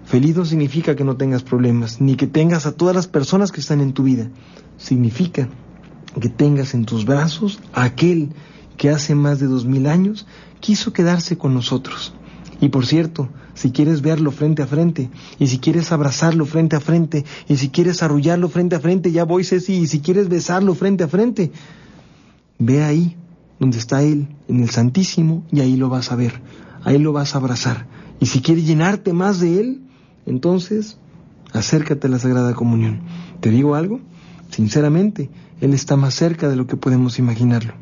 Feliz 0.06 0.38
no 0.38 0.46
significa 0.46 0.96
que 0.96 1.04
no 1.04 1.18
tengas 1.18 1.44
problemas, 1.44 2.00
ni 2.00 2.16
que 2.16 2.28
tengas 2.28 2.66
a 2.66 2.72
todas 2.72 2.96
las 2.96 3.08
personas 3.08 3.52
que 3.52 3.60
están 3.60 3.82
en 3.82 3.92
tu 3.92 4.04
vida. 4.04 4.30
Significa 4.78 5.50
que 6.20 6.30
tengas 6.30 6.74
en 6.74 6.86
tus 6.86 7.06
brazos 7.06 7.60
a 7.74 7.84
aquel 7.84 8.30
que 8.78 8.90
hace 8.90 9.16
más 9.16 9.40
de 9.40 9.48
dos 9.48 9.66
mil 9.66 9.88
años 9.88 10.26
quiso 10.60 10.94
quedarse 10.94 11.38
con 11.38 11.54
nosotros. 11.54 12.14
Y 12.62 12.70
por 12.70 12.86
cierto, 12.86 13.30
si 13.56 13.72
quieres 13.72 14.02
verlo 14.02 14.32
frente 14.32 14.62
a 14.62 14.68
frente, 14.68 15.10
y 15.38 15.48
si 15.48 15.60
quieres 15.60 15.92
abrazarlo 15.92 16.46
frente 16.46 16.76
a 16.76 16.80
frente, 16.80 17.26
y 17.48 17.58
si 17.58 17.70
quieres 17.70 18.02
arrullarlo 18.02 18.50
frente 18.50 18.76
a 18.76 18.80
frente, 18.80 19.12
ya 19.12 19.26
voy 19.26 19.44
Ceci, 19.44 19.74
y 19.74 19.88
si 19.88 20.00
quieres 20.00 20.30
besarlo 20.30 20.74
frente 20.74 21.04
a 21.04 21.08
frente, 21.08 21.52
ve 22.60 22.84
ahí 22.84 23.18
donde 23.60 23.78
está 23.78 24.02
Él, 24.02 24.28
en 24.48 24.62
el 24.62 24.70
Santísimo, 24.70 25.44
y 25.52 25.60
ahí 25.60 25.76
lo 25.76 25.90
vas 25.90 26.12
a 26.12 26.16
ver, 26.16 26.42
ahí 26.84 26.98
lo 26.98 27.14
vas 27.14 27.36
a 27.36 27.40
abrazar. 27.40 27.86
Y 28.20 28.28
si 28.28 28.42
quieres 28.42 28.66
llenarte 28.66 29.14
más 29.14 29.40
de 29.40 29.60
Él, 29.60 29.82
entonces 30.26 30.98
acércate 31.52 32.08
a 32.08 32.10
la 32.10 32.20
Sagrada 32.20 32.54
Comunión. 32.54 33.02
¿Te 33.42 33.50
digo 33.50 33.76
algo? 33.76 34.00
Sinceramente, 34.54 35.32
Él 35.62 35.74
está 35.74 35.96
más 35.96 36.14
cerca 36.14 36.48
de 36.48 36.56
lo 36.56 36.68
que 36.68 36.78
podemos 36.78 37.18
imaginarlo. 37.18 37.74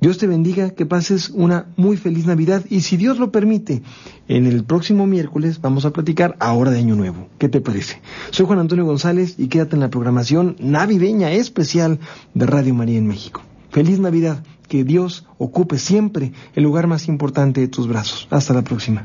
Dios 0.00 0.16
te 0.16 0.26
bendiga, 0.26 0.70
que 0.70 0.86
pases 0.86 1.28
una 1.28 1.66
muy 1.76 1.98
feliz 1.98 2.24
Navidad 2.24 2.64
y 2.70 2.80
si 2.80 2.96
Dios 2.96 3.18
lo 3.18 3.30
permite, 3.30 3.82
en 4.26 4.46
el 4.46 4.64
próximo 4.64 5.06
miércoles 5.06 5.60
vamos 5.60 5.84
a 5.84 5.90
platicar 5.90 6.34
ahora 6.38 6.70
de 6.70 6.78
Año 6.78 6.96
Nuevo. 6.96 7.28
¿Qué 7.36 7.50
te 7.50 7.60
parece? 7.60 8.00
Soy 8.30 8.46
Juan 8.46 8.58
Antonio 8.58 8.86
González 8.86 9.34
y 9.36 9.48
quédate 9.48 9.76
en 9.76 9.80
la 9.80 9.90
programación 9.90 10.56
navideña 10.60 11.32
especial 11.32 11.98
de 12.32 12.46
Radio 12.46 12.72
María 12.72 12.96
en 12.96 13.06
México. 13.06 13.42
Feliz 13.70 13.98
Navidad, 13.98 14.42
que 14.68 14.82
Dios 14.82 15.26
ocupe 15.36 15.76
siempre 15.78 16.32
el 16.54 16.62
lugar 16.62 16.86
más 16.86 17.06
importante 17.06 17.60
de 17.60 17.68
tus 17.68 17.86
brazos. 17.86 18.28
Hasta 18.30 18.54
la 18.54 18.62
próxima. 18.62 19.04